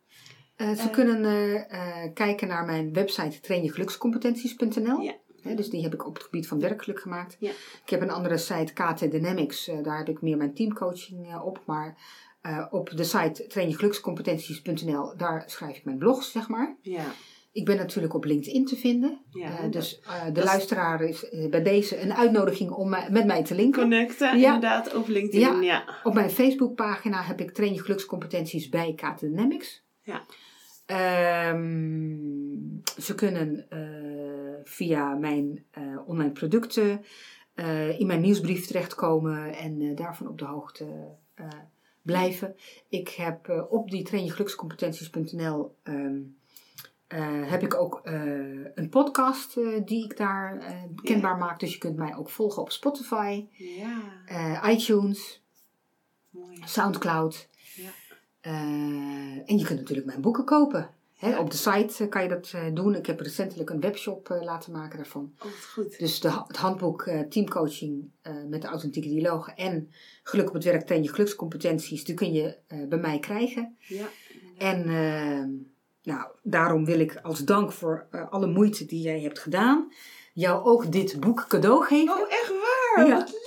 [0.56, 0.90] Eh, ze Eh.
[0.90, 1.24] kunnen
[1.68, 5.00] eh, kijken naar mijn website trainjegelukscompetenties.nl.
[5.00, 5.14] Ja.
[5.42, 7.36] Hè, dus die heb ik op het gebied van werkgeluk gemaakt.
[7.38, 7.50] Ja.
[7.84, 9.68] Ik heb een andere site, KT Dynamics.
[9.68, 11.62] eh, daar heb ik meer mijn teamcoaching eh, op.
[11.66, 11.96] Maar
[12.40, 16.76] eh, op de site trainjegelukscompetenties.nl, daar schrijf ik mijn blogs, zeg maar.
[16.80, 17.04] Ja.
[17.52, 19.18] Ik ben natuurlijk op LinkedIn te vinden.
[19.30, 20.00] Ja, dus
[20.32, 23.80] de is- luisteraar is bij deze een uitnodiging om met mij te linken.
[23.80, 24.54] Connecten, Ja.
[24.54, 25.62] inderdaad, op LinkedIn.
[25.62, 25.84] Ja.
[26.04, 29.82] Op mijn Facebookpagina heb ik Train je gelukscompetenties bij KT Dynamics.
[30.02, 30.22] Ja.
[30.86, 32.16] Ehm,
[33.00, 33.66] ze kunnen
[34.64, 37.04] via mijn eh, online producten
[37.60, 40.86] eh, in mijn nieuwsbrief terechtkomen en eh, daarvan op de hoogte
[42.02, 42.56] blijven.
[42.88, 46.18] Ik heb op die trainjegelukscompetenties.nl ehm,
[47.06, 48.00] eh, heb ik ook
[48.74, 49.54] een podcast
[49.84, 50.62] die ik daar
[51.02, 51.60] kenbaar maak.
[51.60, 55.42] Dus je kunt mij ook volgen op Spotify, Ja, iTunes.
[56.30, 56.60] mooi.
[56.64, 57.48] Soundcloud.
[57.74, 57.90] Ja.
[59.46, 60.90] En je kunt natuurlijk mijn boeken kopen.
[61.20, 62.94] Op de site eh, kan je dat eh, doen.
[62.94, 65.32] Ik heb recentelijk een webshop eh, laten maken daarvan.
[65.38, 65.98] Oh, goed.
[65.98, 68.10] Dus de, het handboek Teamcoaching
[68.48, 69.90] met de authentieke dialogen en
[70.22, 72.56] Geluk op het werk ten je gelukscompetenties, die kun je
[72.88, 73.76] bij mij krijgen.
[73.78, 74.06] Ja.
[74.58, 75.44] En eh,
[76.02, 79.92] nou, daarom wil ik als dank voor alle moeite die jij hebt gedaan,
[80.32, 82.14] jou ook dit boek cadeau geven.
[82.14, 83.06] Oh, echt waar?
[83.06, 83.16] Ja.
[83.16, 83.39] Wat.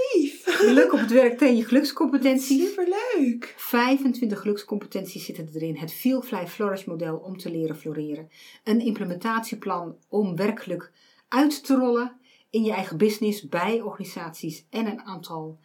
[0.68, 2.68] Geluk op het werk ten je gelukscompetenties.
[2.68, 3.54] Superleuk.
[3.58, 5.76] 25 gelukscompetenties zitten erin.
[5.76, 8.30] Het Feel Fly Flourish model om te leren floreren.
[8.64, 10.92] Een implementatieplan om werkelijk
[11.28, 12.20] uit te rollen
[12.50, 14.66] in je eigen business, bij organisaties.
[14.70, 15.60] En een aantal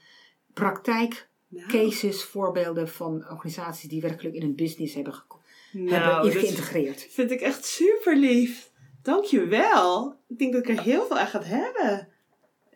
[0.52, 5.24] praktijkcases, Nou, voorbeelden van organisaties die werkelijk in hun business hebben,
[5.72, 7.06] nou, hebben geïntegreerd.
[7.10, 8.70] vind ik echt super lief.
[9.02, 10.16] Dankjewel.
[10.28, 12.08] Ik denk dat ik er heel veel aan ga hebben.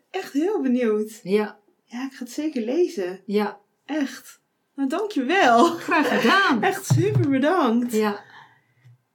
[0.09, 1.19] Echt heel benieuwd.
[1.23, 1.59] Ja,
[1.93, 3.21] Ja, ik ga het zeker lezen.
[3.25, 4.41] ja, Echt.
[4.75, 5.65] Nou, dankjewel.
[5.65, 6.63] graag gedaan.
[6.69, 7.91] Echt super bedankt.
[7.93, 8.23] Ja.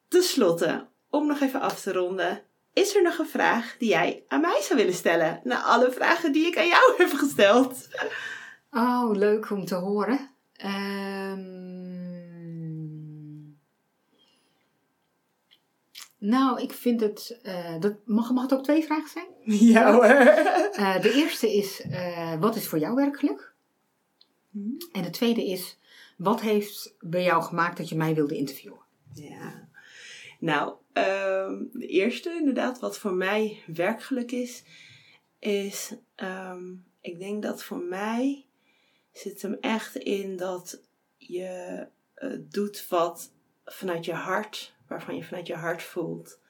[0.09, 2.43] Ten slotte, om nog even af te ronden.
[2.73, 5.41] Is er nog een vraag die jij aan mij zou willen stellen?
[5.45, 7.89] Na alle vragen die ik aan jou heb gesteld.
[8.71, 10.31] Oh, leuk om te horen.
[10.53, 12.18] Ehm,
[16.19, 17.39] nou, ik vind het.
[17.43, 19.27] eh, dat, mag, mag het ook twee vragen zijn?
[19.75, 20.05] Ja hoor.
[20.79, 23.53] Eh, de eerste is: eh, wat is voor jou werkgeluk?
[24.51, 24.77] Hmm.
[24.93, 25.79] En de tweede is:
[26.17, 28.81] wat heeft bij jou gemaakt dat je mij wilde interviewen?
[29.13, 29.69] Ja.
[30.41, 34.63] Nou, ehm, de eerste inderdaad, wat voor mij werkgeluk is,
[35.39, 38.47] is, ehm, ik denk dat voor mij
[39.13, 40.83] zit hem echt in dat
[41.17, 41.87] je
[42.39, 43.33] doet wat
[43.65, 46.41] vanuit je hart, waarvan je vanuit je hart voelt,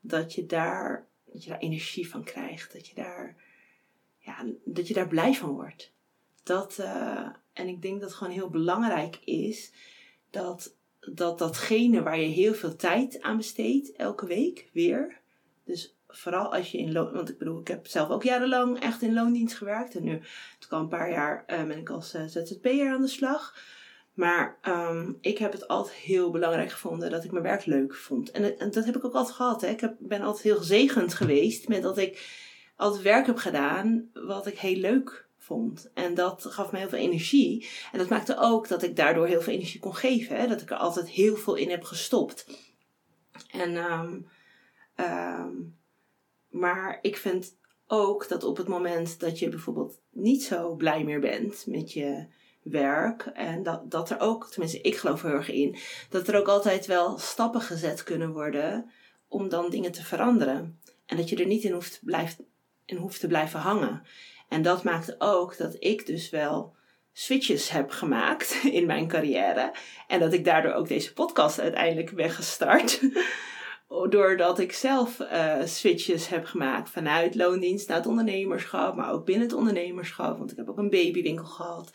[0.00, 3.36] dat je daar, dat je daar energie van krijgt, dat je daar,
[4.18, 5.92] ja, dat je daar blij van wordt.
[6.42, 9.72] Dat, eh, en ik denk dat het gewoon heel belangrijk is
[10.30, 15.20] dat dat datgene waar je heel veel tijd aan besteedt, elke week weer.
[15.64, 17.12] Dus vooral als je in loon...
[17.12, 19.94] Want ik bedoel, ik heb zelf ook jarenlang echt in loondienst gewerkt.
[19.94, 20.12] En nu,
[20.58, 23.58] het al een paar jaar, eh, ben ik als eh, ZZP'er aan de slag.
[24.14, 28.30] Maar ehm, ik heb het altijd heel belangrijk gevonden dat ik mijn werk leuk vond.
[28.30, 29.60] En, dat- en dat heb ik ook altijd gehad.
[29.60, 29.68] Hè.
[29.68, 32.42] Ik heb, ben altijd heel gezegend geweest met dat ik
[32.76, 35.90] altijd werk heb gedaan wat ik heel leuk vond.
[35.94, 37.68] En dat gaf me heel veel energie.
[37.92, 40.36] En dat maakte ook dat ik daardoor heel veel energie kon geven.
[40.36, 40.46] Hè?
[40.46, 42.46] Dat ik er altijd heel veel in heb gestopt.
[43.50, 44.20] En, ehm,
[44.94, 45.52] ehm,
[46.48, 51.20] maar ik vind ook dat op het moment dat je bijvoorbeeld niet zo blij meer
[51.20, 52.26] bent met je
[52.64, 53.22] werk.
[53.34, 55.76] En dat, dat er ook, tenminste ik geloof er heel erg in,
[56.10, 58.90] dat er ook altijd wel stappen gezet kunnen worden
[59.28, 60.80] om dan dingen te veranderen.
[61.06, 62.42] En dat je er niet in hoeft, blijft,
[62.84, 64.02] in hoeft te blijven hangen.
[64.48, 66.74] En dat maakte ook dat ik dus wel
[67.12, 69.72] switches heb gemaakt in mijn carrière.
[70.06, 73.00] En dat ik daardoor ook deze podcast uiteindelijk ben gestart.
[74.08, 79.46] Doordat ik zelf eh, switches heb gemaakt vanuit loondienst naar het ondernemerschap, maar ook binnen
[79.46, 80.38] het ondernemerschap.
[80.38, 81.90] Want ik heb ook een babywinkel gehad.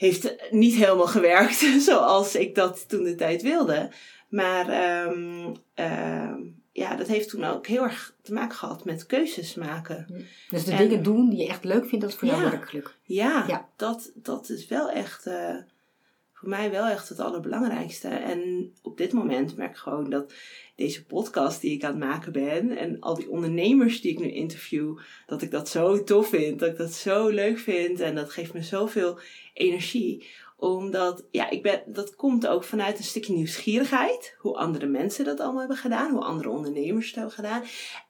[0.00, 1.58] Heeft niet helemaal gewerkt
[1.88, 3.90] zoals ik dat toen de tijd wilde.
[4.28, 6.34] Maar ehm, ehm,
[6.72, 10.26] ja, dat heeft toen ook heel erg te maken gehad met keuzes maken.
[10.50, 12.50] Dus de En- dingen doen die je echt leuk vindt, dat is voor jou Ja.
[12.50, 12.96] werkgeluk.
[13.02, 13.68] Ja, Ja.
[13.76, 15.56] Dat, dat is wel echt eh,
[16.40, 18.08] voor mij wel echt het allerbelangrijkste.
[18.08, 20.32] En op dit moment merk ik gewoon dat
[20.76, 24.30] deze podcast die ik aan het maken ben en al die ondernemers die ik nu
[24.30, 28.30] interview, dat ik dat zo tof vind, dat ik dat zo leuk vind en dat
[28.30, 29.18] geeft me zoveel
[29.54, 30.26] energie
[30.56, 34.36] omdat, ja, ik ben, dat komt ook vanuit een stukje nieuwsgierigheid.
[34.38, 36.10] Hoe andere mensen dat allemaal hebben gedaan.
[36.10, 37.62] Hoe andere ondernemers het hebben gedaan.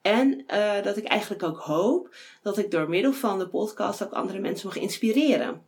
[0.02, 4.12] En eh, dat ik eigenlijk ook hoop dat ik door middel van de podcast ook
[4.12, 5.62] andere mensen mag inspireren.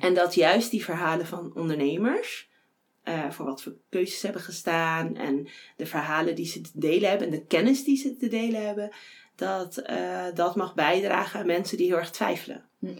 [0.00, 2.50] En dat juist die verhalen van ondernemers,
[3.02, 7.08] eh, voor wat voor keuzes ze hebben gestaan en de verhalen die ze te delen
[7.08, 8.90] hebben en de kennis die ze te delen hebben,
[9.36, 12.64] dat eh, dat mag bijdragen aan mensen die heel erg twijfelen.
[12.78, 12.98] Hm.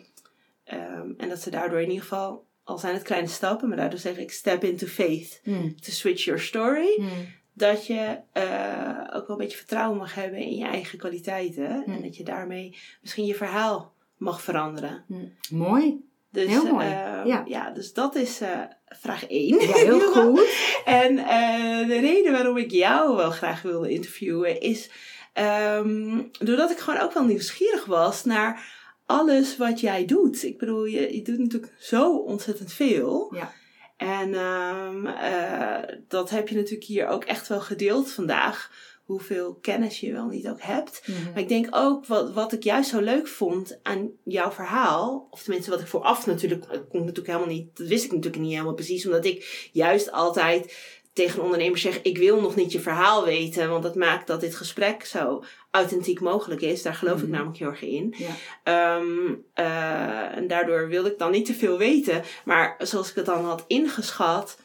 [0.64, 3.98] Ehm, en dat ze daardoor in ieder geval, al zijn het kleine stappen, maar daardoor
[3.98, 5.80] zeg ik step into faith, Hmm.
[5.80, 7.26] to switch your story, Hmm.
[7.52, 11.90] dat je eh, ook wel een beetje vertrouwen mag hebben in je eigen kwaliteiten Hm.
[11.92, 15.04] en dat je daarmee misschien je verhaal mag veranderen.
[15.50, 16.10] Mooi.
[16.32, 17.42] Dus, Heel mooi, ehm, ja.
[17.46, 19.60] ja, dus dat is eh, vraag 1.
[19.60, 20.80] Ja, heel goed.
[20.84, 24.90] En eh, de reden waarom ik jou wel graag wilde interviewen is
[25.32, 30.42] ehm, doordat ik gewoon ook wel nieuwsgierig was naar alles wat jij doet.
[30.42, 33.34] Ik bedoel, je, je doet natuurlijk zo ontzettend veel.
[33.34, 33.52] Ja.
[33.96, 38.70] En ehm, eh, dat heb je natuurlijk hier ook echt wel gedeeld vandaag.
[39.12, 41.02] Hoeveel kennis je wel niet ook hebt.
[41.06, 41.22] Mhm.
[41.32, 45.42] Maar ik denk ook, wat, wat ik juist zo leuk vond aan jouw verhaal, of
[45.42, 48.52] tenminste wat ik vooraf natuurlijk, dat kon natuurlijk helemaal niet, dat wist ik natuurlijk niet
[48.52, 50.76] helemaal precies, omdat ik juist altijd
[51.12, 54.54] tegen ondernemers zeg, ik wil nog niet je verhaal weten, want dat maakt dat dit
[54.54, 56.82] gesprek zo authentiek mogelijk is.
[56.82, 57.30] Daar geloof ik Mhm.
[57.32, 58.14] namelijk heel erg in.
[58.18, 58.34] Ja.
[58.64, 62.22] Ehm, eh, en daardoor wilde ik dan niet te veel weten.
[62.44, 64.58] Maar zoals ik het dan had ingeschat,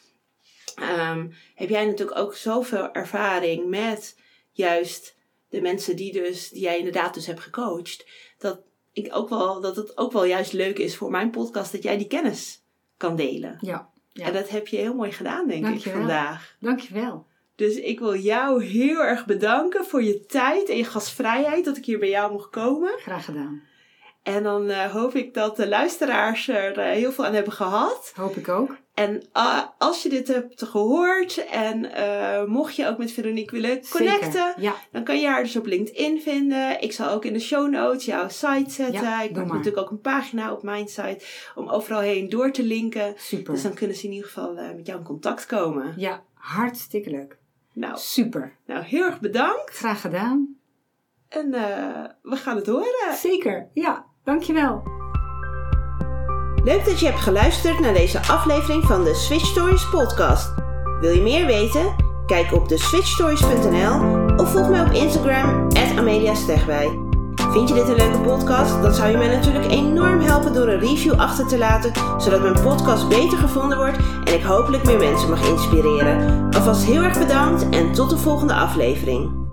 [0.76, 4.16] ehm, heb jij natuurlijk ook zoveel ervaring met
[4.58, 5.16] juist
[5.50, 8.06] de mensen die, dus, die jij inderdaad dus hebt gecoacht.
[8.38, 8.60] Dat,
[8.94, 11.98] ik ook wel, dat het ook wel juist leuk is voor mijn podcast dat jij
[11.98, 12.62] die kennis
[12.98, 13.58] kan delen.
[13.62, 13.90] Ja.
[14.12, 14.26] Ja.
[14.26, 16.56] En dat heb je heel mooi gedaan, denk ik, vandaag.
[16.60, 17.26] Dankjewel.
[17.56, 21.86] Dus ik wil jou heel erg bedanken voor je tijd en je gastvrijheid dat ik
[21.86, 22.92] hier bij jou mocht komen.
[22.98, 23.64] Graag gedaan.
[24.24, 28.12] En dan eh, hoop ik dat de luisteraars er eh, heel veel aan hebben gehad.
[28.16, 28.78] Hoop ik ook.
[28.98, 33.82] En ah, als je dit hebt gehoord en eh, mocht je ook met Veronique willen
[33.90, 34.54] connecten.
[34.58, 34.76] Ja.
[34.92, 36.82] dan kan je haar dus op LinkedIn vinden.
[36.82, 39.02] Ik zal ook in de show notes jouw site zetten.
[39.02, 39.58] Ja, ik maak maar.
[39.58, 41.26] natuurlijk ook een pagina op mijn site
[41.56, 43.14] om overal heen door te linken.
[43.18, 43.54] Super.
[43.54, 45.94] Dus dan kunnen ze in ieder geval eh, met jou in contact komen.
[45.98, 47.38] Ja, hartstikke leuk.
[47.74, 48.56] Nou, Super.
[48.66, 49.78] nou, heel erg bedankt.
[49.78, 50.56] Graag gedaan.
[51.30, 53.16] En eh, we gaan het horen.
[53.16, 53.70] Zeker.
[53.74, 54.84] Ja, dankjewel.
[56.68, 60.54] Leuk dat je hebt geluisterd naar deze aflevering van de Switch Stories podcast.
[61.00, 61.96] Wil je meer weten?
[62.26, 65.68] Kijk op de switchstories.nl of volg mij op Instagram
[65.98, 67.00] Amelia Stegwij.
[67.52, 68.82] Vind je dit een leuke podcast?
[68.82, 72.62] Dan zou je mij natuurlijk enorm helpen door een review achter te laten, zodat mijn
[72.62, 76.48] podcast beter gevonden wordt en ik hopelijk meer mensen mag inspireren.
[76.54, 79.47] Alvast heel erg bedankt en tot de volgende aflevering.